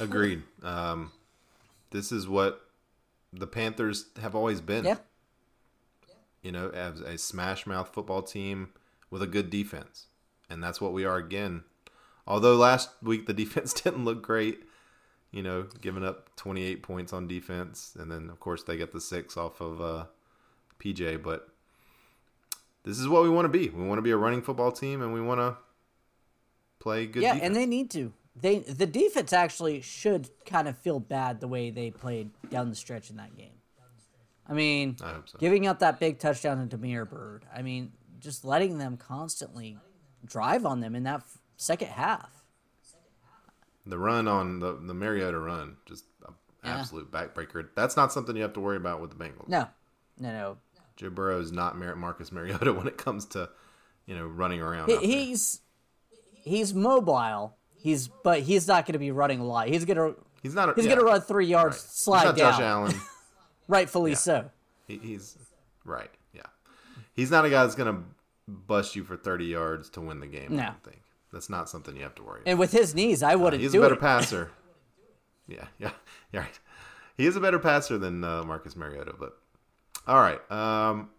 Agreed. 0.00 0.42
Um, 0.64 1.12
this 1.92 2.10
is 2.10 2.26
what 2.26 2.60
the 3.32 3.46
Panthers 3.46 4.06
have 4.20 4.34
always 4.34 4.60
been. 4.60 4.84
Yeah. 4.84 4.96
You 6.42 6.52
know, 6.52 6.70
as 6.70 7.00
a 7.00 7.18
smash 7.18 7.66
mouth 7.66 7.92
football 7.92 8.22
team 8.22 8.70
with 9.10 9.22
a 9.22 9.26
good 9.26 9.50
defense. 9.50 10.06
And 10.50 10.62
that's 10.62 10.80
what 10.80 10.92
we 10.92 11.04
are 11.04 11.16
again. 11.16 11.64
Although 12.26 12.56
last 12.56 12.90
week 13.02 13.26
the 13.26 13.34
defense 13.44 13.72
didn't 13.72 14.04
look 14.04 14.22
great, 14.22 14.60
you 15.30 15.42
know, 15.42 15.66
giving 15.80 16.04
up 16.04 16.34
28 16.36 16.82
points 16.82 17.12
on 17.12 17.26
defense. 17.26 17.96
And 17.98 18.10
then, 18.10 18.30
of 18.30 18.40
course, 18.40 18.62
they 18.62 18.76
get 18.76 18.92
the 18.92 19.00
six 19.00 19.36
off 19.36 19.60
of 19.60 19.80
uh, 19.80 20.04
PJ. 20.78 21.22
But 21.22 21.48
this 22.84 22.98
is 22.98 23.08
what 23.08 23.22
we 23.22 23.28
want 23.28 23.44
to 23.44 23.58
be. 23.58 23.68
We 23.68 23.86
want 23.86 23.98
to 23.98 24.02
be 24.02 24.10
a 24.10 24.16
running 24.16 24.42
football 24.42 24.72
team 24.72 25.02
and 25.02 25.12
we 25.12 25.20
want 25.20 25.40
to 25.40 25.56
play 26.78 27.06
good 27.06 27.22
yeah, 27.22 27.34
defense. 27.34 27.46
and 27.46 27.56
they 27.56 27.66
need 27.66 27.90
to. 27.92 28.12
They 28.40 28.60
the 28.60 28.86
defense 28.86 29.32
actually 29.32 29.80
should 29.80 30.30
kind 30.46 30.68
of 30.68 30.78
feel 30.78 31.00
bad 31.00 31.40
the 31.40 31.48
way 31.48 31.70
they 31.70 31.90
played 31.90 32.30
down 32.50 32.70
the 32.70 32.76
stretch 32.76 33.10
in 33.10 33.16
that 33.16 33.36
game. 33.36 33.57
I 34.48 34.54
mean, 34.54 34.96
I 35.02 35.14
so. 35.26 35.38
giving 35.38 35.66
up 35.66 35.80
that 35.80 36.00
big 36.00 36.18
touchdown 36.18 36.58
to 36.58 36.76
Damiere 36.76 37.04
Byrd. 37.04 37.44
I 37.54 37.62
mean, 37.62 37.92
just 38.18 38.44
letting 38.44 38.78
them 38.78 38.96
constantly 38.96 39.78
drive 40.24 40.64
on 40.64 40.80
them 40.80 40.94
in 40.94 41.02
that 41.04 41.20
f- 41.20 41.38
second 41.56 41.88
half. 41.88 42.30
The 43.86 43.98
run 43.98 44.28
on 44.28 44.60
the 44.60 44.74
the 44.74 44.94
Mariota 44.94 45.38
run, 45.38 45.76
just 45.86 46.04
an 46.26 46.34
absolute 46.64 47.10
backbreaker. 47.10 47.68
That's 47.74 47.96
not 47.96 48.12
something 48.12 48.36
you 48.36 48.42
have 48.42 48.52
to 48.54 48.60
worry 48.60 48.76
about 48.76 49.00
with 49.00 49.10
the 49.10 49.16
Bengals. 49.16 49.48
No, 49.48 49.66
no, 50.18 50.32
no. 50.32 50.58
Joe 50.96 51.10
Burrow 51.10 51.40
is 51.40 51.52
not 51.52 51.78
Mar- 51.78 51.94
Marcus 51.94 52.32
Mariota 52.32 52.72
when 52.74 52.86
it 52.86 52.98
comes 52.98 53.24
to, 53.26 53.48
you 54.06 54.16
know, 54.16 54.26
running 54.26 54.60
around. 54.60 54.90
He, 54.90 54.98
he's 54.98 55.60
he's 56.42 56.74
mobile. 56.74 57.56
He's 57.74 58.08
but 58.08 58.40
he's 58.40 58.66
not 58.66 58.84
going 58.84 58.94
to 58.94 58.98
be 58.98 59.10
running 59.10 59.40
a 59.40 59.46
lot. 59.46 59.68
He's 59.68 59.84
gonna 59.84 60.14
He's 60.42 60.54
not. 60.54 60.70
A, 60.70 60.74
he's 60.74 60.86
yeah, 60.86 60.94
gonna 60.94 61.04
run 61.04 61.20
three 61.20 61.46
yards, 61.46 61.76
right. 61.76 61.82
slide 61.82 62.18
He's 62.18 62.26
not 62.26 62.36
down. 62.36 62.52
Josh 62.52 62.60
Allen. 62.60 62.94
Rightfully 63.68 64.12
Yeah. 64.12 64.16
so. 64.16 64.50
He, 64.86 64.98
he's 64.98 65.36
right. 65.84 66.10
Yeah, 66.32 66.42
he's 67.12 67.30
not 67.30 67.44
a 67.44 67.50
guy 67.50 67.62
that's 67.62 67.74
gonna 67.74 68.02
bust 68.48 68.96
you 68.96 69.04
for 69.04 69.16
thirty 69.16 69.44
yards 69.46 69.90
to 69.90 70.00
win 70.00 70.20
the 70.20 70.26
game. 70.26 70.56
No. 70.56 70.62
I 70.62 70.66
don't 70.66 70.82
think 70.84 71.02
that's 71.32 71.50
not 71.50 71.68
something 71.68 71.94
you 71.96 72.02
have 72.02 72.14
to 72.16 72.22
worry. 72.22 72.40
about. 72.40 72.50
And 72.50 72.58
with 72.58 72.72
his 72.72 72.94
knees, 72.94 73.22
I 73.22 73.34
wouldn't 73.36 73.60
He's 73.62 73.72
do 73.72 73.78
a 73.80 73.82
better 73.82 73.94
it. 73.94 74.00
passer. 74.00 74.50
Yeah, 75.46 75.66
yeah, 75.78 75.90
yeah. 76.32 76.40
Right. 76.40 76.58
He 77.16 77.26
is 77.26 77.36
a 77.36 77.40
better 77.40 77.58
passer 77.58 77.98
than 77.98 78.22
uh, 78.24 78.44
Marcus 78.44 78.76
Mariota. 78.76 79.12
But 79.18 79.36
all 80.06 80.20
right. 80.20 80.40
Um, 80.50 81.10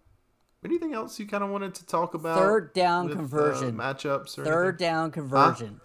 anything 0.65 0.93
else 0.93 1.19
you 1.19 1.27
kind 1.27 1.43
of 1.43 1.49
wanted 1.51 1.75
to 1.75 1.85
talk 1.85 2.13
about? 2.15 2.37
Third 2.39 2.73
down 2.73 3.05
with, 3.07 3.13
uh, 3.15 3.19
conversion. 3.19 3.75
matchups 3.77 4.37
or 4.39 4.45
Third 4.45 4.67
anything? 4.81 4.87
down 4.87 5.11
conversion. 5.11 5.81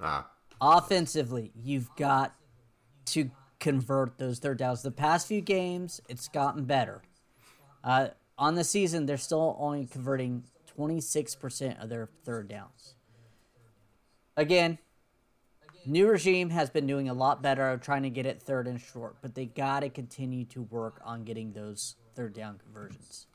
Ah, 0.00 0.28
Offensively, 0.60 1.52
you've 1.56 1.88
got 1.96 2.34
to 3.06 3.30
convert 3.64 4.18
those 4.18 4.38
third 4.40 4.58
downs. 4.58 4.82
The 4.82 4.90
past 4.90 5.26
few 5.26 5.40
games, 5.40 5.98
it's 6.06 6.28
gotten 6.28 6.64
better. 6.64 7.00
Uh, 7.82 8.08
on 8.36 8.56
the 8.56 8.62
season, 8.62 9.06
they're 9.06 9.16
still 9.16 9.56
only 9.58 9.86
converting 9.86 10.44
26% 10.78 11.82
of 11.82 11.88
their 11.88 12.10
third 12.24 12.46
downs. 12.46 12.94
Again, 14.36 14.76
new 15.86 16.06
regime 16.06 16.50
has 16.50 16.68
been 16.68 16.86
doing 16.86 17.08
a 17.08 17.14
lot 17.14 17.40
better 17.40 17.70
of 17.70 17.80
trying 17.80 18.02
to 18.02 18.10
get 18.10 18.26
it 18.26 18.42
third 18.42 18.68
and 18.68 18.78
short, 18.78 19.16
but 19.22 19.34
they 19.34 19.46
got 19.46 19.80
to 19.80 19.88
continue 19.88 20.44
to 20.44 20.60
work 20.64 21.00
on 21.02 21.24
getting 21.24 21.54
those 21.54 21.96
third 22.14 22.34
down 22.34 22.58
conversions. 22.58 23.28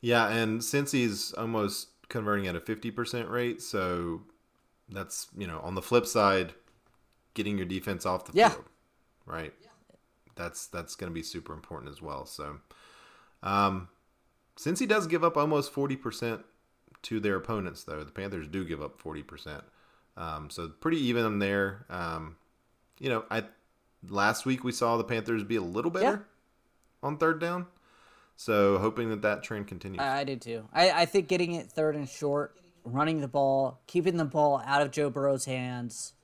yeah. 0.00 0.28
And 0.28 0.64
since 0.64 0.90
he's 0.90 1.32
almost 1.34 1.90
converting 2.08 2.48
at 2.48 2.56
a 2.56 2.60
fifty 2.60 2.90
percent 2.90 3.28
rate, 3.28 3.62
so 3.62 4.22
that's 4.88 5.28
you 5.36 5.46
know 5.46 5.60
on 5.60 5.74
the 5.76 5.82
flip 5.82 6.06
side, 6.06 6.54
getting 7.34 7.56
your 7.56 7.66
defense 7.66 8.04
off 8.06 8.24
the 8.26 8.32
Yeah. 8.34 8.50
field, 8.50 8.64
right? 9.26 9.54
That's 10.34 10.66
that's 10.66 10.94
going 10.94 11.10
to 11.10 11.14
be 11.14 11.22
super 11.22 11.52
important 11.52 11.90
as 11.92 12.00
well. 12.00 12.24
So, 12.24 12.58
um, 13.42 13.88
since 14.56 14.78
he 14.78 14.86
does 14.86 15.06
give 15.06 15.24
up 15.24 15.36
almost 15.36 15.72
forty 15.72 15.96
percent 15.96 16.42
to 17.02 17.20
their 17.20 17.36
opponents, 17.36 17.84
though 17.84 18.02
the 18.02 18.12
Panthers 18.12 18.48
do 18.48 18.64
give 18.64 18.80
up 18.82 18.98
forty 18.98 19.22
percent. 19.22 19.62
Um, 20.16 20.50
so 20.50 20.68
pretty 20.68 20.98
even 20.98 21.38
there. 21.38 21.84
Um, 21.90 22.36
you 22.98 23.08
know, 23.08 23.24
I 23.30 23.44
last 24.08 24.46
week 24.46 24.64
we 24.64 24.72
saw 24.72 24.96
the 24.96 25.04
Panthers 25.04 25.44
be 25.44 25.56
a 25.56 25.62
little 25.62 25.90
better 25.90 26.26
on 27.02 27.18
third 27.18 27.38
down. 27.40 27.66
So 28.36 28.78
hoping 28.78 29.10
that 29.10 29.22
that 29.22 29.42
trend 29.42 29.66
continues. 29.68 30.00
I, 30.00 30.20
I 30.20 30.24
did 30.24 30.40
too. 30.40 30.66
I, 30.72 30.90
I 30.90 31.04
think 31.04 31.28
getting 31.28 31.52
it 31.52 31.70
third 31.70 31.94
and 31.94 32.08
short, 32.08 32.56
running 32.84 33.20
the 33.20 33.28
ball, 33.28 33.80
keeping 33.86 34.16
the 34.16 34.24
ball 34.24 34.62
out 34.64 34.80
of 34.82 34.90
Joe 34.90 35.10
Burrow's 35.10 35.44
hands. 35.44 36.14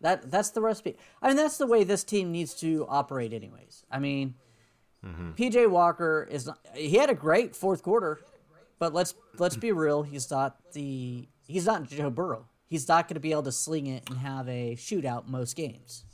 That 0.00 0.30
that's 0.30 0.50
the 0.50 0.60
recipe. 0.60 0.96
I 1.20 1.28
mean, 1.28 1.36
that's 1.36 1.58
the 1.58 1.66
way 1.66 1.84
this 1.84 2.04
team 2.04 2.30
needs 2.30 2.54
to 2.60 2.86
operate, 2.88 3.32
anyways. 3.32 3.84
I 3.90 3.98
mean, 3.98 4.34
PJ 5.04 5.68
Walker 5.70 6.26
is 6.30 6.46
not, 6.46 6.58
he 6.74 6.96
had 6.96 7.10
a 7.10 7.14
great 7.14 7.56
fourth 7.56 7.82
quarter, 7.82 8.20
but 8.78 8.92
let's 8.94 9.14
let's 9.38 9.56
be 9.56 9.72
real. 9.72 10.02
He's 10.02 10.30
not 10.30 10.56
the 10.72 11.28
he's 11.46 11.66
not 11.66 11.84
Joe 11.88 12.10
Burrow. 12.10 12.46
He's 12.68 12.86
not 12.86 13.08
going 13.08 13.14
to 13.14 13.20
be 13.20 13.32
able 13.32 13.44
to 13.44 13.52
sling 13.52 13.86
it 13.86 14.08
and 14.10 14.18
have 14.18 14.48
a 14.48 14.76
shootout 14.76 15.26
most 15.26 15.56
games. 15.56 16.04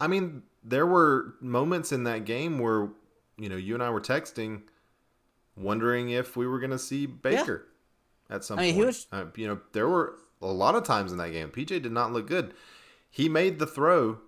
I 0.00 0.06
mean, 0.06 0.42
there 0.64 0.86
were 0.86 1.34
moments 1.40 1.92
in 1.92 2.04
that 2.04 2.24
game 2.24 2.58
where, 2.58 2.88
you 3.36 3.48
know, 3.48 3.56
you 3.56 3.74
and 3.74 3.82
I 3.82 3.90
were 3.90 4.00
texting, 4.00 4.62
wondering 5.56 6.10
if 6.10 6.36
we 6.36 6.46
were 6.46 6.58
going 6.60 6.70
to 6.70 6.78
see 6.78 7.04
Baker 7.06 7.66
at 8.30 8.44
some 8.44 8.58
I 8.58 8.62
mean, 8.62 8.74
point. 8.74 8.80
he 8.80 8.86
was- 8.86 9.06
uh, 9.12 9.24
you 9.36 9.48
know, 9.48 9.60
there 9.72 9.88
were 9.88 10.14
a 10.40 10.46
lot 10.46 10.74
of 10.74 10.84
times 10.84 11.12
in 11.12 11.18
that 11.18 11.32
game. 11.32 11.50
PJ 11.50 11.82
did 11.82 11.92
not 11.92 12.12
look 12.12 12.26
good. 12.26 12.54
He 13.10 13.28
made 13.28 13.58
the 13.58 13.66
throw 13.66 14.18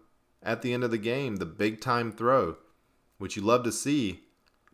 at 0.43 0.63
the 0.63 0.73
end 0.73 0.85
of 0.85 0.91
the 0.91 0.99
game, 0.99 1.37
the 1.37 1.47
big 1.47 1.81
time 1.81 2.13
throw, 2.13 2.57
which 3.19 3.37
you 3.37 3.43
love 3.43 3.65
to 3.65 3.73
see. 3.73 4.21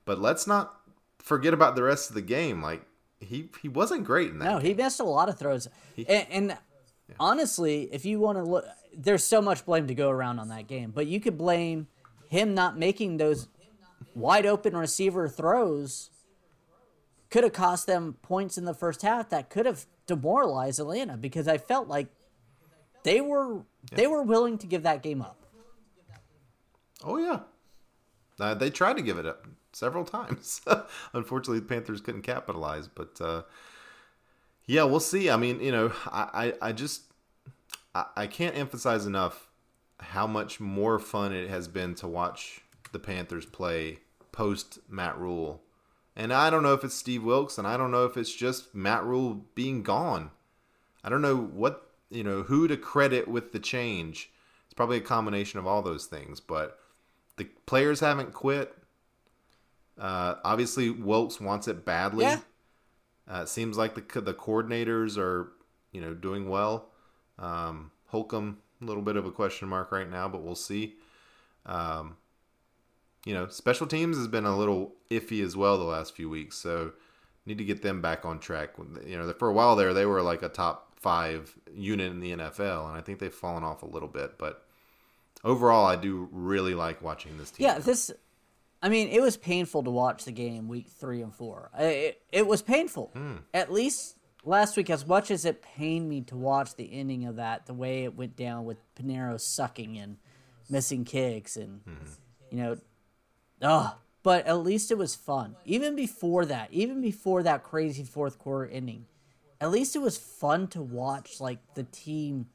But 0.04 0.20
let's 0.20 0.46
not 0.46 0.80
forget 1.18 1.52
about 1.52 1.74
the 1.74 1.82
rest 1.82 2.08
of 2.08 2.14
the 2.14 2.22
game. 2.22 2.62
Like 2.62 2.82
he 3.20 3.50
he 3.60 3.68
wasn't 3.68 4.04
great 4.04 4.30
in 4.30 4.38
that. 4.38 4.44
No, 4.44 4.58
he 4.58 4.74
missed 4.74 5.00
a 5.00 5.04
lot 5.04 5.28
of 5.28 5.38
throws. 5.38 5.68
and 5.96 6.26
and 6.30 6.58
honestly, 7.18 7.88
if 7.92 8.04
you 8.04 8.20
want 8.20 8.38
to 8.38 8.44
look, 8.44 8.64
there's 8.96 9.24
so 9.24 9.42
much 9.42 9.64
blame 9.64 9.86
to 9.88 9.94
go 9.94 10.10
around 10.10 10.38
on 10.38 10.48
that 10.48 10.66
game. 10.68 10.92
But 10.94 11.06
you 11.06 11.20
could 11.20 11.36
blame 11.36 11.88
him 12.28 12.54
not 12.54 12.78
making 12.78 13.16
those 13.16 13.48
wide 14.14 14.46
open 14.46 14.76
receiver 14.76 15.28
throws. 15.28 16.10
Could 17.30 17.44
have 17.44 17.52
cost 17.52 17.86
them 17.86 18.16
points 18.22 18.56
in 18.56 18.64
the 18.64 18.74
first 18.74 19.02
half. 19.02 19.28
That 19.30 19.50
could 19.50 19.66
have 19.66 19.86
demoralized 20.06 20.78
Atlanta 20.78 21.16
because 21.16 21.48
I 21.48 21.58
felt 21.58 21.88
like 21.88 22.08
they 23.02 23.20
were 23.20 23.62
they 23.92 24.06
were 24.06 24.22
willing 24.22 24.58
to 24.58 24.66
give 24.66 24.82
that 24.84 25.02
game 25.02 25.22
up. 25.22 25.36
Oh 27.04 27.18
yeah, 27.18 27.40
uh, 28.38 28.54
they 28.54 28.70
tried 28.70 28.96
to 28.96 29.02
give 29.02 29.18
it 29.18 29.26
up 29.26 29.46
several 29.72 30.04
times. 30.04 30.60
Unfortunately, 31.12 31.60
the 31.60 31.66
Panthers 31.66 32.00
couldn't 32.00 32.22
capitalize. 32.22 32.88
But 32.88 33.20
uh, 33.20 33.42
yeah, 34.66 34.84
we'll 34.84 35.00
see. 35.00 35.30
I 35.30 35.36
mean, 35.36 35.60
you 35.60 35.72
know, 35.72 35.92
I 36.06 36.52
I, 36.60 36.68
I 36.68 36.72
just 36.72 37.02
I, 37.94 38.06
I 38.16 38.26
can't 38.26 38.56
emphasize 38.56 39.06
enough 39.06 39.48
how 39.98 40.26
much 40.26 40.60
more 40.60 40.98
fun 40.98 41.32
it 41.32 41.48
has 41.48 41.68
been 41.68 41.94
to 41.96 42.06
watch 42.06 42.60
the 42.92 42.98
Panthers 42.98 43.46
play 43.46 43.98
post 44.32 44.78
Matt 44.88 45.18
Rhule. 45.18 45.62
And 46.16 46.32
I 46.32 46.48
don't 46.48 46.62
know 46.62 46.72
if 46.72 46.82
it's 46.82 46.94
Steve 46.94 47.22
Wilks, 47.22 47.58
and 47.58 47.66
I 47.66 47.76
don't 47.76 47.90
know 47.90 48.06
if 48.06 48.16
it's 48.16 48.34
just 48.34 48.74
Matt 48.74 49.04
Rhule 49.04 49.44
being 49.54 49.82
gone. 49.82 50.30
I 51.04 51.10
don't 51.10 51.22
know 51.22 51.36
what 51.36 51.90
you 52.10 52.24
know 52.24 52.42
who 52.42 52.66
to 52.68 52.76
credit 52.76 53.28
with 53.28 53.52
the 53.52 53.58
change. 53.58 54.30
It's 54.64 54.74
probably 54.74 54.96
a 54.96 55.02
combination 55.02 55.58
of 55.58 55.66
all 55.66 55.82
those 55.82 56.06
things, 56.06 56.40
but 56.40 56.78
the 57.36 57.44
players 57.66 58.00
haven't 58.00 58.32
quit. 58.32 58.74
Uh, 59.98 60.36
obviously, 60.42 60.88
Wilks 60.90 61.40
wants 61.40 61.68
it 61.68 61.84
badly. 61.84 62.24
Yeah. 62.24 62.40
Uh, 63.30 63.40
it 63.42 63.48
seems 63.48 63.76
like 63.76 63.94
the 63.94 64.20
the 64.20 64.34
coordinators 64.34 65.18
are 65.18 65.52
you 65.92 66.00
know 66.00 66.14
doing 66.14 66.48
well. 66.48 66.88
Um, 67.38 67.90
Holcomb, 68.06 68.58
a 68.80 68.84
little 68.84 69.02
bit 69.02 69.16
of 69.16 69.26
a 69.26 69.30
question 69.30 69.68
mark 69.68 69.92
right 69.92 70.08
now, 70.08 70.28
but 70.28 70.42
we'll 70.42 70.54
see. 70.54 70.94
Um, 71.66 72.16
you 73.26 73.34
know, 73.34 73.48
special 73.48 73.88
teams 73.88 74.16
has 74.16 74.28
been 74.28 74.46
a 74.46 74.56
little 74.56 74.94
iffy 75.10 75.44
as 75.44 75.56
well 75.56 75.76
the 75.76 75.84
last 75.84 76.14
few 76.14 76.30
weeks, 76.30 76.56
so 76.56 76.92
need 77.44 77.58
to 77.58 77.64
get 77.64 77.82
them 77.82 78.00
back 78.00 78.24
on 78.24 78.38
track. 78.38 78.70
You 79.04 79.18
know, 79.18 79.30
for 79.32 79.48
a 79.48 79.52
while 79.52 79.74
there, 79.74 79.92
they 79.92 80.06
were 80.06 80.22
like 80.22 80.42
a 80.42 80.48
top 80.48 80.96
five 81.00 81.52
unit 81.74 82.12
in 82.12 82.20
the 82.20 82.30
NFL, 82.32 82.88
and 82.88 82.96
I 82.96 83.00
think 83.00 83.18
they've 83.18 83.34
fallen 83.34 83.64
off 83.64 83.82
a 83.82 83.86
little 83.86 84.08
bit. 84.08 84.38
But 84.38 84.64
overall, 85.44 85.84
I 85.84 85.96
do 85.96 86.28
really 86.30 86.74
like 86.74 87.02
watching 87.02 87.36
this 87.36 87.50
team. 87.50 87.66
Yeah, 87.66 87.78
this. 87.78 88.12
I 88.80 88.88
mean, 88.88 89.08
it 89.08 89.20
was 89.20 89.36
painful 89.36 89.82
to 89.82 89.90
watch 89.90 90.24
the 90.24 90.32
game 90.32 90.68
week 90.68 90.86
three 90.86 91.20
and 91.20 91.34
four. 91.34 91.70
It, 91.76 92.22
it 92.30 92.46
was 92.46 92.62
painful. 92.62 93.10
Hmm. 93.12 93.38
At 93.52 93.72
least 93.72 94.16
last 94.44 94.76
week, 94.76 94.88
as 94.88 95.04
much 95.04 95.32
as 95.32 95.44
it 95.44 95.62
pained 95.62 96.08
me 96.08 96.20
to 96.22 96.36
watch 96.36 96.76
the 96.76 96.92
ending 96.92 97.24
of 97.24 97.36
that, 97.36 97.66
the 97.66 97.74
way 97.74 98.04
it 98.04 98.14
went 98.14 98.36
down 98.36 98.64
with 98.64 98.78
Piñeiro 98.94 99.40
sucking 99.40 99.98
and 99.98 100.18
missing 100.70 101.04
kicks, 101.04 101.56
and 101.56 101.80
hmm. 101.80 102.06
you 102.52 102.58
know, 102.58 102.76
oh, 103.62 103.96
but 104.22 104.46
at 104.46 104.58
least 104.58 104.90
it 104.90 104.98
was 104.98 105.14
fun. 105.14 105.56
Even 105.64 105.94
before 105.94 106.44
that, 106.46 106.68
even 106.72 107.00
before 107.00 107.42
that 107.42 107.62
crazy 107.62 108.02
fourth 108.02 108.38
quarter 108.38 108.70
ending, 108.70 109.06
at 109.60 109.70
least 109.70 109.94
it 109.96 110.00
was 110.00 110.18
fun 110.18 110.66
to 110.68 110.82
watch. 110.82 111.40
Like 111.40 111.58
the 111.74 111.84
team 111.84 112.46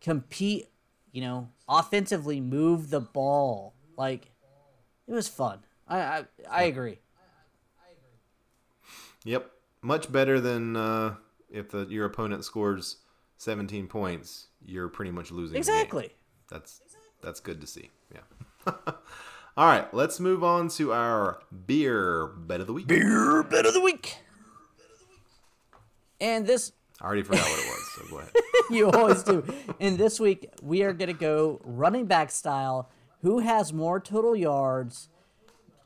compete, 0.00 0.68
you 1.12 1.20
know, 1.20 1.48
offensively 1.68 2.40
move 2.40 2.90
the 2.90 3.00
ball. 3.00 3.74
Like 3.96 4.30
it 5.06 5.12
was 5.12 5.28
fun. 5.28 5.60
I 5.88 6.00
I, 6.00 6.24
I 6.48 6.62
agree. 6.64 6.98
Yep, 9.24 9.50
much 9.82 10.10
better 10.10 10.40
than 10.40 10.76
uh, 10.76 11.16
if 11.50 11.70
the, 11.70 11.86
your 11.90 12.06
opponent 12.06 12.44
scores 12.44 12.96
17 13.36 13.86
points, 13.86 14.46
you're 14.64 14.88
pretty 14.88 15.10
much 15.10 15.30
losing. 15.30 15.56
Exactly. 15.56 16.14
That's 16.50 16.80
that's 17.22 17.40
good 17.40 17.60
to 17.60 17.66
see. 17.66 17.90
Yeah. 18.14 18.72
All 19.60 19.66
right, 19.66 19.92
let's 19.92 20.18
move 20.18 20.42
on 20.42 20.68
to 20.70 20.94
our 20.94 21.42
beer 21.66 22.28
bet 22.28 22.62
of 22.62 22.66
the 22.66 22.72
week. 22.72 22.86
Beer 22.86 23.42
bet 23.42 23.66
of 23.66 23.74
the 23.74 23.80
week. 23.82 24.16
And 26.18 26.46
this 26.46 26.72
I 26.98 27.04
already 27.04 27.24
forgot 27.24 27.42
what 27.42 27.58
it 27.58 27.66
was, 27.66 27.92
so 27.94 28.08
go 28.08 28.18
ahead. 28.20 28.32
you 28.70 28.90
always 28.90 29.22
do. 29.22 29.44
And 29.78 29.98
this 29.98 30.18
week 30.18 30.48
we 30.62 30.82
are 30.82 30.94
gonna 30.94 31.12
go 31.12 31.60
running 31.62 32.06
back 32.06 32.30
style. 32.30 32.88
Who 33.20 33.40
has 33.40 33.70
more 33.70 34.00
total 34.00 34.34
yards? 34.34 35.10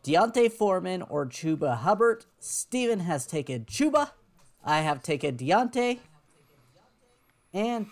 D'Onta 0.04 0.52
Foreman 0.52 1.02
or 1.02 1.26
Chuba 1.26 1.78
Hubbard? 1.78 2.26
Steven 2.38 3.00
has 3.00 3.26
taken 3.26 3.64
Chuba. 3.64 4.12
I 4.64 4.82
have 4.82 5.02
taken 5.02 5.34
D'Onta. 5.34 5.98
And 7.52 7.88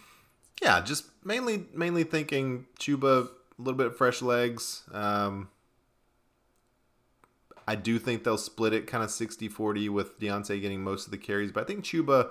Yeah, 0.63 0.81
just 0.81 1.07
mainly 1.25 1.67
mainly 1.75 2.05
thinking 2.05 2.67
Chuba, 2.79 3.25
a 3.25 3.31
little 3.59 3.77
bit 3.77 3.89
of 3.89 3.97
fresh 3.97 4.23
legs. 4.23 4.85
Um, 4.93 5.49
I 7.67 7.75
do 7.77 7.99
think 7.99 8.25
they'll 8.25 8.39
split 8.39 8.73
it 8.73 8.87
kind 8.87 9.05
of 9.05 9.11
60-40 9.11 9.89
with 9.89 10.19
D'Onta 10.19 10.61
getting 10.61 10.83
most 10.83 11.07
of 11.07 11.11
the 11.13 11.19
carries, 11.19 11.53
but 11.53 11.63
I 11.63 11.67
think 11.67 11.85
Chuba 11.85 12.31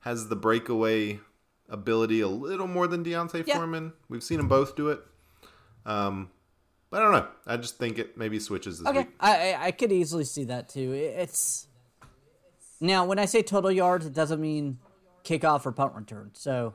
has 0.00 0.28
the 0.28 0.36
breakaway 0.36 1.20
ability 1.68 2.20
a 2.20 2.28
little 2.28 2.66
more 2.66 2.86
than 2.86 3.02
D'Onta 3.02 3.44
Yeah. 3.46 3.56
Foreman. 3.56 3.92
We've 4.08 4.22
seen 4.22 4.38
them 4.38 4.48
both 4.48 4.76
do 4.76 4.88
it. 4.90 5.00
Um, 5.84 6.30
but 6.90 7.00
I 7.02 7.04
don't 7.04 7.12
know. 7.12 7.28
I 7.46 7.56
just 7.56 7.78
think 7.78 7.98
it 7.98 8.16
maybe 8.16 8.38
switches 8.38 8.78
this 8.78 8.88
okay, 8.88 9.00
week. 9.00 9.08
I, 9.20 9.52
I 9.52 9.64
I 9.66 9.70
could 9.72 9.90
easily 9.92 10.24
see 10.24 10.44
that 10.44 10.68
too. 10.68 10.92
It's 10.92 11.66
now 12.80 13.04
when 13.04 13.18
I 13.18 13.24
say 13.26 13.42
total 13.42 13.70
yards, 13.72 14.06
it 14.06 14.12
doesn't 14.12 14.40
mean 14.40 14.78
kickoff 15.24 15.66
or 15.66 15.72
punt 15.72 15.94
return. 15.94 16.30
So 16.34 16.74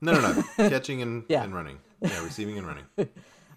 No, 0.00 0.12
no, 0.12 0.32
no. 0.32 0.42
Catching 0.68 1.02
and, 1.02 1.24
Yeah. 1.28 1.44
and 1.44 1.54
running. 1.54 1.78
Yeah, 2.00 2.22
receiving 2.24 2.58
and 2.58 2.66
running. 2.66 2.84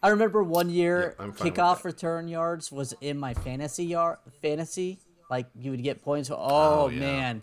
I 0.02 0.10
remember 0.10 0.42
one 0.44 0.70
year 0.70 1.16
Yeah, 1.18 1.26
I'm 1.26 1.34
fine 1.34 1.46
with 1.50 1.56
kickoff 1.58 1.84
return 1.84 2.28
yards 2.28 2.72
was 2.72 2.94
in 3.02 3.18
my 3.20 3.34
fantasy 3.34 3.86
yard 3.86 4.18
fantasy. 4.42 5.00
Like 5.30 5.48
you 5.56 5.72
would 5.72 5.84
get 5.84 6.02
points. 6.02 6.30
Oh, 6.32 6.38
Oh, 6.40 6.88
yeah. 6.90 7.00
man, 7.00 7.42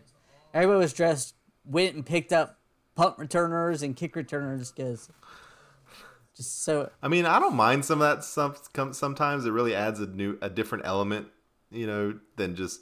everybody 0.55 0.79
was 0.79 0.93
dressed. 0.93 1.35
Went 1.65 1.95
and 1.95 2.05
picked 2.07 2.33
up 2.33 2.59
punt 2.95 3.19
returners 3.19 3.83
and 3.83 3.95
kick 3.97 4.17
returners 4.17 4.73
because 4.73 5.09
just 6.37 6.65
so 6.65 6.91
I 7.03 7.09
mean, 7.09 7.27
I 7.27 7.39
don't 7.39 7.55
mind 7.55 7.85
some 7.85 8.01
of 8.01 8.09
that 8.09 8.25
stuff. 8.25 8.69
Sometimes 8.93 9.47
it 9.47 9.51
really 9.51 9.75
adds 9.75 10.01
a 10.01 10.07
new, 10.07 10.39
a 10.43 10.51
different 10.51 10.85
element, 10.87 11.29
you 11.71 11.87
know, 11.87 12.19
than 12.37 12.55
just 12.57 12.81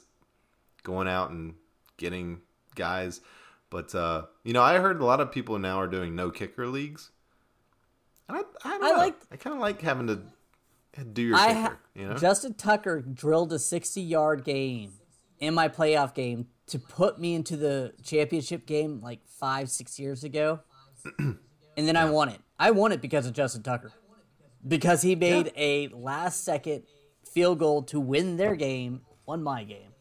going 0.83 1.07
out 1.07 1.31
and 1.31 1.55
getting 1.97 2.41
guys. 2.75 3.21
But 3.69 3.93
uh, 3.95 4.25
you 4.43 4.53
know, 4.53 4.61
I 4.61 4.77
heard 4.77 5.01
a 5.01 5.05
lot 5.05 5.19
of 5.19 5.31
people 5.31 5.57
now 5.59 5.79
are 5.79 5.87
doing 5.87 6.15
no 6.15 6.29
kicker 6.31 6.67
leagues. 6.67 7.11
And 8.27 8.37
I, 8.37 8.41
I, 8.63 8.79
I 8.81 8.97
like- 8.97 9.15
I 9.31 9.35
kind 9.37 9.55
of 9.55 9.61
like 9.61 9.81
having 9.81 10.07
to 10.07 10.19
do 11.13 11.21
your 11.23 11.35
I 11.35 11.53
kicker. 11.53 11.79
you 11.93 12.07
know, 12.07 12.15
Justin 12.15 12.53
Tucker 12.53 13.01
drilled 13.01 13.51
a 13.53 13.59
60 13.59 14.01
yard 14.01 14.43
game 14.43 14.93
in 15.39 15.53
my 15.53 15.67
playoff 15.67 16.13
game 16.13 16.47
to 16.67 16.79
put 16.79 17.19
me 17.19 17.35
into 17.35 17.57
the 17.57 17.93
championship 18.03 18.65
game 18.65 19.01
like 19.01 19.19
five, 19.27 19.69
six 19.69 19.99
years 19.99 20.23
ago. 20.23 20.61
and 21.19 21.37
then 21.75 21.95
I 21.97 22.09
won 22.09 22.29
it. 22.29 22.39
I 22.57 22.71
won 22.71 22.91
it 22.91 23.01
because 23.01 23.25
of 23.25 23.33
Justin 23.33 23.61
Tucker. 23.63 23.91
Because 24.67 25.01
he 25.03 25.15
made 25.15 25.51
a 25.55 25.89
last 25.89 26.43
second 26.43 26.83
field 27.31 27.59
goal 27.59 27.83
to 27.83 27.99
win 27.99 28.37
their 28.37 28.55
game, 28.55 29.01
won 29.27 29.43
my 29.43 29.63
game. 29.63 29.91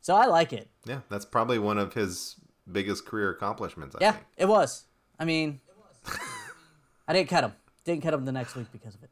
So 0.00 0.14
I 0.14 0.26
like 0.26 0.52
it. 0.52 0.70
yeah, 0.86 1.00
that's 1.10 1.24
probably 1.26 1.58
one 1.58 1.76
of 1.78 1.92
his 1.92 2.36
biggest 2.70 3.04
career 3.04 3.30
accomplishments. 3.30 3.96
I 3.96 3.98
Yeah, 4.04 4.12
think. 4.12 4.24
it 4.38 4.46
was. 4.46 4.84
I 5.18 5.24
mean, 5.24 5.60
I 7.08 7.12
didn't 7.12 7.28
cut 7.28 7.44
him. 7.44 7.52
Didn't 7.86 8.02
cut 8.02 8.12
him 8.14 8.24
the 8.24 8.32
next 8.32 8.54
week 8.56 8.66
because 8.72 8.94
of 8.96 9.02
it. 9.04 9.10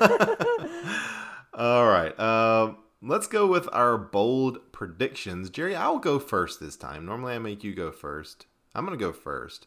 All 1.54 1.86
right. 1.86 2.18
Um, 2.20 2.76
let's 3.02 3.26
go 3.26 3.46
with 3.46 3.68
our 3.72 3.98
bold 3.98 4.58
predictions. 4.72 5.50
Jerry, 5.50 5.74
I'll 5.74 5.98
go 5.98 6.18
first 6.18 6.60
this 6.60 6.76
time. 6.76 7.04
Normally 7.06 7.34
I 7.34 7.38
make 7.38 7.64
you 7.64 7.74
go 7.74 7.90
first. 7.90 8.46
I'm 8.74 8.84
going 8.86 8.96
to 8.96 9.02
go 9.04 9.12
first. 9.12 9.66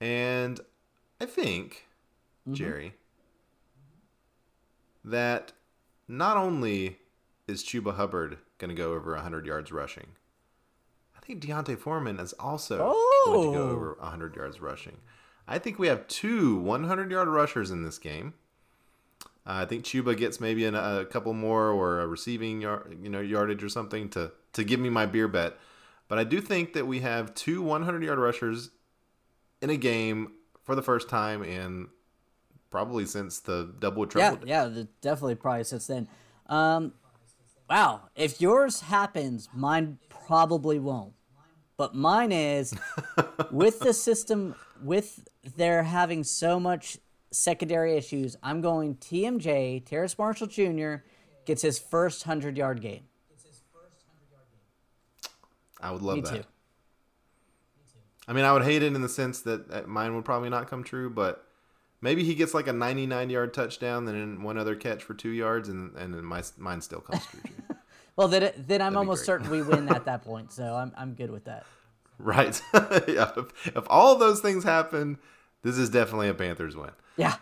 And 0.00 0.58
I 1.20 1.26
think, 1.26 1.86
Jerry, 2.50 2.94
that 5.04 5.52
not 6.08 6.36
only 6.38 6.96
is 7.46 7.62
Chuba 7.62 7.94
Hubbard 7.96 8.38
going 8.58 8.70
to 8.70 8.74
go 8.74 8.94
over 8.94 9.12
100 9.12 9.44
yards 9.46 9.70
rushing, 9.70 10.08
I 11.16 11.20
think 11.20 11.40
D'Onta 11.44 11.76
Foreman 11.78 12.18
is 12.18 12.32
also 12.34 12.78
going 13.26 13.52
to 13.52 13.58
go 13.58 13.62
Oh. 13.64 13.70
over 13.70 13.96
100 14.00 14.34
yards 14.36 14.60
rushing. 14.60 14.96
I 15.50 15.58
think 15.58 15.80
we 15.80 15.88
have 15.88 16.06
two 16.06 16.56
100 16.58 17.10
yard 17.10 17.28
rushers 17.28 17.72
in 17.72 17.82
this 17.82 17.98
game. 17.98 18.34
Uh, 19.44 19.62
I 19.62 19.64
think 19.64 19.84
Chuba 19.84 20.16
gets 20.16 20.40
maybe 20.40 20.64
an, 20.64 20.76
a 20.76 21.04
couple 21.04 21.34
more 21.34 21.70
or 21.70 22.00
a 22.00 22.06
receiving 22.06 22.60
yard, 22.60 22.96
you 23.02 23.10
know, 23.10 23.20
yardage 23.20 23.64
or 23.64 23.68
something 23.68 24.08
to 24.10 24.30
to 24.52 24.64
give 24.64 24.78
me 24.78 24.90
my 24.90 25.06
beer 25.06 25.26
bet. 25.26 25.58
But 26.06 26.18
I 26.18 26.24
do 26.24 26.40
think 26.40 26.72
that 26.74 26.86
we 26.86 27.00
have 27.00 27.34
two 27.34 27.62
100 27.62 28.02
yard 28.02 28.18
rushers 28.18 28.70
in 29.60 29.70
a 29.70 29.76
game 29.76 30.34
for 30.62 30.76
the 30.76 30.82
first 30.82 31.08
time 31.08 31.42
in 31.42 31.88
probably 32.70 33.04
since 33.04 33.40
the 33.40 33.74
double 33.80 34.06
Yeah, 34.14 34.36
yeah, 34.44 34.64
the- 34.66 34.88
definitely 35.00 35.34
probably 35.34 35.64
since 35.64 35.88
then. 35.88 36.08
Um, 36.46 36.92
wow, 37.68 38.02
if 38.14 38.40
yours 38.40 38.82
happens, 38.82 39.48
mine 39.52 39.98
probably 40.08 40.78
won't. 40.78 41.14
But 41.80 41.94
mine 41.94 42.30
is 42.30 42.74
with 43.50 43.80
the 43.80 43.94
system, 43.94 44.54
with 44.82 45.26
their 45.56 45.82
having 45.82 46.24
so 46.24 46.60
much 46.60 46.98
secondary 47.30 47.96
issues. 47.96 48.36
I'm 48.42 48.60
going 48.60 48.96
TMJ 48.96 49.86
Terrace 49.86 50.18
Marshall 50.18 50.46
Jr. 50.46 50.96
gets 51.46 51.62
his 51.62 51.78
first 51.78 52.24
hundred 52.24 52.58
yard 52.58 52.82
game. 52.82 53.04
I 55.80 55.90
would 55.90 56.02
love 56.02 56.16
Me 56.16 56.20
that. 56.20 56.34
too. 56.34 56.42
I 58.28 58.34
mean, 58.34 58.44
I 58.44 58.52
would 58.52 58.64
hate 58.64 58.82
it 58.82 58.94
in 58.94 59.00
the 59.00 59.08
sense 59.08 59.40
that 59.40 59.88
mine 59.88 60.14
would 60.14 60.26
probably 60.26 60.50
not 60.50 60.68
come 60.68 60.84
true, 60.84 61.08
but 61.08 61.46
maybe 62.02 62.24
he 62.24 62.34
gets 62.34 62.52
like 62.52 62.66
a 62.66 62.74
99 62.74 63.30
yard 63.30 63.54
touchdown, 63.54 64.04
then 64.04 64.42
one 64.42 64.58
other 64.58 64.76
catch 64.76 65.02
for 65.02 65.14
two 65.14 65.30
yards, 65.30 65.70
and 65.70 65.96
and 65.96 66.12
then 66.12 66.26
my 66.26 66.42
mine 66.58 66.82
still 66.82 67.00
comes 67.00 67.24
true. 67.24 67.40
Well, 68.16 68.28
then, 68.28 68.52
then 68.56 68.82
I'm 68.82 68.96
almost 68.96 69.24
certain 69.24 69.48
we 69.50 69.62
win 69.62 69.88
at 69.88 70.04
that 70.04 70.22
point. 70.24 70.52
So 70.52 70.74
I'm 70.74 70.92
I'm 70.96 71.14
good 71.14 71.30
with 71.30 71.44
that. 71.44 71.64
right? 72.18 72.60
yeah. 73.08 73.30
If, 73.36 73.66
if 73.76 73.84
all 73.88 74.16
those 74.16 74.40
things 74.40 74.64
happen, 74.64 75.18
this 75.62 75.78
is 75.78 75.88
definitely 75.90 76.28
a 76.28 76.34
Panthers 76.34 76.76
win. 76.76 76.90
Yeah. 77.16 77.36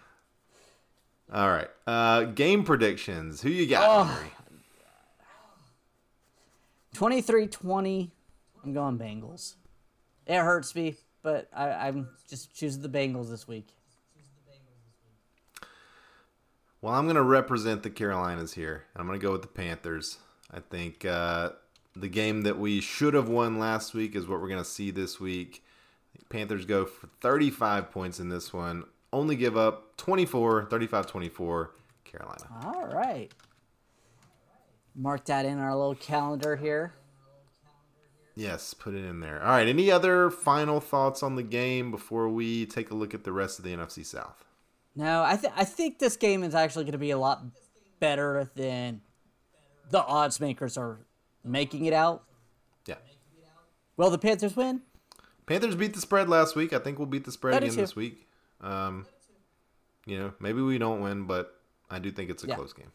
All 1.33 1.49
right. 1.51 1.69
Uh, 1.87 2.25
game 2.25 2.65
predictions. 2.65 3.43
Who 3.43 3.51
you 3.51 3.67
got, 3.67 3.85
Oh. 3.87 4.21
23-20. 6.97 8.11
I'm 8.65 8.73
going 8.73 8.99
Bengals. 8.99 9.55
It 10.27 10.37
hurts 10.39 10.75
me, 10.75 10.97
but 11.23 11.49
I, 11.55 11.69
I'm 11.71 12.09
just 12.29 12.55
choosing 12.55 12.83
the 12.83 12.89
Bengals 12.89 13.31
this 13.31 13.47
week. 13.47 13.69
Well, 16.81 16.95
I'm 16.95 17.05
going 17.07 17.17
to 17.17 17.23
represent 17.23 17.83
the 17.83 17.91
Carolinas 17.91 18.55
here. 18.55 18.85
I'm 18.97 19.07
going 19.07 19.19
to 19.19 19.25
go 19.25 19.33
with 19.33 19.43
the 19.43 19.49
Panthers. 19.49 20.19
I 20.51 20.61
think 20.61 21.05
uh, 21.05 21.51
the 21.95 22.09
game 22.09 22.43
that 22.43 22.59
we 22.59 22.81
should 22.81 23.15
have 23.15 23.29
won 23.29 23.59
last 23.59 23.95
week 23.95 24.15
is 24.15 24.27
what 24.27 24.41
we're 24.41 24.49
going 24.49 24.63
to 24.63 24.69
see 24.69 24.91
this 24.91 25.21
week. 25.21 25.63
Panthers 26.29 26.65
go 26.65 26.85
for 26.85 27.09
35 27.21 27.91
points 27.91 28.21
in 28.21 28.29
this 28.29 28.53
one. 28.53 28.85
Only 29.13 29.37
give 29.37 29.57
up 29.57 29.97
24, 29.97 30.67
35 30.67 31.07
24, 31.07 31.71
Carolina. 32.05 32.45
All 32.65 32.87
right. 32.87 33.33
Mark 34.95 35.25
that 35.27 35.47
in 35.47 35.59
our 35.59 35.75
little 35.75 35.95
calendar 35.95 36.57
here. 36.57 36.95
Yes, 38.35 38.75
put 38.75 38.95
it 38.95 39.05
in 39.05 39.21
there. 39.21 39.43
All 39.43 39.51
right. 39.51 39.67
Any 39.67 39.91
other 39.91 40.31
final 40.31 40.81
thoughts 40.81 41.23
on 41.23 41.37
the 41.37 41.43
game 41.43 41.91
before 41.91 42.29
we 42.29 42.67
take 42.67 42.91
a 42.91 42.95
look 42.95 43.15
at 43.15 43.25
the 43.25 43.33
rest 43.33 43.59
of 43.59 43.65
the 43.65 43.75
NFC 43.75 44.05
South? 44.05 44.45
No, 44.95 45.23
I 45.23 45.37
th- 45.37 45.53
I 45.57 45.65
think 45.65 45.99
this 45.99 46.17
game 46.17 46.43
is 46.43 46.55
actually 46.55 46.85
going 46.85 46.93
to 46.93 46.99
be 46.99 47.11
a 47.11 47.19
lot 47.19 47.43
better 48.01 48.51
than 48.55 49.01
the 49.91 50.03
odds 50.05 50.41
makers 50.41 50.77
are 50.77 50.99
making 51.45 51.85
it 51.87 51.93
out. 51.93 52.25
Yeah. 52.87 52.97
Will 53.97 54.11
the 54.11 54.19
Panthers 54.19 54.55
win? 54.57 54.83
Panthers 55.47 55.75
beat 55.77 55.95
the 55.95 56.01
spread 56.01 56.29
last 56.29 56.57
week. 56.57 56.73
I 56.73 56.79
think 56.79 56.99
we'll 56.99 57.07
beat 57.07 57.25
the 57.25 57.33
spread 57.33 57.63
again 57.63 57.77
this 57.77 57.97
week. 57.97 58.29
Um, 58.61 59.07
you 60.07 60.19
know, 60.19 60.33
maybe 60.41 60.61
we 60.61 60.79
don't 60.79 61.01
win, 61.01 61.25
but 61.25 61.59
I 61.91 61.99
do 61.99 62.11
think 62.11 62.29
it's 62.31 62.45
a 62.45 62.49
Yeah. 62.49 62.57
close 62.57 62.73
game. 62.73 62.93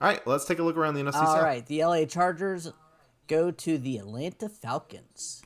All 0.00 0.08
right, 0.08 0.26
let's 0.26 0.44
take 0.44 0.58
a 0.58 0.62
look 0.62 0.76
around 0.76 0.94
the 0.94 1.00
NFC 1.00 1.14
All 1.20 1.26
South. 1.34 1.42
right, 1.42 1.64
the 1.64 1.82
LA 1.84 2.04
Chargers 2.04 2.72
go 3.28 3.50
to 3.50 3.78
the 3.78 3.96
Atlanta 3.98 4.48
Falcons. 4.48 5.42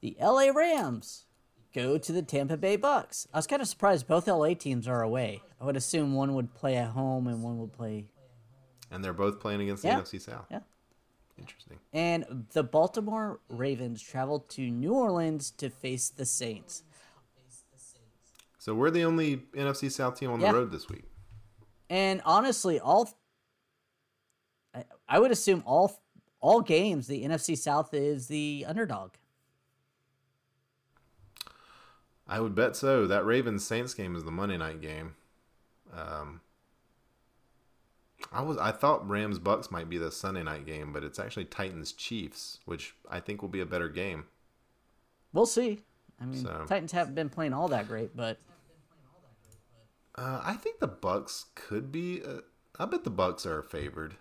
The 0.00 0.16
LA 0.20 0.50
Rams 0.50 1.24
go 1.74 1.98
to 1.98 2.12
the 2.12 2.22
Tampa 2.22 2.56
Bay 2.56 2.76
Bucks. 2.76 3.28
I 3.32 3.38
was 3.38 3.46
kind 3.46 3.62
of 3.62 3.68
surprised 3.68 4.06
both 4.06 4.26
LA 4.26 4.54
teams 4.54 4.88
are 4.88 5.02
away. 5.02 5.42
I 5.60 5.64
would 5.64 5.76
assume 5.76 6.14
one 6.14 6.34
would 6.34 6.54
play 6.54 6.76
at 6.76 6.88
home 6.90 7.26
and 7.26 7.42
one 7.42 7.58
would 7.58 7.72
play. 7.72 8.06
And 8.90 9.04
they're 9.04 9.12
both 9.12 9.40
playing 9.40 9.60
against 9.60 9.84
Yeah. 9.84 9.96
the 9.96 10.02
NFC 10.02 10.18
South. 10.20 10.46
Yeah. 10.50 10.60
Interesting. 11.38 11.78
And 11.92 12.46
the 12.52 12.64
Baltimore 12.64 13.40
Ravens 13.48 14.02
travel 14.02 14.40
to 14.40 14.70
New 14.70 14.92
Orleans 14.94 15.50
to 15.52 15.70
face 15.70 16.08
the 16.10 16.24
Saints. 16.24 16.82
So 18.58 18.74
we're 18.74 18.90
the 18.90 19.04
only 19.04 19.36
NFC 19.54 19.90
South 19.90 20.18
team 20.18 20.30
on 20.30 20.40
Yeah. 20.40 20.52
the 20.52 20.58
road 20.58 20.72
this 20.72 20.88
week. 20.88 21.04
And 21.88 22.20
honestly, 22.24 22.80
all 22.80 23.08
I, 24.74 24.84
I 25.08 25.18
would 25.18 25.30
assume 25.30 25.62
all 25.64 26.02
all 26.40 26.60
games 26.60 27.06
the 27.06 27.24
NFC 27.24 27.56
South 27.56 27.94
is 27.94 28.28
the 28.28 28.64
underdog. 28.68 29.12
I 32.28 32.40
would 32.40 32.54
bet 32.54 32.76
so. 32.76 33.06
That 33.06 33.24
Ravens 33.24 33.64
Saints 33.64 33.94
game 33.94 34.14
is 34.14 34.24
the 34.24 34.30
Monday 34.30 34.56
night 34.58 34.80
game. 34.80 35.14
Um, 35.96 36.40
I 38.32 38.42
was 38.42 38.58
I 38.58 38.72
thought 38.72 39.08
Rams 39.08 39.38
Bucks 39.38 39.70
might 39.70 39.88
be 39.88 39.96
the 39.98 40.10
Sunday 40.10 40.42
night 40.42 40.66
game, 40.66 40.92
but 40.92 41.04
it's 41.04 41.18
actually 41.18 41.46
Titans 41.46 41.92
Chiefs, 41.92 42.60
which 42.66 42.94
I 43.10 43.20
think 43.20 43.40
will 43.40 43.48
be 43.48 43.60
a 43.60 43.66
better 43.66 43.88
game. 43.88 44.24
We'll 45.32 45.46
see. 45.46 45.80
I 46.20 46.24
mean, 46.26 46.44
So- 46.44 46.66
Titans 46.68 46.92
haven't 46.92 47.14
been 47.14 47.28
playing 47.30 47.52
all 47.54 47.68
that 47.68 47.86
great, 47.88 48.14
but 48.16 48.38
Uh, 50.16 50.40
I 50.44 50.54
think 50.54 50.80
the 50.80 50.88
Bucks 50.88 51.46
could 51.54 51.92
be. 51.92 52.22
Uh, 52.24 52.40
I 52.78 52.86
bet 52.86 53.04
the 53.04 53.10
Bucks 53.10 53.46
are 53.46 53.62
favored. 53.62 54.16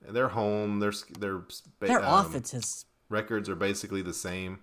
They're 0.00 0.28
home. 0.28 0.78
Their 0.78 0.90
s- 0.92 1.04
their 1.18 1.42
their 1.80 2.04
um, 2.04 2.26
offense 2.26 2.52
has 2.52 2.84
records 3.08 3.48
are 3.48 3.56
basically 3.56 4.02
the 4.02 4.14
same. 4.14 4.60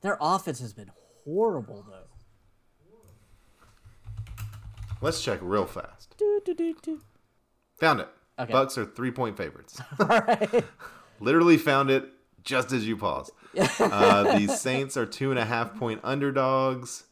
their 0.00 0.18
offense 0.20 0.58
has 0.58 0.72
been 0.74 0.90
horrible 1.24 1.84
though. 1.88 1.98
Let's 5.00 5.22
check 5.22 5.38
real 5.42 5.66
fast. 5.66 6.14
Do, 6.16 6.40
do, 6.44 6.54
do. 6.82 7.00
Found 7.80 8.00
it. 8.00 8.08
Okay. 8.38 8.52
Bucks 8.52 8.78
are 8.78 8.84
three 8.86 9.10
point 9.10 9.36
favorites. 9.36 9.80
All 10.00 10.06
right. 10.06 10.64
Literally 11.20 11.56
found 11.58 11.90
it 11.90 12.08
just 12.42 12.72
as 12.72 12.86
you 12.86 12.96
paused. 12.96 13.32
Uh, 13.78 14.36
the 14.38 14.48
Saints 14.48 14.96
are 14.96 15.06
two 15.06 15.30
and 15.30 15.38
a 15.38 15.44
half 15.44 15.76
point 15.76 16.00
underdogs, 16.02 17.04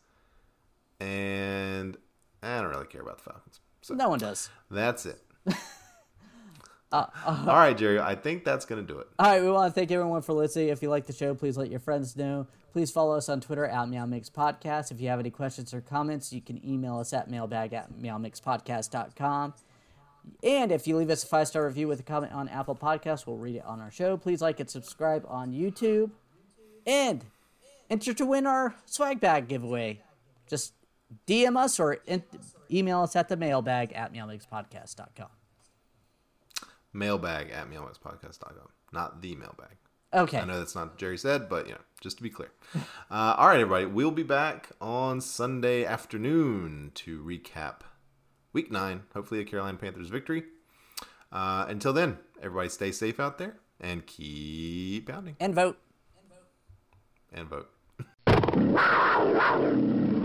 and 0.99 1.97
I 2.43 2.61
don't 2.61 2.71
really 2.71 2.87
care 2.87 3.01
about 3.03 3.19
the 3.19 3.25
Falcons. 3.25 3.61
So 3.83 3.95
No 3.95 4.09
one 4.09 4.19
does. 4.19 4.51
that's 4.71 5.07
it. 5.07 5.21
Uh, 6.91 7.07
All 7.25 7.47
right, 7.47 7.77
Jerry. 7.79 8.01
I 8.01 8.15
think 8.17 8.45
that's 8.45 8.65
gonna 8.67 8.83
do 8.83 8.99
it. 8.99 9.07
All 9.19 9.27
right, 9.31 9.41
we 9.43 9.51
want 9.51 9.73
to 9.73 9.81
thank 9.81 9.91
everyone 9.93 10.21
for 10.23 10.33
listening. 10.33 10.69
If 10.69 10.83
you 10.83 10.91
like 10.91 11.07
the 11.07 11.13
show, 11.13 11.33
please 11.35 11.57
let 11.57 11.71
your 11.71 11.81
friends 11.81 12.17
know. 12.17 12.47
Please 12.73 12.91
follow 12.91 13.15
us 13.17 13.29
on 13.29 13.41
Twitter 13.43 13.67
at 13.67 13.89
Meow 13.89 14.07
Mix 14.07 14.31
Podcast. 14.31 14.91
If 14.91 15.01
you 15.01 15.09
have 15.09 15.21
any 15.21 15.31
questions 15.31 15.75
or 15.75 15.83
comments, 15.83 16.33
you 16.33 16.41
can 16.41 16.67
email 16.67 16.99
us 16.99 17.13
at 17.13 17.31
mailbag 17.31 17.75
at 17.75 17.93
meowmixpodcast.com. 17.93 19.53
And 20.43 20.73
if 20.73 20.87
you 20.87 20.97
leave 20.97 21.11
us 21.11 21.23
a 21.23 21.27
five 21.27 21.49
star 21.49 21.67
review 21.67 21.87
with 21.87 22.01
a 22.01 22.05
comment 22.05 22.33
on 22.33 22.49
Apple 22.49 22.75
Podcasts, 22.75 23.27
we'll 23.27 23.37
read 23.37 23.57
it 23.57 23.65
on 23.67 23.81
our 23.81 23.91
show. 23.91 24.17
Please 24.17 24.41
like 24.41 24.59
and 24.59 24.71
subscribe 24.71 25.27
on 25.29 25.53
YouTube. 25.53 26.13
And 26.87 27.25
enter 27.91 28.15
to 28.15 28.25
win 28.25 28.47
our 28.47 28.75
swag 28.87 29.21
bag 29.21 29.49
giveaway. 29.49 30.01
Just 30.49 30.73
DM 31.27 31.57
us 31.59 31.79
or 31.79 31.99
in- 32.07 32.25
email 32.71 33.03
us 33.03 33.17
at 33.17 33.29
the 33.29 33.37
mailbag 33.37 33.93
at 33.93 34.15
meowmixpodcast.com. 34.15 35.29
Mailbag 36.95 37.51
at 37.51 37.71
meowmixpodcast.com, 37.71 38.69
not 38.93 39.21
the 39.21 39.35
mailbag. 39.37 39.77
Okay. 40.15 40.39
I 40.39 40.45
know 40.45 40.59
that's 40.59 40.75
not 40.75 40.89
what 40.89 40.99
Jerry 40.99 41.17
said, 41.19 41.49
but 41.49 41.67
you 41.67 41.73
know, 41.73 41.81
just 42.01 42.19
to 42.19 42.23
be 42.23 42.31
clear. 42.31 42.51
Uh, 43.11 43.35
all 43.37 43.49
right, 43.49 43.61
everybody, 43.61 43.85
we'll 43.85 44.11
be 44.11 44.23
back 44.23 44.71
on 44.81 45.21
Sunday 45.21 45.85
afternoon 45.85 46.91
to 46.95 47.23
recap 47.23 47.81
Week 48.55 48.71
Nine. 48.73 49.03
Hopefully, 49.13 49.41
a 49.41 49.45
Carolina 49.45 49.77
Panthers 49.77 50.09
victory. 50.09 50.45
Uh, 51.31 51.67
until 51.69 51.93
then, 51.93 52.17
everybody, 52.43 52.71
stay 52.71 52.91
safe 52.91 53.21
out 53.21 53.37
there 53.37 53.57
and 53.81 54.07
keep 54.07 55.09
pounding 55.11 55.37
And 55.41 55.55
vote. 55.55 55.77
And 57.35 57.49
vote. 57.51 57.69
and 58.27 58.37
vote. 60.09 60.19